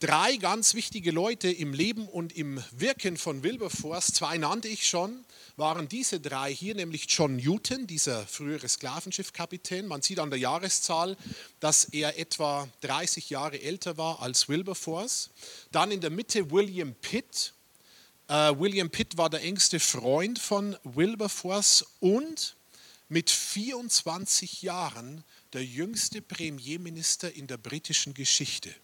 drei 0.05 0.37
ganz 0.37 0.75
wichtige 0.75 1.09
Leute 1.09 1.49
im 1.49 1.73
Leben 1.73 2.07
und 2.07 2.37
im 2.37 2.63
Wirken 2.69 3.17
von 3.17 3.41
Wilberforce, 3.41 4.13
zwei 4.13 4.37
nannte 4.37 4.67
ich 4.67 4.87
schon, 4.87 5.25
waren 5.55 5.87
diese 5.87 6.19
drei 6.19 6.53
hier, 6.53 6.75
nämlich 6.75 7.07
John 7.09 7.37
Newton, 7.37 7.87
dieser 7.87 8.27
frühere 8.27 8.69
Sklavenschiffkapitän. 8.69 9.87
Man 9.87 10.03
sieht 10.03 10.19
an 10.19 10.29
der 10.29 10.37
Jahreszahl, 10.37 11.17
dass 11.59 11.85
er 11.85 12.19
etwa 12.19 12.67
30 12.81 13.31
Jahre 13.31 13.59
älter 13.59 13.97
war 13.97 14.21
als 14.21 14.47
Wilberforce. 14.47 15.31
Dann 15.71 15.89
in 15.89 16.01
der 16.01 16.11
Mitte 16.11 16.51
William 16.51 16.93
Pitt. 16.93 17.53
Uh, 18.29 18.59
William 18.59 18.91
Pitt 18.91 19.17
war 19.17 19.31
der 19.31 19.41
engste 19.41 19.79
Freund 19.79 20.37
von 20.37 20.77
Wilberforce 20.83 21.83
und 21.99 22.55
mit 23.09 23.31
24 23.31 24.61
Jahren 24.61 25.23
der 25.53 25.65
jüngste 25.65 26.21
Premierminister 26.21 27.33
in 27.33 27.47
der 27.47 27.57
britischen 27.57 28.13
Geschichte. 28.13 28.75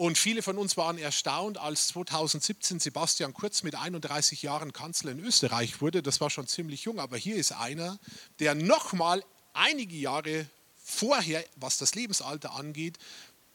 Und 0.00 0.16
viele 0.16 0.40
von 0.40 0.56
uns 0.56 0.78
waren 0.78 0.96
erstaunt, 0.96 1.58
als 1.58 1.88
2017 1.88 2.80
Sebastian 2.80 3.34
Kurz 3.34 3.62
mit 3.62 3.74
31 3.74 4.40
Jahren 4.40 4.72
Kanzler 4.72 5.12
in 5.12 5.20
Österreich 5.20 5.82
wurde. 5.82 6.02
Das 6.02 6.22
war 6.22 6.30
schon 6.30 6.46
ziemlich 6.46 6.84
jung, 6.84 6.98
aber 6.98 7.18
hier 7.18 7.36
ist 7.36 7.52
einer, 7.52 7.98
der 8.38 8.54
nochmal 8.54 9.22
einige 9.52 9.94
Jahre 9.94 10.46
vorher, 10.82 11.44
was 11.56 11.76
das 11.76 11.94
Lebensalter 11.94 12.54
angeht, 12.54 12.96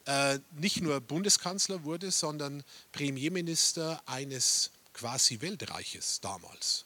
äh, 0.04 0.38
nicht 0.52 0.82
nur 0.82 1.00
Bundeskanzler 1.00 1.82
wurde, 1.82 2.12
sondern 2.12 2.62
Premierminister 2.92 4.00
eines 4.06 4.70
quasi 4.92 5.40
Weltreiches 5.40 6.20
damals. 6.20 6.84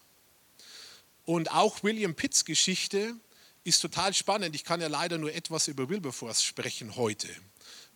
Und 1.27 1.53
auch 1.53 1.83
William 1.83 2.15
Pitts 2.15 2.47
Geschichte 2.47 3.15
ist 3.65 3.81
total 3.81 4.15
spannend. 4.15 4.55
Ich 4.55 4.65
kann 4.65 4.81
ja 4.81 4.89
leider 4.89 5.19
nur 5.19 5.35
etwas 5.35 5.69
über 5.69 5.91
Wilberforce 5.91 6.43
sprechen 6.43 6.97
heute. 6.97 7.29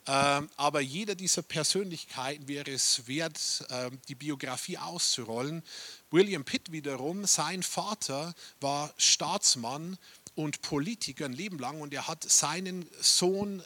Ähm, 0.06 0.50
aber 0.56 0.80
jeder 0.80 1.14
dieser 1.14 1.42
Persönlichkeiten 1.42 2.46
wäre 2.46 2.70
es 2.70 3.06
wert, 3.06 3.64
ähm, 3.70 3.98
die 4.08 4.14
Biografie 4.14 4.76
auszurollen. 4.76 5.62
William 6.10 6.44
Pitt 6.44 6.72
wiederum, 6.72 7.24
sein 7.26 7.62
Vater 7.62 8.34
war 8.60 8.92
Staatsmann 8.98 9.96
und 10.34 10.60
Politiker 10.60 11.24
ein 11.24 11.32
Leben 11.32 11.58
lang 11.58 11.80
und 11.80 11.94
er 11.94 12.06
hat 12.06 12.22
seinen 12.28 12.86
Sohn 13.00 13.62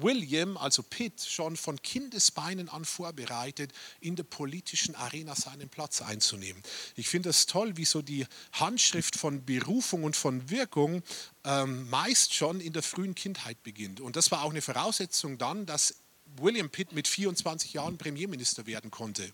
William, 0.00 0.56
also 0.56 0.82
Pitt, 0.82 1.20
schon 1.20 1.56
von 1.56 1.80
Kindesbeinen 1.82 2.68
an 2.68 2.84
vorbereitet, 2.84 3.72
in 4.00 4.16
der 4.16 4.22
politischen 4.22 4.94
Arena 4.94 5.34
seinen 5.34 5.68
Platz 5.68 6.02
einzunehmen. 6.02 6.62
Ich 6.96 7.08
finde 7.08 7.30
es 7.30 7.46
toll, 7.46 7.76
wie 7.76 7.84
so 7.84 8.02
die 8.02 8.26
Handschrift 8.52 9.16
von 9.16 9.44
Berufung 9.44 10.04
und 10.04 10.16
von 10.16 10.48
Wirkung 10.50 11.02
ähm, 11.44 11.88
meist 11.90 12.34
schon 12.34 12.60
in 12.60 12.72
der 12.72 12.82
frühen 12.82 13.14
Kindheit 13.14 13.62
beginnt. 13.62 14.00
Und 14.00 14.16
das 14.16 14.30
war 14.30 14.42
auch 14.42 14.50
eine 14.50 14.62
Voraussetzung 14.62 15.38
dann, 15.38 15.66
dass 15.66 15.94
William 16.36 16.70
Pitt 16.70 16.92
mit 16.92 17.08
24 17.08 17.72
Jahren 17.74 17.98
Premierminister 17.98 18.66
werden 18.66 18.90
konnte 18.90 19.32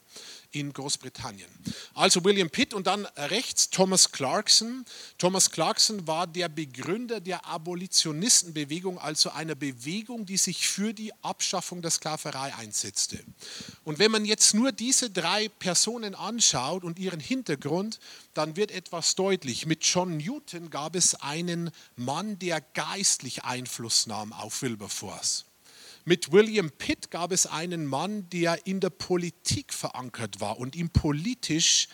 in 0.50 0.72
Großbritannien. 0.72 1.48
Also 1.94 2.24
William 2.24 2.50
Pitt 2.50 2.72
und 2.74 2.86
dann 2.86 3.06
rechts 3.16 3.70
Thomas 3.70 4.12
Clarkson. 4.12 4.84
Thomas 5.18 5.50
Clarkson 5.50 6.06
war 6.06 6.26
der 6.26 6.48
Begründer 6.48 7.20
der 7.20 7.46
Abolitionistenbewegung, 7.46 8.98
also 8.98 9.30
einer 9.30 9.54
Bewegung, 9.54 10.26
die 10.26 10.36
sich 10.36 10.68
für 10.68 10.94
die 10.94 11.12
Abschaffung 11.22 11.82
der 11.82 11.90
Sklaverei 11.90 12.54
einsetzte. 12.54 13.18
Und 13.84 13.98
wenn 13.98 14.10
man 14.10 14.24
jetzt 14.24 14.54
nur 14.54 14.72
diese 14.72 15.10
drei 15.10 15.48
Personen 15.48 16.14
anschaut 16.14 16.84
und 16.84 16.98
ihren 16.98 17.20
Hintergrund, 17.20 18.00
dann 18.34 18.56
wird 18.56 18.70
etwas 18.70 19.14
deutlich. 19.14 19.66
Mit 19.66 19.84
John 19.84 20.16
Newton 20.16 20.70
gab 20.70 20.96
es 20.96 21.14
einen 21.16 21.70
Mann, 21.96 22.38
der 22.38 22.60
geistlich 22.60 23.44
Einfluss 23.44 24.06
nahm 24.06 24.32
auf 24.32 24.62
Wilberforce. 24.62 25.47
Mit 26.08 26.32
William 26.32 26.70
Pitt 26.70 27.10
gab 27.10 27.32
es 27.32 27.44
einen 27.44 27.84
Mann, 27.84 28.30
der 28.30 28.66
in 28.66 28.80
der 28.80 28.88
Politik 28.88 29.74
verankert 29.74 30.40
war 30.40 30.58
und 30.58 30.74
ihm 30.74 30.88
politisch 30.88 31.86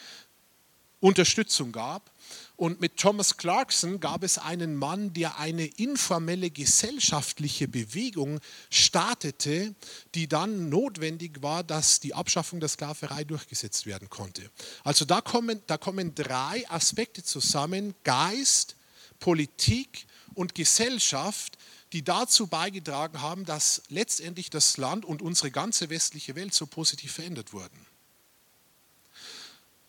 Unterstützung 1.01 1.73
gab. 1.73 2.13
Und 2.55 2.81
mit 2.81 2.97
Thomas 2.97 3.39
Clarkson 3.39 3.99
gab 3.99 4.23
es 4.23 4.39
einen 4.39 4.77
Mann, 4.77 5.13
der 5.15 5.41
eine 5.41 5.67
informelle 5.67 6.51
gesellschaftliche 6.51 7.67
Bewegung 7.67 8.39
startete, 8.71 9.75
die 10.15 10.29
dann 10.29 10.69
notwendig 10.69 11.43
war, 11.43 11.65
dass 11.65 11.99
die 11.99 12.15
Abschaffung 12.15 12.61
der 12.61 12.69
Sklaverei 12.69 13.25
durchgesetzt 13.25 13.85
werden 13.85 14.09
konnte. 14.11 14.49
Also 14.85 15.05
da 15.05 15.23
kommen, 15.23 15.61
da 15.67 15.77
kommen 15.77 16.15
drei 16.15 16.63
Aspekte 16.71 17.25
zusammen, 17.25 17.97
Geist, 18.05 18.77
Politik 19.19 20.07
und 20.35 20.55
Gesellschaft, 20.55 21.59
die 21.95 22.03
dazu 22.03 22.49
beigetragen 22.49 23.23
haben, 23.23 23.45
dass 23.45 23.83
letztendlich 23.89 24.51
das 24.51 24.77
Land 24.79 25.05
und 25.05 25.23
unsere 25.23 25.53
ganze 25.53 25.91
westliche 25.91 26.35
Welt 26.35 26.53
so 26.53 26.67
positiv 26.67 27.13
verändert 27.13 27.53
wurden. 27.53 27.87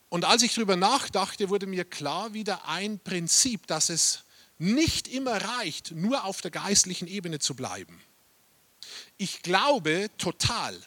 Und 0.09 0.23
als 0.23 0.43
ich 0.43 0.53
darüber 0.53 0.75
nachdachte, 0.75 1.49
wurde 1.49 1.65
mir 1.65 1.83
klar 1.83 2.33
wieder 2.33 2.69
ein 2.69 2.99
Prinzip, 2.99 3.65
dass 3.65 3.89
es 3.89 4.23
nicht 4.59 5.07
immer 5.07 5.35
reicht, 5.35 5.91
nur 5.91 6.25
auf 6.25 6.41
der 6.41 6.51
geistlichen 6.51 7.07
Ebene 7.07 7.39
zu 7.39 7.55
bleiben. 7.55 7.99
Ich 9.17 9.41
glaube 9.41 10.11
total, 10.19 10.79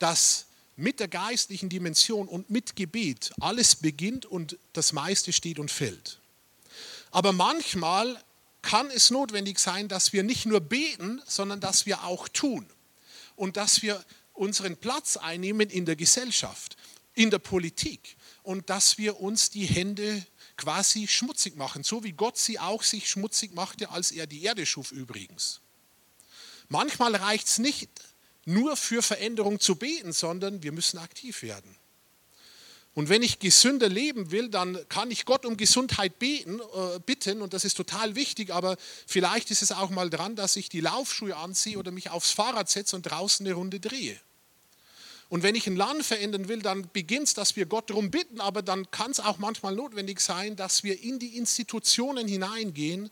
dass 0.00 0.46
mit 0.74 0.98
der 0.98 1.08
geistlichen 1.08 1.68
Dimension 1.68 2.26
und 2.26 2.50
mit 2.50 2.74
Gebet 2.74 3.32
alles 3.40 3.76
beginnt 3.76 4.26
und 4.26 4.58
das 4.72 4.92
meiste 4.92 5.32
steht 5.32 5.60
und 5.60 5.70
fällt. 5.70 6.18
Aber 7.12 7.32
manchmal 7.32 8.20
kann 8.64 8.90
es 8.90 9.10
notwendig 9.10 9.58
sein, 9.58 9.88
dass 9.88 10.12
wir 10.12 10.22
nicht 10.22 10.46
nur 10.46 10.60
beten, 10.60 11.22
sondern 11.26 11.60
dass 11.60 11.86
wir 11.86 12.04
auch 12.04 12.28
tun 12.28 12.66
und 13.36 13.56
dass 13.56 13.82
wir 13.82 14.02
unseren 14.32 14.76
Platz 14.76 15.16
einnehmen 15.16 15.70
in 15.70 15.84
der 15.84 15.96
Gesellschaft, 15.96 16.76
in 17.14 17.30
der 17.30 17.38
Politik 17.38 18.16
und 18.42 18.70
dass 18.70 18.98
wir 18.98 19.20
uns 19.20 19.50
die 19.50 19.66
Hände 19.66 20.26
quasi 20.56 21.06
schmutzig 21.06 21.56
machen, 21.56 21.84
so 21.84 22.04
wie 22.04 22.12
Gott 22.12 22.38
sie 22.38 22.58
auch 22.58 22.82
sich 22.82 23.08
schmutzig 23.08 23.54
machte, 23.54 23.90
als 23.90 24.10
er 24.10 24.26
die 24.26 24.42
Erde 24.42 24.64
schuf 24.66 24.92
übrigens. 24.92 25.60
Manchmal 26.68 27.14
reicht 27.14 27.46
es 27.46 27.58
nicht 27.58 27.90
nur 28.46 28.76
für 28.76 29.02
Veränderung 29.02 29.60
zu 29.60 29.76
beten, 29.76 30.12
sondern 30.12 30.62
wir 30.62 30.72
müssen 30.72 30.98
aktiv 30.98 31.42
werden. 31.42 31.76
Und 32.94 33.08
wenn 33.08 33.22
ich 33.24 33.40
gesünder 33.40 33.88
leben 33.88 34.30
will, 34.30 34.48
dann 34.48 34.78
kann 34.88 35.10
ich 35.10 35.24
Gott 35.24 35.44
um 35.44 35.56
Gesundheit 35.56 36.18
beten, 36.20 36.60
äh, 36.60 37.00
bitten 37.04 37.42
und 37.42 37.52
das 37.52 37.64
ist 37.64 37.76
total 37.76 38.14
wichtig, 38.14 38.52
aber 38.52 38.76
vielleicht 39.06 39.50
ist 39.50 39.62
es 39.62 39.72
auch 39.72 39.90
mal 39.90 40.10
dran, 40.10 40.36
dass 40.36 40.54
ich 40.54 40.68
die 40.68 40.80
Laufschuhe 40.80 41.36
anziehe 41.36 41.76
oder 41.76 41.90
mich 41.90 42.10
aufs 42.10 42.30
Fahrrad 42.30 42.70
setze 42.70 42.94
und 42.94 43.02
draußen 43.02 43.44
eine 43.44 43.54
Runde 43.54 43.80
drehe. 43.80 44.16
Und 45.28 45.42
wenn 45.42 45.56
ich 45.56 45.66
ein 45.66 45.74
Land 45.74 46.04
verändern 46.04 46.46
will, 46.46 46.62
dann 46.62 46.88
beginnt 46.92 47.26
es, 47.26 47.34
dass 47.34 47.56
wir 47.56 47.66
Gott 47.66 47.90
darum 47.90 48.12
bitten, 48.12 48.40
aber 48.40 48.62
dann 48.62 48.88
kann 48.92 49.10
es 49.10 49.18
auch 49.18 49.38
manchmal 49.38 49.74
notwendig 49.74 50.20
sein, 50.20 50.54
dass 50.54 50.84
wir 50.84 51.02
in 51.02 51.18
die 51.18 51.36
Institutionen 51.36 52.28
hineingehen 52.28 53.10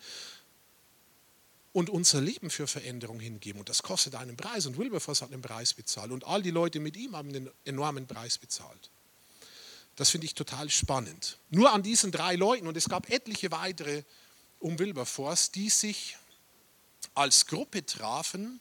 und 1.72 1.90
unser 1.90 2.20
Leben 2.20 2.50
für 2.50 2.68
Veränderung 2.68 3.18
hingeben. 3.18 3.58
Und 3.58 3.68
das 3.68 3.82
kostet 3.82 4.14
einen 4.14 4.36
Preis. 4.36 4.66
Und 4.66 4.78
Wilberforce 4.78 5.22
hat 5.22 5.32
einen 5.32 5.42
Preis 5.42 5.74
bezahlt. 5.74 6.12
Und 6.12 6.24
all 6.24 6.42
die 6.42 6.52
Leute 6.52 6.78
mit 6.78 6.96
ihm 6.96 7.16
haben 7.16 7.30
einen 7.30 7.50
enormen 7.64 8.06
Preis 8.06 8.38
bezahlt. 8.38 8.91
Das 9.96 10.10
finde 10.10 10.26
ich 10.26 10.34
total 10.34 10.70
spannend. 10.70 11.38
Nur 11.50 11.72
an 11.72 11.82
diesen 11.82 12.12
drei 12.12 12.34
Leuten, 12.34 12.66
und 12.66 12.76
es 12.76 12.88
gab 12.88 13.10
etliche 13.10 13.50
weitere 13.50 14.04
um 14.58 14.78
Wilberforce, 14.78 15.50
die 15.50 15.70
sich 15.70 16.16
als 17.14 17.46
Gruppe 17.46 17.84
trafen 17.84 18.60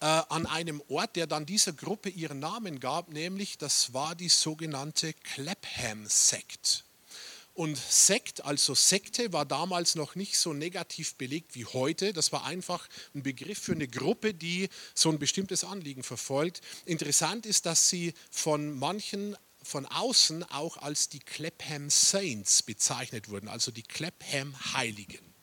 äh, 0.00 0.04
an 0.04 0.46
einem 0.46 0.82
Ort, 0.88 1.16
der 1.16 1.26
dann 1.26 1.46
dieser 1.46 1.72
Gruppe 1.72 2.08
ihren 2.08 2.38
Namen 2.38 2.80
gab, 2.80 3.08
nämlich 3.10 3.58
das 3.58 3.92
war 3.92 4.14
die 4.14 4.28
sogenannte 4.28 5.12
Clapham-Sekt. 5.12 6.84
Und 7.54 7.76
Sekt, 7.76 8.44
also 8.44 8.74
Sekte, 8.74 9.32
war 9.32 9.44
damals 9.44 9.94
noch 9.94 10.14
nicht 10.14 10.38
so 10.38 10.54
negativ 10.54 11.16
belegt 11.16 11.54
wie 11.54 11.66
heute. 11.66 12.14
Das 12.14 12.32
war 12.32 12.46
einfach 12.46 12.88
ein 13.14 13.22
Begriff 13.22 13.58
für 13.58 13.72
eine 13.72 13.88
Gruppe, 13.88 14.32
die 14.32 14.70
so 14.94 15.10
ein 15.10 15.18
bestimmtes 15.18 15.62
Anliegen 15.62 16.02
verfolgt. 16.02 16.62
Interessant 16.86 17.44
ist, 17.44 17.66
dass 17.66 17.90
sie 17.90 18.14
von 18.30 18.78
manchen 18.78 19.36
von 19.62 19.86
außen 19.86 20.44
auch 20.50 20.76
als 20.76 21.08
die 21.08 21.20
Clapham 21.20 21.90
Saints 21.90 22.62
bezeichnet 22.62 23.28
wurden, 23.28 23.48
also 23.48 23.70
die 23.70 23.82
Clapham 23.82 24.54
Heiligen. 24.74 25.34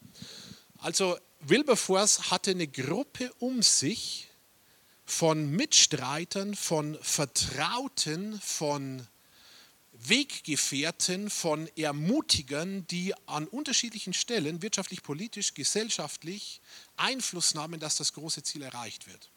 Also 0.77 1.17
Wilberforce 1.41 2.31
hatte 2.31 2.51
eine 2.51 2.67
Gruppe 2.67 3.31
um 3.39 3.61
sich 3.61 4.27
von 5.05 5.49
Mitstreitern, 5.51 6.55
von 6.55 6.97
Vertrauten, 7.01 8.39
von 8.39 9.07
Weggefährten, 9.91 11.29
von 11.29 11.67
Ermutigern, 11.75 12.87
die 12.87 13.13
an 13.25 13.47
unterschiedlichen 13.47 14.13
Stellen 14.13 14.61
wirtschaftlich, 14.61 15.03
politisch, 15.03 15.53
gesellschaftlich 15.53 16.61
Einfluss 16.95 17.53
nahmen, 17.53 17.79
dass 17.79 17.97
das 17.97 18.13
große 18.13 18.43
Ziel 18.43 18.61
erreicht 18.61 19.07
wird. 19.07 19.29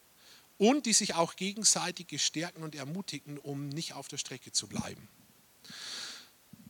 Und 0.63 0.87
die 0.87 0.93
sich 0.93 1.15
auch 1.15 1.35
gegenseitig 1.35 2.07
gestärken 2.07 2.63
und 2.63 2.77
ermutigen, 2.77 3.37
um 3.37 3.69
nicht 3.69 3.95
auf 3.95 4.07
der 4.07 4.17
Strecke 4.17 4.53
zu 4.53 4.69
bleiben. 4.69 5.09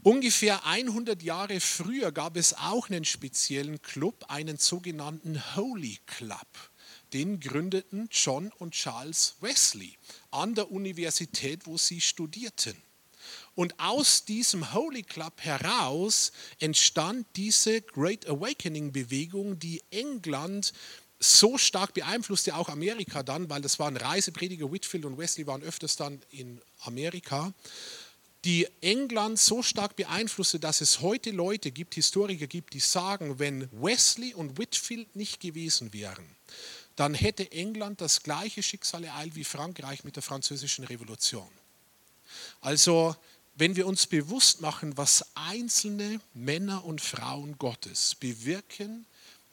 Ungefähr 0.03 0.65
100 0.65 1.23
Jahre 1.23 1.61
früher 1.61 2.11
gab 2.11 2.39
es 2.39 2.55
auch 2.55 2.89
einen 2.89 3.05
speziellen 3.05 3.83
Club, 3.83 4.25
einen 4.29 4.57
sogenannten 4.57 5.57
Holy 5.57 5.99
Club. 6.07 6.49
Den 7.13 7.39
gründeten 7.39 8.09
John 8.11 8.51
und 8.59 8.73
Charles 8.73 9.35
Wesley 9.43 9.99
an 10.31 10.55
der 10.55 10.71
Universität, 10.71 11.67
wo 11.67 11.77
sie 11.77 12.01
studierten. 12.01 12.75
Und 13.55 13.79
aus 13.79 14.25
diesem 14.25 14.73
Holy 14.73 15.03
Club 15.03 15.35
heraus 15.43 16.33
entstand 16.59 17.27
diese 17.37 17.83
Great 17.83 18.27
Awakening 18.27 18.93
Bewegung, 18.93 19.59
die 19.59 19.83
England 19.91 20.73
so 21.23 21.57
stark 21.57 21.95
beeinflusste, 21.95 22.57
auch 22.57 22.69
Amerika 22.69 23.23
dann, 23.23 23.49
weil 23.49 23.63
das 23.63 23.79
waren 23.79 23.97
Reiseprediger, 23.97 24.71
Whitfield 24.71 25.05
und 25.05 25.19
Wesley 25.19 25.47
waren 25.47 25.63
öfters 25.63 25.97
dann 25.97 26.21
in 26.31 26.61
Amerika, 26.81 27.53
die 28.45 28.67
England 28.81 29.39
so 29.39 29.63
stark 29.63 29.95
beeinflusste, 29.95 30.59
dass 30.59 30.81
es 30.81 31.01
heute 31.01 31.31
Leute 31.31 31.71
gibt, 31.71 31.95
Historiker 31.95 32.49
gibt, 32.49 32.75
die 32.75 32.81
sagen, 32.81 33.39
wenn 33.39 33.69
Wesley 33.71 34.35
und 34.35 34.59
Whitfield 34.59 35.15
nicht 35.15 35.41
gewesen 35.41 35.93
wären, 35.93 36.27
dann 36.97 37.15
hätte 37.15 37.51
England 37.53 38.01
das 38.01 38.23
gleiche 38.23 38.63
Schicksal 38.63 39.05
ereilt 39.05 39.37
wie 39.37 39.45
Frankreich 39.45 40.03
mit 40.03 40.17
der 40.17 40.23
französischen 40.23 40.85
Revolution. 40.85 41.49
Also 42.61 43.15
wenn 43.55 43.77
wir 43.77 43.87
uns 43.87 44.07
bewusst 44.07 44.61
machen, 44.61 44.97
was 44.97 45.25
einzelne 45.35 46.21
Männer 46.35 46.85
und 46.85 47.01
Frauen 47.01 47.59
Gottes 47.59 48.17
bewirken 48.17 49.07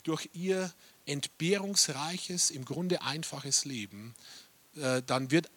durch 0.03 0.30
ihr 0.34 0.74
entbehrungsreiches, 1.10 2.51
im 2.51 2.66
Grunde 2.66 3.01
einfaches 3.01 3.66
Leben, 3.66 4.16
äh, 4.76 5.01
dann 5.05 5.32
wird 5.32 5.49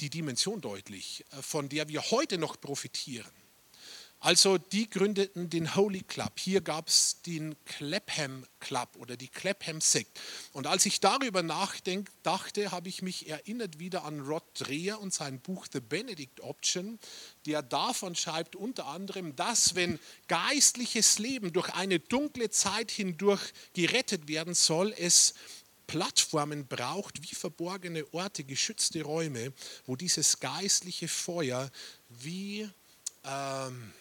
die 0.00 0.10
Dimension 0.10 0.60
deutlich, 0.60 1.24
äh, 1.30 1.42
von 1.42 1.68
der 1.68 1.88
wir 1.88 2.02
heute 2.10 2.38
noch 2.38 2.60
profitieren. 2.60 3.30
Also 4.20 4.58
die 4.58 4.90
gründeten 4.90 5.48
den 5.48 5.76
Holy 5.76 6.00
Club. 6.00 6.40
Hier 6.40 6.60
gab 6.60 6.88
es 6.88 7.22
den 7.22 7.54
Clapham 7.66 8.44
Club 8.58 8.88
oder 8.98 9.16
die 9.16 9.28
Clapham 9.28 9.80
Sekt. 9.80 10.18
Und 10.52 10.66
als 10.66 10.86
ich 10.86 10.98
darüber 10.98 11.44
nachdachte, 11.44 12.72
habe 12.72 12.88
ich 12.88 13.00
mich 13.00 13.28
erinnert 13.28 13.78
wieder 13.78 14.04
an 14.04 14.20
Rod 14.20 14.42
Dreher 14.54 15.00
und 15.00 15.14
sein 15.14 15.38
Buch 15.38 15.66
The 15.72 15.78
Benedict 15.78 16.40
Option, 16.40 16.98
der 17.46 17.62
davon 17.62 18.16
schreibt 18.16 18.56
unter 18.56 18.86
anderem, 18.86 19.36
dass 19.36 19.76
wenn 19.76 20.00
geistliches 20.26 21.20
Leben 21.20 21.52
durch 21.52 21.72
eine 21.74 22.00
dunkle 22.00 22.50
Zeit 22.50 22.90
hindurch 22.90 23.52
gerettet 23.74 24.26
werden 24.26 24.54
soll, 24.54 24.92
es 24.98 25.34
Plattformen 25.86 26.66
braucht, 26.66 27.22
wie 27.22 27.36
verborgene 27.36 28.04
Orte, 28.12 28.42
geschützte 28.42 29.02
Räume, 29.02 29.52
wo 29.86 29.94
dieses 29.94 30.40
geistliche 30.40 31.06
Feuer 31.06 31.70
wie... 32.08 32.68
Ähm, 33.24 33.92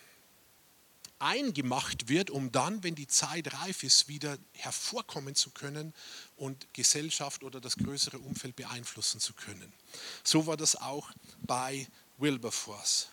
eingemacht 1.19 2.09
wird, 2.09 2.29
um 2.29 2.51
dann, 2.51 2.83
wenn 2.83 2.95
die 2.95 3.07
Zeit 3.07 3.53
reif 3.53 3.83
ist, 3.83 4.07
wieder 4.07 4.37
hervorkommen 4.53 5.35
zu 5.35 5.49
können 5.51 5.93
und 6.35 6.73
Gesellschaft 6.73 7.43
oder 7.43 7.59
das 7.59 7.77
größere 7.77 8.19
Umfeld 8.19 8.55
beeinflussen 8.55 9.19
zu 9.19 9.33
können. 9.33 9.73
So 10.23 10.47
war 10.47 10.57
das 10.57 10.75
auch 10.75 11.09
bei 11.41 11.87
Wilberforce. 12.17 13.09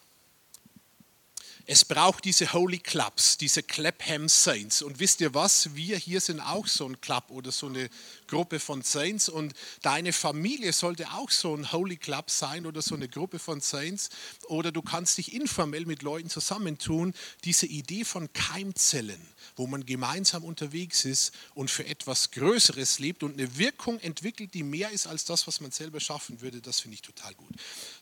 Es 1.66 1.82
braucht 1.82 2.26
diese 2.26 2.52
Holy 2.52 2.78
Clubs, 2.78 3.38
diese 3.38 3.62
Clapham 3.62 4.28
Saints. 4.28 4.82
Und 4.82 5.00
wisst 5.00 5.22
ihr 5.22 5.32
was? 5.32 5.74
Wir 5.74 5.96
hier 5.96 6.20
sind 6.20 6.40
auch 6.40 6.66
so 6.66 6.86
ein 6.86 7.00
Club 7.00 7.30
oder 7.30 7.52
so 7.52 7.68
eine 7.68 7.88
Gruppe 8.26 8.60
von 8.60 8.82
Saints. 8.82 9.28
Und 9.28 9.54
deine 9.82 10.12
Familie 10.12 10.72
sollte 10.72 11.12
auch 11.12 11.30
so 11.30 11.54
ein 11.54 11.72
Holy 11.72 11.96
Club 11.96 12.30
sein 12.30 12.66
oder 12.66 12.82
so 12.82 12.94
eine 12.94 13.08
Gruppe 13.08 13.38
von 13.38 13.60
Saints. 13.60 14.10
Oder 14.48 14.72
du 14.72 14.82
kannst 14.82 15.18
dich 15.18 15.32
informell 15.34 15.86
mit 15.86 16.02
Leuten 16.02 16.30
zusammentun. 16.30 17.14
Diese 17.44 17.66
Idee 17.66 18.04
von 18.04 18.32
Keimzellen, 18.32 19.20
wo 19.56 19.66
man 19.66 19.86
gemeinsam 19.86 20.44
unterwegs 20.44 21.04
ist 21.04 21.32
und 21.54 21.70
für 21.70 21.86
etwas 21.86 22.30
Größeres 22.30 22.98
lebt 22.98 23.22
und 23.22 23.34
eine 23.34 23.58
Wirkung 23.58 23.98
entwickelt, 24.00 24.54
die 24.54 24.62
mehr 24.62 24.90
ist 24.90 25.06
als 25.06 25.24
das, 25.24 25.46
was 25.46 25.60
man 25.60 25.70
selber 25.70 26.00
schaffen 26.00 26.40
würde, 26.40 26.60
das 26.60 26.80
finde 26.80 26.94
ich 26.94 27.02
total 27.02 27.34
gut. 27.34 27.52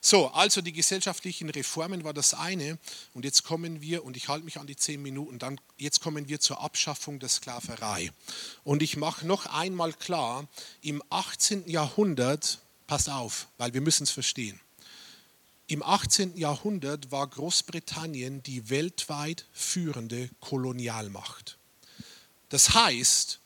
So, 0.01 0.27
also 0.29 0.61
die 0.61 0.73
gesellschaftlichen 0.73 1.49
Reformen 1.49 2.03
war 2.03 2.13
das 2.13 2.33
eine. 2.33 2.77
Und 3.13 3.25
jetzt 3.25 3.43
kommen 3.43 3.81
wir, 3.81 4.03
und 4.03 4.17
ich 4.17 4.27
halte 4.27 4.45
mich 4.45 4.59
an 4.59 4.67
die 4.67 4.75
zehn 4.75 5.01
Minuten, 5.01 5.39
dann 5.39 5.59
jetzt 5.77 6.01
kommen 6.01 6.27
wir 6.27 6.39
zur 6.39 6.61
Abschaffung 6.61 7.19
der 7.19 7.29
Sklaverei. 7.29 8.11
Und 8.63 8.81
ich 8.81 8.97
mache 8.97 9.25
noch 9.25 9.45
einmal 9.45 9.93
klar, 9.93 10.22
im 10.81 11.01
18. 11.09 11.69
Jahrhundert, 11.69 12.59
passt 12.87 13.09
auf, 13.09 13.47
weil 13.57 13.73
wir 13.73 13.81
müssen 13.81 14.03
es 14.03 14.11
verstehen, 14.11 14.59
im 15.67 15.81
18. 15.81 16.37
Jahrhundert 16.37 17.11
war 17.11 17.25
Großbritannien 17.25 18.43
die 18.43 18.69
weltweit 18.69 19.47
führende 19.53 20.29
Kolonialmacht. 20.41 21.57
Das 22.49 22.73
heißt, 22.73 23.39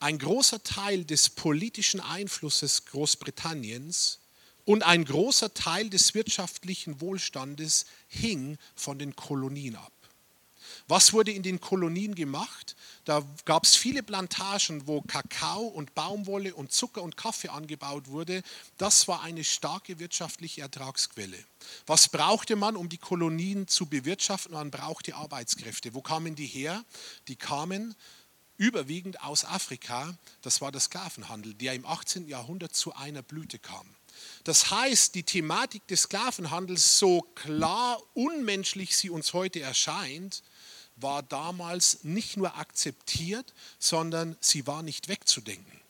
ein 0.00 0.18
großer 0.18 0.62
Teil 0.62 1.04
des 1.04 1.28
politischen 1.28 2.00
Einflusses 2.00 2.86
Großbritanniens 2.86 4.20
und 4.64 4.82
ein 4.82 5.04
großer 5.04 5.52
Teil 5.52 5.90
des 5.90 6.14
wirtschaftlichen 6.14 7.00
Wohlstandes 7.00 7.84
hing 8.08 8.56
von 8.74 8.98
den 8.98 9.14
Kolonien 9.14 9.76
ab. 9.76 9.92
Was 10.90 11.12
wurde 11.12 11.30
in 11.30 11.44
den 11.44 11.60
Kolonien 11.60 12.16
gemacht? 12.16 12.74
Da 13.04 13.22
gab 13.44 13.62
es 13.62 13.76
viele 13.76 14.02
Plantagen, 14.02 14.88
wo 14.88 15.02
Kakao 15.02 15.62
und 15.62 15.94
Baumwolle 15.94 16.52
und 16.52 16.72
Zucker 16.72 17.02
und 17.02 17.16
Kaffee 17.16 17.48
angebaut 17.48 18.08
wurde. 18.08 18.42
Das 18.76 19.06
war 19.06 19.22
eine 19.22 19.44
starke 19.44 20.00
wirtschaftliche 20.00 20.62
Ertragsquelle. 20.62 21.38
Was 21.86 22.08
brauchte 22.08 22.56
man, 22.56 22.74
um 22.74 22.88
die 22.88 22.98
Kolonien 22.98 23.68
zu 23.68 23.86
bewirtschaften? 23.86 24.52
Man 24.52 24.72
brauchte 24.72 25.14
Arbeitskräfte. 25.14 25.94
Wo 25.94 26.02
kamen 26.02 26.34
die 26.34 26.48
her? 26.48 26.84
Die 27.28 27.36
kamen 27.36 27.94
überwiegend 28.56 29.22
aus 29.22 29.44
Afrika. 29.44 30.18
Das 30.42 30.60
war 30.60 30.72
der 30.72 30.80
Sklavenhandel, 30.80 31.54
der 31.54 31.74
im 31.74 31.86
18. 31.86 32.26
Jahrhundert 32.26 32.74
zu 32.74 32.96
einer 32.96 33.22
Blüte 33.22 33.60
kam. 33.60 33.86
Das 34.42 34.72
heißt, 34.72 35.14
die 35.14 35.22
Thematik 35.22 35.86
des 35.86 36.02
Sklavenhandels, 36.02 36.98
so 36.98 37.22
klar 37.36 38.02
unmenschlich 38.14 38.96
sie 38.96 39.08
uns 39.08 39.32
heute 39.34 39.60
erscheint, 39.60 40.42
war 41.02 41.22
damals 41.22 42.04
nicht 42.04 42.36
nur 42.36 42.56
akzeptiert, 42.56 43.52
sondern 43.78 44.36
sie 44.40 44.66
war 44.66 44.82
nicht 44.82 45.08
wegzudenken. 45.08 45.80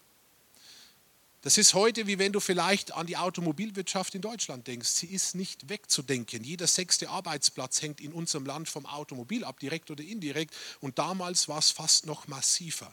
Das 1.42 1.56
ist 1.56 1.72
heute, 1.72 2.06
wie 2.06 2.18
wenn 2.18 2.32
du 2.32 2.40
vielleicht 2.40 2.92
an 2.92 3.06
die 3.06 3.16
Automobilwirtschaft 3.16 4.14
in 4.14 4.20
Deutschland 4.20 4.66
denkst. 4.66 4.88
Sie 4.88 5.06
ist 5.06 5.34
nicht 5.34 5.70
wegzudenken. 5.70 6.44
Jeder 6.44 6.66
sechste 6.66 7.08
Arbeitsplatz 7.08 7.80
hängt 7.80 8.00
in 8.02 8.12
unserem 8.12 8.44
Land 8.44 8.68
vom 8.68 8.84
Automobil 8.84 9.44
ab, 9.44 9.58
direkt 9.58 9.90
oder 9.90 10.04
indirekt. 10.04 10.54
Und 10.80 10.98
damals 10.98 11.48
war 11.48 11.58
es 11.58 11.70
fast 11.70 12.04
noch 12.04 12.28
massiver. 12.28 12.92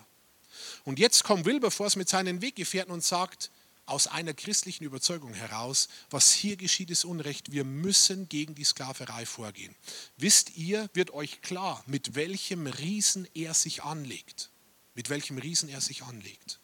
Und 0.85 0.97
jetzt 0.97 1.25
kommt 1.25 1.45
Wilberforce 1.45 1.97
mit 1.97 2.07
seinen 2.07 2.41
Weggefährten 2.41 2.93
und 2.93 3.03
sagt, 3.03 3.51
aus 3.87 4.07
einer 4.07 4.33
christlichen 4.33 4.83
Überzeugung 4.83 5.33
heraus, 5.33 5.87
was 6.09 6.31
hier 6.31 6.57
geschieht, 6.57 6.91
ist 6.91 7.05
Unrecht. 7.05 7.51
Wir 7.51 7.63
müssen 7.63 8.29
gegen 8.29 8.53
die 8.53 8.65
Sklaverei 8.65 9.25
vorgehen. 9.25 9.75
Wisst 10.17 10.57
ihr, 10.57 10.89
wird 10.93 11.11
euch 11.11 11.41
klar, 11.41 11.83
mit 11.87 12.15
welchem 12.15 12.67
Riesen 12.67 13.27
er 13.33 13.53
sich 13.53 13.83
anlegt. 13.83 14.51
Mit 14.93 15.09
welchem 15.09 15.37
Riesen 15.37 15.69
er 15.69 15.81
sich 15.81 16.03
anlegt. 16.03 16.59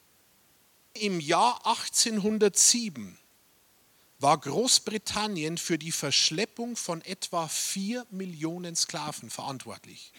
Im 0.92 1.18
Jahr 1.18 1.66
1807 1.66 3.18
war 4.18 4.38
Großbritannien 4.38 5.58
für 5.58 5.78
die 5.78 5.92
Verschleppung 5.92 6.76
von 6.76 7.00
etwa 7.02 7.48
4 7.48 8.06
Millionen 8.10 8.76
Sklaven 8.76 9.30
verantwortlich, 9.30 10.12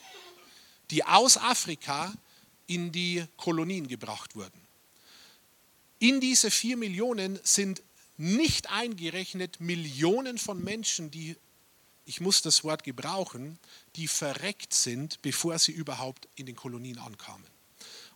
die 0.92 1.04
aus 1.04 1.38
Afrika 1.38 2.14
in 2.68 2.92
die 2.92 3.26
Kolonien 3.38 3.88
gebracht 3.88 4.36
wurden. 4.36 4.65
In 6.00 6.20
diese 6.20 6.52
4 6.52 6.78
Millionen 6.78 7.40
sind 7.44 7.82
nicht 8.18 8.70
eingerechnet 8.70 9.60
Millionen 9.60 10.38
von 10.38 10.64
Menschen, 10.64 11.12
die, 11.12 11.36
ich 12.06 12.22
muss 12.22 12.42
das 12.42 12.64
Wort 12.64 12.84
gebrauchen, 12.84 13.60
die 13.96 14.08
verreckt 14.08 14.74
sind, 14.74 15.22
bevor 15.22 15.60
sie 15.60 15.72
überhaupt 15.72 16.28
in 16.36 16.46
den 16.46 16.56
Kolonien 16.56 17.00
ankamen. 17.00 17.48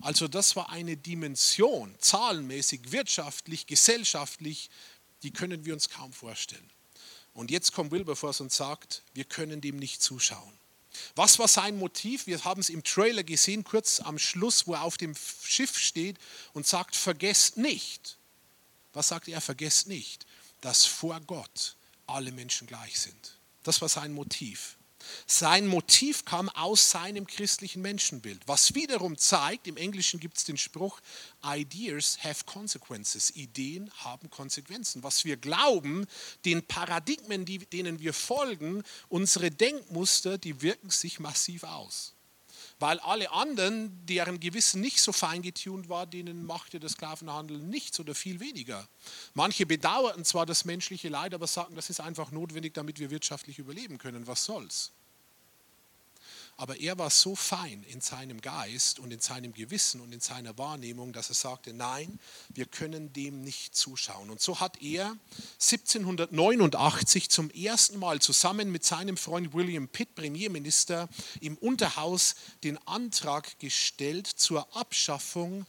Also 0.02 0.28
das 0.28 0.56
war 0.56 0.70
eine 0.70 0.96
Dimension, 0.96 1.94
zahlenmäßig, 2.00 2.92
wirtschaftlich, 2.92 3.68
gesellschaftlich, 3.68 4.70
die 5.24 5.32
können 5.32 5.66
wir 5.66 5.74
uns 5.74 5.90
kaum 5.90 6.14
vorstellen. 6.14 6.70
Und 7.34 7.52
jetzt 7.52 7.74
kommt 7.74 7.92
Wilberforce 7.92 8.42
und 8.42 8.52
sagt, 8.52 9.04
wir 9.14 9.26
können 9.26 9.62
dem 9.62 9.78
nicht 9.78 10.02
zuschauen. 10.02 10.59
Was 11.16 11.40
war 11.40 11.48
sein 11.48 11.78
Motiv? 11.78 12.28
Wir 12.28 12.44
haben 12.44 12.62
es 12.62 12.70
im 12.70 12.84
Trailer 12.84 13.24
gesehen, 13.24 13.64
kurz 13.64 14.00
am 14.00 14.18
Schluss, 14.18 14.68
wo 14.68 14.74
er 14.74 14.84
auf 14.84 14.98
dem 14.98 15.16
Schiff 15.44 15.78
steht 15.78 16.18
und 16.54 16.66
sagt, 16.66 16.96
vergesst 16.96 17.58
nicht. 17.58 18.18
Was 18.94 19.10
sagt 19.10 19.28
er? 19.28 19.42
Vergesst 19.42 19.88
nicht, 19.88 20.26
dass 20.62 20.86
vor 20.86 21.20
Gott 21.22 21.76
alle 22.08 22.32
Menschen 22.32 22.68
gleich 22.68 23.00
sind. 23.00 23.38
Das 23.64 23.82
war 23.82 23.90
sein 23.90 24.14
Motiv. 24.14 24.79
Sein 25.26 25.68
Motiv 25.68 26.26
kam 26.26 26.50
aus 26.50 26.92
seinem 26.92 27.26
christlichen 27.26 27.82
Menschenbild, 27.82 28.48
was 28.48 28.76
wiederum 28.76 29.18
zeigt, 29.18 29.68
im 29.68 29.78
Englischen 29.78 30.20
gibt 30.20 30.38
es 30.38 30.44
den 30.44 30.58
Spruch, 30.58 31.00
Ideas 31.44 32.24
have 32.24 32.46
consequences, 32.46 33.36
Ideen 33.36 33.92
haben 33.98 34.30
Konsequenzen. 34.30 35.04
Was 35.04 35.26
wir 35.26 35.38
glauben, 35.38 36.06
den 36.46 36.66
Paradigmen, 36.66 37.46
die, 37.46 37.60
denen 37.60 38.00
wir 38.00 38.14
folgen, 38.14 38.84
unsere 39.08 39.52
Denkmuster, 39.52 40.38
die 40.38 40.62
wirken 40.62 40.90
sich 40.90 41.20
massiv 41.20 41.64
aus 41.64 42.14
weil 42.80 43.00
alle 43.00 43.32
anderen, 43.32 44.06
deren 44.06 44.40
Gewissen 44.40 44.82
nicht 44.82 45.02
so 45.02 45.12
fein 45.12 45.42
getunt 45.42 45.90
war, 45.90 46.08
denen 46.08 46.46
machte 46.46 46.80
der 46.80 46.90
Sklavenhandel 46.90 47.60
nichts 47.60 48.00
oder 48.00 48.16
viel 48.16 48.40
weniger. 48.40 48.88
Manche 49.34 49.66
bedauerten 49.66 50.24
zwar 50.26 50.46
das 50.46 50.66
menschliche 50.66 51.10
Leid, 51.10 51.34
aber 51.34 51.48
sagten, 51.48 51.76
das 51.76 51.90
ist 51.90 52.00
einfach 52.00 52.32
notwendig, 52.32 52.74
damit 52.74 53.00
wir 53.00 53.12
wirtschaftlich 53.12 53.60
überleben 53.60 53.98
können. 53.98 54.28
Was 54.28 54.46
soll's? 54.46 54.94
Aber 56.60 56.78
er 56.78 56.98
war 56.98 57.10
so 57.10 57.38
fein 57.38 57.84
in 57.84 58.02
seinem 58.02 58.42
Geist 58.42 59.00
und 59.00 59.12
in 59.12 59.22
seinem 59.22 59.54
Gewissen 59.54 60.02
und 60.02 60.12
in 60.12 60.20
seiner 60.20 60.58
Wahrnehmung, 60.58 61.14
dass 61.14 61.30
er 61.30 61.36
sagte, 61.36 61.72
nein, 61.72 62.20
wir 62.50 62.66
können 62.66 63.14
dem 63.14 63.46
nicht 63.46 63.78
zuschauen. 63.78 64.30
Und 64.30 64.42
so 64.42 64.60
hat 64.60 64.82
er 64.82 65.16
1789 65.54 67.30
zum 67.30 67.50
ersten 67.52 67.98
Mal 67.98 68.20
zusammen 68.20 68.74
mit 68.74 68.84
seinem 68.84 69.16
Freund 69.16 69.54
William 69.54 69.88
Pitt, 69.88 70.16
Premierminister, 70.16 71.08
im 71.40 71.56
Unterhaus 71.56 72.36
den 72.66 72.78
Antrag 72.86 73.58
gestellt 73.60 74.28
zur 74.28 74.68
Abschaffung 74.76 75.66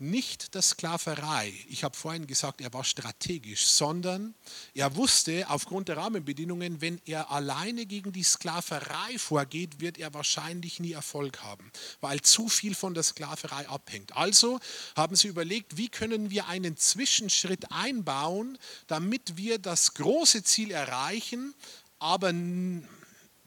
nicht 0.00 0.54
der 0.54 0.62
Sklaverei. 0.62 1.52
Ich 1.68 1.82
habe 1.82 1.96
vorhin 1.96 2.26
gesagt, 2.26 2.60
er 2.60 2.72
war 2.72 2.84
strategisch, 2.84 3.66
sondern 3.66 4.34
er 4.74 4.94
wusste 4.94 5.46
aufgrund 5.48 5.88
der 5.88 5.96
Rahmenbedingungen, 5.96 6.80
wenn 6.80 7.00
er 7.04 7.30
alleine 7.30 7.84
gegen 7.84 8.12
die 8.12 8.22
Sklaverei 8.22 9.18
vorgeht, 9.18 9.80
wird 9.80 9.98
er 9.98 10.14
wahrscheinlich 10.14 10.78
nie 10.78 10.92
Erfolg 10.92 11.42
haben, 11.42 11.72
weil 12.00 12.20
zu 12.20 12.48
viel 12.48 12.76
von 12.76 12.94
der 12.94 13.02
Sklaverei 13.02 13.68
abhängt. 13.68 14.16
Also 14.16 14.60
haben 14.94 15.16
sie 15.16 15.28
überlegt, 15.28 15.76
wie 15.76 15.88
können 15.88 16.30
wir 16.30 16.46
einen 16.46 16.76
Zwischenschritt 16.76 17.72
einbauen, 17.72 18.56
damit 18.86 19.36
wir 19.36 19.58
das 19.58 19.94
große 19.94 20.44
Ziel 20.44 20.70
erreichen, 20.70 21.54
aber 21.98 22.32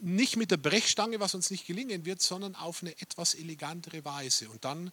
nicht 0.02 0.36
mit 0.36 0.52
der 0.52 0.58
Brechstange, 0.58 1.20
was 1.20 1.36
uns 1.36 1.50
nicht 1.52 1.66
gelingen 1.66 2.06
wird, 2.06 2.22
sondern 2.22 2.56
auf 2.56 2.82
eine 2.82 3.00
etwas 3.00 3.36
elegantere 3.36 4.04
Weise. 4.04 4.50
Und 4.50 4.66
dann 4.66 4.92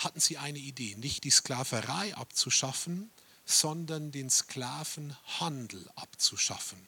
hatten 0.00 0.20
sie 0.20 0.38
eine 0.38 0.58
Idee, 0.58 0.96
nicht 0.96 1.24
die 1.24 1.30
Sklaverei 1.30 2.14
abzuschaffen, 2.16 3.10
sondern 3.44 4.12
den 4.12 4.30
Sklavenhandel 4.30 5.88
abzuschaffen. 5.94 6.78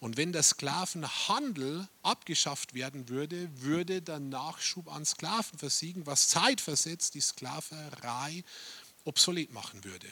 Und 0.00 0.16
wenn 0.16 0.32
der 0.32 0.42
Sklavenhandel 0.42 1.88
abgeschafft 2.02 2.74
werden 2.74 3.08
würde, 3.08 3.48
würde 3.60 4.02
der 4.02 4.20
Nachschub 4.20 4.88
an 4.88 5.04
Sklaven 5.04 5.58
versiegen, 5.58 6.06
was 6.06 6.28
zeitversetzt 6.28 7.14
die 7.14 7.20
Sklaverei 7.20 8.44
obsolet 9.04 9.52
machen 9.52 9.84
würde. 9.84 10.06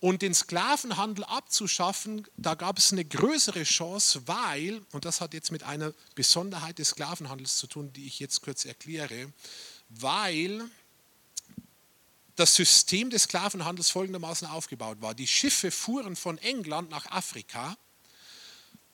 Und 0.00 0.22
den 0.22 0.34
Sklavenhandel 0.34 1.24
abzuschaffen, 1.24 2.26
da 2.36 2.54
gab 2.54 2.78
es 2.78 2.92
eine 2.92 3.04
größere 3.04 3.62
Chance, 3.62 4.26
weil, 4.26 4.82
und 4.92 5.04
das 5.04 5.20
hat 5.20 5.32
jetzt 5.32 5.52
mit 5.52 5.62
einer 5.62 5.94
Besonderheit 6.14 6.78
des 6.78 6.90
Sklavenhandels 6.90 7.56
zu 7.56 7.66
tun, 7.66 7.92
die 7.92 8.06
ich 8.06 8.18
jetzt 8.18 8.42
kurz 8.42 8.64
erkläre, 8.64 9.32
weil 9.88 10.68
das 12.36 12.54
System 12.54 13.10
des 13.10 13.24
Sklavenhandels 13.24 13.90
folgendermaßen 13.90 14.48
aufgebaut 14.48 15.00
war. 15.00 15.14
Die 15.14 15.26
Schiffe 15.26 15.70
fuhren 15.70 16.16
von 16.16 16.38
England 16.38 16.90
nach 16.90 17.06
Afrika 17.06 17.76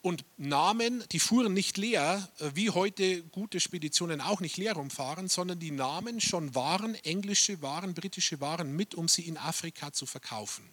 und 0.03 0.25
nahmen, 0.37 1.05
die 1.13 1.21
fuhren 1.21 1.53
nicht 1.53 1.77
leer, 1.77 2.29
äh, 2.39 2.51
wie 2.55 2.71
heute 2.71 3.23
gute 3.23 3.61
Speditionen 3.61 4.21
auch 4.21 4.41
nicht 4.41 4.57
leer 4.57 4.75
rumfahren, 4.75 5.29
sondern 5.29 5.59
die 5.59 5.71
nahmen 5.71 6.21
schon 6.21 6.55
Waren, 6.55 6.95
englische 6.95 7.61
Waren, 7.63 7.95
britische 7.95 8.41
Waren 8.41 8.75
mit, 8.75 8.95
um 8.95 9.09
sie 9.09 9.23
in 9.23 9.37
Afrika 9.37 9.93
zu 9.93 10.07
verkaufen. 10.07 10.65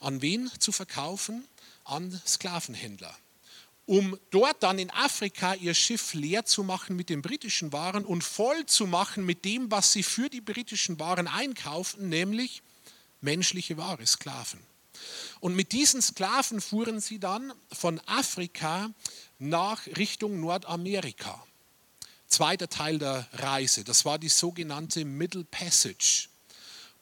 An 0.00 0.22
wen 0.22 0.50
zu 0.58 0.72
verkaufen? 0.72 1.44
An 1.84 2.20
Sklavenhändler 2.26 3.16
um 3.90 4.16
dort 4.30 4.62
dann 4.62 4.78
in 4.78 4.88
Afrika 4.92 5.54
ihr 5.54 5.74
Schiff 5.74 6.14
leer 6.14 6.44
zu 6.44 6.62
machen 6.62 6.94
mit 6.94 7.08
den 7.08 7.22
britischen 7.22 7.72
Waren 7.72 8.04
und 8.04 8.22
voll 8.22 8.64
zu 8.66 8.86
machen 8.86 9.26
mit 9.26 9.44
dem, 9.44 9.68
was 9.72 9.90
sie 9.90 10.04
für 10.04 10.28
die 10.30 10.40
britischen 10.40 11.00
Waren 11.00 11.26
einkaufen, 11.26 12.08
nämlich 12.08 12.62
menschliche 13.20 13.76
Ware, 13.78 14.06
Sklaven. 14.06 14.60
Und 15.40 15.56
mit 15.56 15.72
diesen 15.72 16.00
Sklaven 16.00 16.60
fuhren 16.60 17.00
sie 17.00 17.18
dann 17.18 17.52
von 17.72 18.00
Afrika 18.06 18.92
nach 19.40 19.84
Richtung 19.88 20.38
Nordamerika. 20.38 21.44
Zweiter 22.28 22.68
Teil 22.68 23.00
der 23.00 23.26
Reise, 23.32 23.82
das 23.82 24.04
war 24.04 24.20
die 24.20 24.28
sogenannte 24.28 25.04
Middle 25.04 25.42
Passage. 25.42 26.28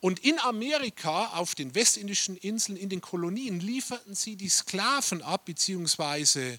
Und 0.01 0.21
in 0.21 0.39
Amerika, 0.39 1.27
auf 1.35 1.55
den 1.55 1.75
westindischen 1.75 2.39
Inseln, 2.39 2.79
in 2.79 2.89
den 2.89 3.03
Kolonien, 3.03 3.61
lieferten 3.61 4.15
sie 4.15 4.37
die 4.37 4.49
Sklaven 4.49 5.21
ab, 5.21 5.45
beziehungsweise 5.45 6.59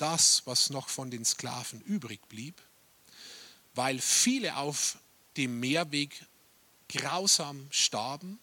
das, 0.00 0.42
was 0.46 0.70
noch 0.70 0.88
von 0.88 1.10
den 1.10 1.24
Sklaven 1.24 1.80
übrig 1.82 2.20
blieb, 2.28 2.60
weil 3.74 4.00
viele 4.00 4.56
auf 4.56 4.98
dem 5.36 5.60
Meerweg 5.60 6.26
grausam 6.88 7.68
starben. 7.70 8.40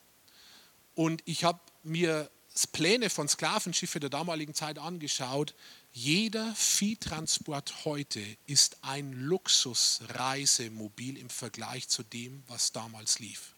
Und 0.95 1.21
ich 1.25 1.43
habe 1.43 1.59
mir 1.83 2.29
Pläne 2.71 3.09
von 3.09 3.27
Sklavenschiffen 3.27 3.99
der 4.01 4.09
damaligen 4.09 4.55
Zeit 4.55 4.79
angeschaut. 4.79 5.53
Jeder 5.93 6.55
Viehtransport 6.55 7.85
heute 7.85 8.21
ist 8.47 8.77
ein 8.81 9.13
Luxusreisemobil 9.13 11.17
im 11.17 11.29
Vergleich 11.29 11.87
zu 11.87 12.01
dem, 12.03 12.43
was 12.47 12.71
damals 12.71 13.19
lief. 13.19 13.53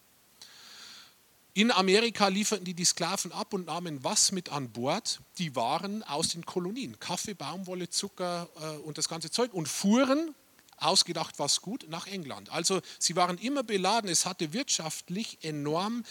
In 1.55 1.71
Amerika 1.71 2.27
lieferten 2.27 2.63
die 2.63 2.75
die 2.75 2.85
Sklaven 2.85 3.31
ab 3.31 3.53
und 3.53 3.65
nahmen 3.65 4.03
was 4.03 4.31
mit 4.31 4.51
an 4.51 4.69
Bord? 4.71 5.19
Die 5.39 5.55
Waren 5.55 6.03
aus 6.03 6.29
den 6.29 6.45
Kolonien, 6.45 6.99
Kaffee, 6.99 7.33
Baumwolle, 7.33 7.89
Zucker 7.89 8.47
äh, 8.61 8.77
und 8.77 8.99
das 8.99 9.09
ganze 9.09 9.31
Zeug 9.31 9.53
und 9.53 9.67
fuhren, 9.67 10.35
ausgedacht 10.77 11.39
was 11.39 11.61
gut, 11.61 11.87
nach 11.89 12.05
England. 12.05 12.51
Also 12.51 12.81
sie 12.99 13.15
waren 13.15 13.37
immer 13.39 13.63
beladen, 13.63 14.09
es 14.09 14.27
hatte 14.27 14.53
wirtschaftlich 14.53 15.39
enorm 15.41 16.03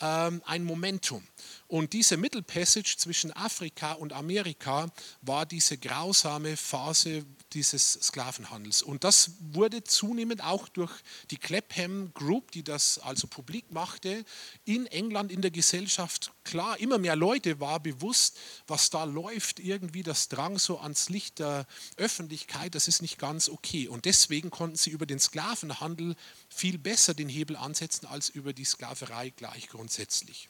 ähm, 0.00 0.42
ein 0.46 0.64
Momentum. 0.64 1.22
Und 1.68 1.92
diese 1.92 2.16
Mittelpassage 2.16 2.96
zwischen 2.96 3.32
Afrika 3.32 3.92
und 3.92 4.12
Amerika 4.12 4.90
war 5.22 5.46
diese 5.46 5.78
grausame 5.78 6.56
Phase 6.56 7.24
dieses 7.52 7.94
Sklavenhandels. 7.94 8.82
Und 8.82 9.02
das 9.02 9.32
wurde 9.40 9.82
zunehmend 9.82 10.44
auch 10.44 10.68
durch 10.68 10.92
die 11.30 11.38
Clapham 11.38 12.12
Group, 12.14 12.52
die 12.52 12.62
das 12.62 12.98
also 12.98 13.26
publik 13.26 13.70
machte, 13.70 14.24
in 14.64 14.86
England 14.86 15.32
in 15.32 15.42
der 15.42 15.50
Gesellschaft 15.50 16.32
klar. 16.44 16.78
Immer 16.78 16.98
mehr 16.98 17.16
Leute 17.16 17.58
war 17.58 17.80
bewusst, 17.80 18.38
was 18.66 18.90
da 18.90 19.04
läuft, 19.04 19.58
irgendwie 19.58 20.02
das 20.02 20.28
Drang 20.28 20.58
so 20.58 20.78
ans 20.78 21.08
Licht 21.08 21.38
der 21.38 21.66
Öffentlichkeit, 21.96 22.74
das 22.74 22.88
ist 22.88 23.02
nicht 23.02 23.18
ganz 23.18 23.48
okay. 23.48 23.88
Und 23.88 24.04
deswegen 24.04 24.50
konnten 24.50 24.76
sie 24.76 24.90
über 24.90 25.06
den 25.06 25.18
Sklavenhandel 25.18 26.14
viel 26.48 26.78
besser 26.78 27.14
den 27.14 27.28
Hebel 27.28 27.56
ansetzen 27.56 28.06
als 28.06 28.28
über 28.28 28.52
die 28.52 28.64
Sklaverei 28.64 29.30
gleich 29.30 29.68
grundsätzlich. 29.68 30.48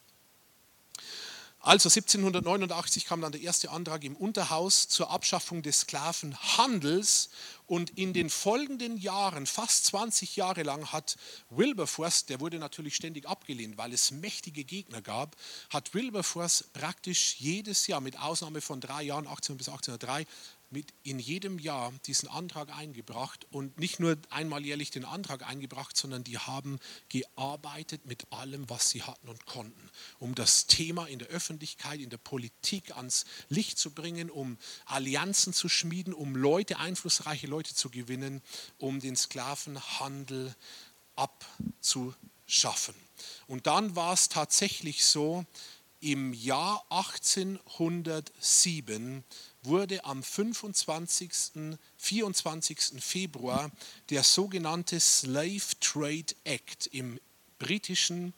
Also 1.66 1.88
1789 1.88 3.06
kam 3.06 3.22
dann 3.22 3.32
der 3.32 3.40
erste 3.40 3.72
Antrag 3.72 4.04
im 4.04 4.14
Unterhaus 4.14 4.86
zur 4.86 5.10
Abschaffung 5.10 5.62
des 5.62 5.80
Sklavenhandels. 5.80 7.28
Und 7.66 7.90
in 7.98 8.12
den 8.12 8.30
folgenden 8.30 8.96
Jahren, 8.96 9.46
fast 9.46 9.86
20 9.86 10.36
Jahre 10.36 10.62
lang, 10.62 10.92
hat 10.92 11.16
Wilberforce, 11.50 12.26
der 12.26 12.38
wurde 12.38 12.60
natürlich 12.60 12.94
ständig 12.94 13.26
abgelehnt, 13.26 13.76
weil 13.78 13.92
es 13.92 14.12
mächtige 14.12 14.62
Gegner 14.62 15.02
gab, 15.02 15.34
hat 15.70 15.92
Wilberforce 15.92 16.62
praktisch 16.72 17.34
jedes 17.40 17.88
Jahr, 17.88 18.00
mit 18.00 18.16
Ausnahme 18.20 18.60
von 18.60 18.80
drei 18.80 19.02
Jahren, 19.02 19.26
18 19.26 19.56
bis 19.56 19.68
1803, 19.68 20.24
mit 20.70 20.92
in 21.02 21.18
jedem 21.18 21.58
Jahr 21.58 21.92
diesen 22.06 22.28
Antrag 22.28 22.76
eingebracht 22.76 23.46
und 23.50 23.78
nicht 23.78 24.00
nur 24.00 24.16
einmal 24.30 24.64
jährlich 24.64 24.90
den 24.90 25.04
Antrag 25.04 25.46
eingebracht, 25.46 25.96
sondern 25.96 26.24
die 26.24 26.38
haben 26.38 26.78
gearbeitet 27.08 28.06
mit 28.06 28.32
allem, 28.32 28.68
was 28.68 28.90
sie 28.90 29.02
hatten 29.02 29.28
und 29.28 29.46
konnten, 29.46 29.90
um 30.18 30.34
das 30.34 30.66
Thema 30.66 31.06
in 31.06 31.18
der 31.18 31.28
Öffentlichkeit, 31.28 32.00
in 32.00 32.10
der 32.10 32.18
Politik 32.18 32.96
ans 32.96 33.24
Licht 33.48 33.78
zu 33.78 33.92
bringen, 33.92 34.30
um 34.30 34.58
Allianzen 34.86 35.52
zu 35.52 35.68
schmieden, 35.68 36.12
um 36.12 36.34
Leute, 36.34 36.78
einflussreiche 36.78 37.46
Leute 37.46 37.74
zu 37.74 37.90
gewinnen, 37.90 38.42
um 38.78 39.00
den 39.00 39.16
Sklavenhandel 39.16 40.54
abzuschaffen. 41.14 42.94
Und 43.46 43.66
dann 43.66 43.96
war 43.96 44.12
es 44.12 44.28
tatsächlich 44.28 45.04
so, 45.04 45.46
im 46.00 46.32
Jahr 46.34 46.84
1807 46.90 49.24
wurde 49.66 50.04
am 50.04 50.22
25. 50.22 51.78
24. 51.98 52.78
Februar 52.98 53.70
der 54.10 54.22
sogenannte 54.22 55.00
Slave 55.00 55.78
Trade 55.80 56.34
Act 56.44 56.86
im 56.88 57.20
britischen 57.58 58.32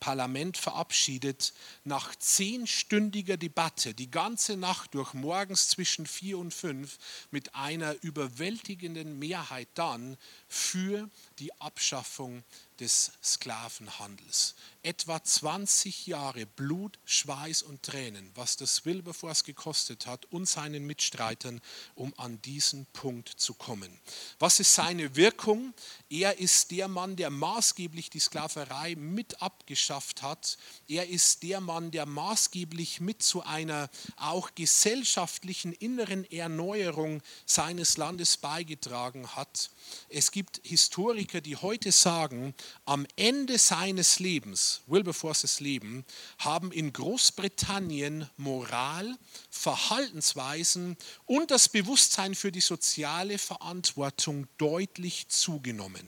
Parlament 0.00 0.56
verabschiedet, 0.56 1.52
nach 1.84 2.16
zehnstündiger 2.16 3.36
Debatte, 3.36 3.92
die 3.92 4.10
ganze 4.10 4.56
Nacht 4.56 4.94
durch, 4.94 5.12
morgens 5.12 5.68
zwischen 5.68 6.06
vier 6.06 6.38
und 6.38 6.54
fünf, 6.54 6.98
mit 7.30 7.54
einer 7.54 7.94
überwältigenden 8.02 9.18
Mehrheit 9.18 9.68
dann 9.74 10.16
für 10.48 11.08
die 11.38 11.52
Abschaffung 11.60 12.42
des 12.80 13.12
Sklavenhandels. 13.22 14.54
Etwa 14.82 15.22
20 15.22 16.06
Jahre 16.06 16.46
Blut, 16.46 16.98
Schweiß 17.04 17.62
und 17.62 17.82
Tränen, 17.82 18.30
was 18.34 18.56
das 18.56 18.86
Wilberforce 18.86 19.44
gekostet 19.44 20.06
hat 20.06 20.24
und 20.32 20.48
seinen 20.48 20.86
Mitstreitern, 20.86 21.60
um 21.94 22.14
an 22.16 22.40
diesen 22.40 22.86
Punkt 22.86 23.28
zu 23.28 23.52
kommen. 23.52 24.00
Was 24.38 24.58
ist 24.58 24.74
seine 24.74 25.16
Wirkung? 25.16 25.74
Er 26.08 26.38
ist 26.38 26.70
der 26.70 26.88
Mann, 26.88 27.16
der 27.16 27.28
maßgeblich 27.28 28.08
die 28.08 28.20
Sklaverei 28.20 28.96
mit 28.96 29.42
abgeschafft 29.42 30.22
hat. 30.22 30.56
Er 30.88 31.10
ist 31.10 31.42
der 31.42 31.60
Mann, 31.60 31.90
der 31.90 32.06
maßgeblich 32.06 33.02
mit 33.02 33.22
zu 33.22 33.42
einer 33.42 33.90
auch 34.16 34.54
gesellschaftlichen 34.54 35.74
inneren 35.74 36.24
Erneuerung 36.30 37.20
seines 37.44 37.98
Landes 37.98 38.38
beigetragen 38.38 39.36
hat. 39.36 39.70
Es 40.08 40.30
gibt 40.30 40.62
Historiker, 40.64 41.42
die 41.42 41.56
heute 41.56 41.92
sagen, 41.92 42.54
am 42.86 43.06
Ende 43.16 43.58
seines 43.58 44.20
Lebens, 44.20 44.69
Wilberforces 44.86 45.60
Leben, 45.60 46.04
haben 46.38 46.72
in 46.72 46.92
Großbritannien 46.92 48.28
Moral, 48.36 49.16
Verhaltensweisen 49.50 50.96
und 51.26 51.50
das 51.50 51.68
Bewusstsein 51.68 52.34
für 52.34 52.52
die 52.52 52.60
soziale 52.60 53.38
Verantwortung 53.38 54.46
deutlich 54.58 55.28
zugenommen. 55.28 56.06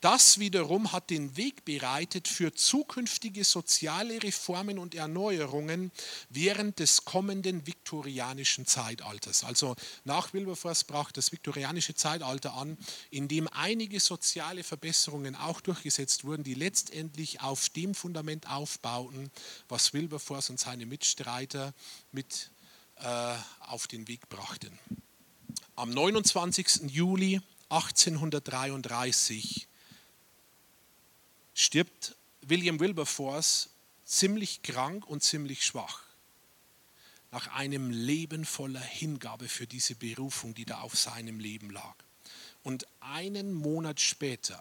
Das 0.00 0.38
wiederum 0.38 0.92
hat 0.92 1.10
den 1.10 1.36
Weg 1.36 1.64
bereitet 1.64 2.28
für 2.28 2.52
zukünftige 2.54 3.44
soziale 3.44 4.22
Reformen 4.22 4.78
und 4.78 4.94
Erneuerungen 4.94 5.90
während 6.28 6.78
des 6.78 7.04
kommenden 7.04 7.66
viktorianischen 7.66 8.66
Zeitalters. 8.66 9.44
Also 9.44 9.74
nach 10.04 10.32
Wilberforce 10.32 10.84
brach 10.84 11.12
das 11.12 11.32
viktorianische 11.32 11.94
Zeitalter 11.94 12.54
an, 12.54 12.76
in 13.10 13.28
dem 13.28 13.48
einige 13.48 14.00
soziale 14.00 14.62
Verbesserungen 14.62 15.34
auch 15.34 15.60
durchgesetzt 15.60 16.24
wurden, 16.24 16.44
die 16.44 16.54
letztendlich 16.54 17.40
auf 17.40 17.68
dem 17.70 17.94
Fundament 18.02 18.48
aufbauten, 18.48 19.30
was 19.68 19.92
Wilberforce 19.92 20.50
und 20.50 20.58
seine 20.58 20.86
Mitstreiter 20.86 21.72
mit 22.10 22.50
äh, 22.96 23.34
auf 23.60 23.86
den 23.86 24.08
Weg 24.08 24.28
brachten. 24.28 24.76
Am 25.76 25.90
29. 25.90 26.90
Juli 26.90 27.40
1833 27.68 29.68
stirbt 31.54 32.16
William 32.40 32.80
Wilberforce 32.80 33.68
ziemlich 34.04 34.62
krank 34.62 35.06
und 35.06 35.22
ziemlich 35.22 35.64
schwach. 35.64 36.02
Nach 37.30 37.54
einem 37.54 37.90
Leben 37.90 38.44
voller 38.44 38.80
Hingabe 38.80 39.48
für 39.48 39.68
diese 39.68 39.94
Berufung, 39.94 40.54
die 40.54 40.64
da 40.64 40.80
auf 40.80 40.98
seinem 40.98 41.38
Leben 41.38 41.70
lag. 41.70 41.94
Und 42.64 42.84
einen 43.00 43.52
Monat 43.52 44.00
später 44.00 44.60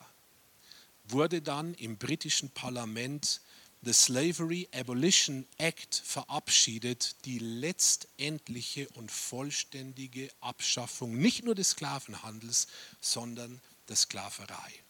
wurde 1.12 1.41
dann 1.41 1.74
im 1.76 1.97
britischen 1.97 2.49
Parlament 2.51 3.41
the 3.84 3.93
Slavery 3.93 4.70
Abolition 4.74 5.47
Act 5.57 5.95
verabschiedet, 6.05 7.26
die 7.26 7.39
letztendliche 7.39 8.88
und 8.89 9.12
vollständige 9.12 10.30
Abschaffung 10.39 11.18
nicht 11.18 11.43
nur 11.43 11.55
des 11.55 11.72
Sklavenhandels, 11.72 12.68
sondern 12.99 13.59
der 13.89 13.95
Sklaverei. 13.95 14.81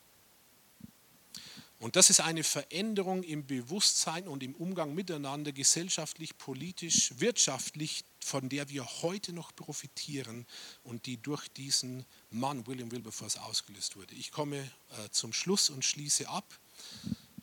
Und 1.81 1.95
das 1.95 2.11
ist 2.11 2.19
eine 2.19 2.43
Veränderung 2.43 3.23
im 3.23 3.47
Bewusstsein 3.47 4.27
und 4.27 4.43
im 4.43 4.53
Umgang 4.53 4.93
miteinander, 4.93 5.51
gesellschaftlich, 5.51 6.37
politisch, 6.37 7.11
wirtschaftlich, 7.17 8.05
von 8.19 8.49
der 8.49 8.69
wir 8.69 8.85
heute 9.01 9.33
noch 9.33 9.55
profitieren 9.55 10.45
und 10.83 11.07
die 11.07 11.17
durch 11.17 11.47
diesen 11.47 12.05
Mann, 12.29 12.67
William 12.67 12.91
Wilberforce, 12.91 13.37
ausgelöst 13.37 13.95
wurde. 13.95 14.13
Ich 14.13 14.31
komme 14.31 14.57
äh, 14.59 15.09
zum 15.09 15.33
Schluss 15.33 15.71
und 15.71 15.83
schließe 15.83 16.29
ab. 16.29 16.45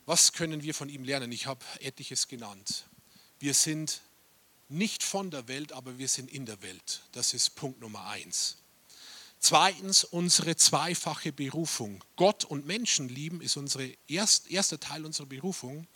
Was 0.05 0.31
können 0.31 0.63
wir 0.63 0.73
von 0.73 0.87
ihm 0.87 1.03
lernen? 1.03 1.33
Ich 1.33 1.45
habe 1.45 1.65
etliches 1.81 2.29
genannt. 2.29 2.85
Wir 3.39 3.53
sind 3.53 3.99
nicht 4.69 5.03
von 5.03 5.31
der 5.31 5.49
Welt, 5.49 5.73
aber 5.73 5.97
wir 5.97 6.07
sind 6.07 6.31
in 6.31 6.45
der 6.45 6.61
Welt. 6.61 7.01
Das 7.11 7.33
ist 7.33 7.55
Punkt 7.55 7.81
Nummer 7.81 8.05
eins. 8.07 8.55
Zweitens 9.39 10.03
unsere 10.03 10.57
zweifache 10.57 11.31
Berufung. 11.31 12.03
Gott 12.17 12.43
und 12.43 12.65
Menschen 12.65 13.07
lieben 13.07 13.41
ist 13.41 13.55
unsere 13.55 13.93
erst, 14.07 14.51
erster 14.51 14.79
Teil 14.79 15.05
unserer 15.05 15.27
Berufung. 15.27 15.87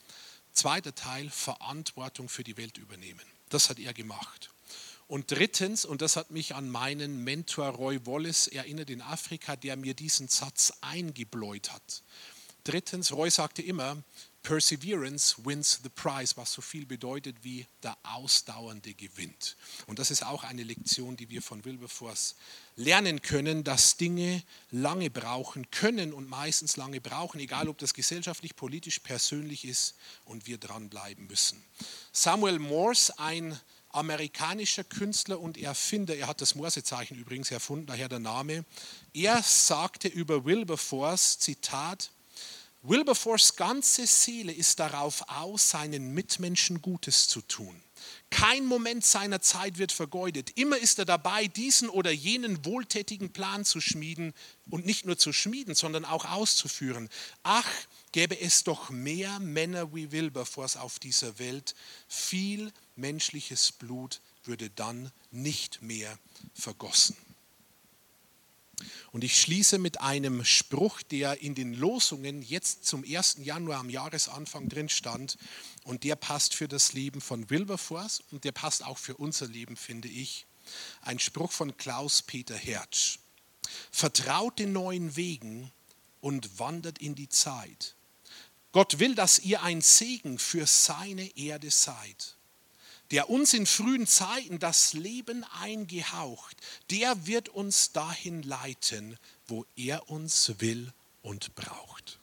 Zweiter 0.53 0.95
Teil 0.95 1.29
Verantwortung 1.29 2.29
für 2.29 2.43
die 2.43 2.57
Welt 2.57 2.77
übernehmen. 2.77 3.25
Das 3.49 3.69
hat 3.69 3.79
er 3.79 3.93
gemacht. 3.93 4.49
Und 5.07 5.29
drittens, 5.31 5.83
und 5.83 6.01
das 6.01 6.15
hat 6.15 6.31
mich 6.31 6.55
an 6.55 6.69
meinen 6.69 7.23
Mentor 7.23 7.67
Roy 7.67 7.99
Wallace 8.05 8.47
erinnert 8.47 8.89
in 8.89 9.01
Afrika, 9.01 9.55
der 9.55 9.75
mir 9.75 9.93
diesen 9.93 10.29
Satz 10.29 10.73
eingebläut 10.81 11.71
hat. 11.71 12.03
Drittens, 12.63 13.11
Roy 13.11 13.29
sagte 13.29 13.61
immer, 13.61 13.97
Perseverance 14.43 15.35
wins 15.45 15.79
the 15.81 15.89
prize, 15.89 16.35
was 16.35 16.51
so 16.51 16.61
viel 16.61 16.85
bedeutet 16.85 17.37
wie 17.43 17.65
der 17.81 17.97
Ausdauernde 18.03 18.93
gewinnt. 18.93 19.55
Und 19.87 19.99
das 19.99 20.11
ist 20.11 20.25
auch 20.25 20.43
eine 20.43 20.63
Lektion, 20.63 21.15
die 21.15 21.29
wir 21.29 21.41
von 21.41 21.63
Wilberforce 21.63 22.35
lernen 22.75 23.21
können, 23.21 23.63
dass 23.63 23.95
Dinge 23.95 24.43
lange 24.69 25.09
brauchen 25.09 25.71
können 25.71 26.11
und 26.11 26.27
meistens 26.27 26.75
lange 26.75 26.99
brauchen, 26.99 27.39
egal 27.39 27.69
ob 27.69 27.77
das 27.77 27.93
gesellschaftlich, 27.93 28.55
politisch, 28.57 28.99
persönlich 28.99 29.63
ist 29.63 29.95
und 30.25 30.45
wir 30.45 30.57
dranbleiben 30.57 31.25
müssen. 31.27 31.63
Samuel 32.11 32.59
Morse, 32.59 33.17
ein 33.19 33.57
amerikanischer 33.89 34.83
Künstler 34.83 35.39
und 35.39 35.57
Erfinder, 35.57 36.15
er 36.15 36.27
hat 36.27 36.41
das 36.41 36.55
Morsezeichen 36.55 37.15
übrigens 37.15 37.51
erfunden, 37.51 37.85
daher 37.85 38.09
der 38.09 38.19
Name, 38.19 38.65
er 39.13 39.41
sagte 39.41 40.07
über 40.07 40.43
Wilberforce, 40.43 41.39
Zitat, 41.39 42.11
Wilberforce 42.85 43.55
ganze 43.55 44.05
Seele 44.05 44.51
ist 44.51 44.77
darauf 44.77 45.23
aus, 45.29 45.69
seinen 45.69 46.13
Mitmenschen 46.13 46.81
Gutes 46.81 47.29
zu 47.29 47.39
tun. 47.41 47.81
Kein 48.29 48.65
Moment 48.65 49.05
seiner 49.05 49.39
Zeit 49.39 49.77
wird 49.77 49.93
vergeudet. 49.93 50.51
Immer 50.57 50.77
ist 50.77 50.99
er 50.99 51.05
dabei, 51.05 51.47
diesen 51.47 51.87
oder 51.87 52.11
jenen 52.11 52.65
wohltätigen 52.65 53.31
Plan 53.31 53.63
zu 53.63 53.79
schmieden 53.79 54.33
und 54.69 54.85
nicht 54.85 55.05
nur 55.05 55.17
zu 55.17 55.31
schmieden, 55.31 55.75
sondern 55.75 56.03
auch 56.03 56.25
auszuführen. 56.25 57.07
Ach, 57.43 57.69
gäbe 58.11 58.37
es 58.37 58.65
doch 58.65 58.89
mehr 58.89 59.39
Männer 59.39 59.95
wie 59.95 60.11
Wilberforce 60.11 60.75
auf 60.75 60.99
dieser 60.99 61.39
Welt. 61.39 61.75
Viel 62.09 62.73
menschliches 62.97 63.71
Blut 63.71 64.19
würde 64.43 64.69
dann 64.69 65.09
nicht 65.31 65.81
mehr 65.81 66.19
vergossen. 66.53 67.15
Und 69.11 69.23
ich 69.23 69.39
schließe 69.39 69.77
mit 69.77 70.01
einem 70.01 70.43
Spruch, 70.45 71.01
der 71.01 71.41
in 71.41 71.55
den 71.55 71.73
Losungen 71.73 72.41
jetzt 72.41 72.85
zum 72.85 73.03
1. 73.03 73.37
Januar 73.39 73.79
am 73.79 73.89
Jahresanfang 73.89 74.69
drin 74.69 74.89
stand. 74.89 75.37
Und 75.83 76.03
der 76.03 76.15
passt 76.15 76.55
für 76.55 76.67
das 76.67 76.93
Leben 76.93 77.21
von 77.21 77.49
Wilberforce 77.49 78.23
und 78.31 78.43
der 78.43 78.51
passt 78.51 78.83
auch 78.83 78.97
für 78.97 79.15
unser 79.15 79.47
Leben, 79.47 79.75
finde 79.75 80.07
ich. 80.07 80.45
Ein 81.01 81.19
Spruch 81.19 81.51
von 81.51 81.75
Klaus-Peter 81.77 82.55
Hertsch. 82.55 83.19
Vertraut 83.91 84.59
den 84.59 84.73
neuen 84.73 85.15
Wegen 85.15 85.71
und 86.21 86.59
wandert 86.59 86.99
in 86.99 87.15
die 87.15 87.29
Zeit. 87.29 87.95
Gott 88.71 88.99
will, 88.99 89.13
dass 89.13 89.39
ihr 89.39 89.61
ein 89.61 89.81
Segen 89.81 90.39
für 90.39 90.65
seine 90.65 91.37
Erde 91.37 91.69
seid. 91.69 92.37
Der 93.11 93.29
uns 93.29 93.53
in 93.53 93.65
frühen 93.65 94.07
Zeiten 94.07 94.59
das 94.59 94.93
Leben 94.93 95.43
eingehaucht, 95.61 96.57
der 96.89 97.27
wird 97.27 97.49
uns 97.49 97.91
dahin 97.91 98.41
leiten, 98.43 99.17
wo 99.47 99.65
er 99.75 100.09
uns 100.09 100.53
will 100.59 100.91
und 101.21 101.55
braucht. 101.55 102.19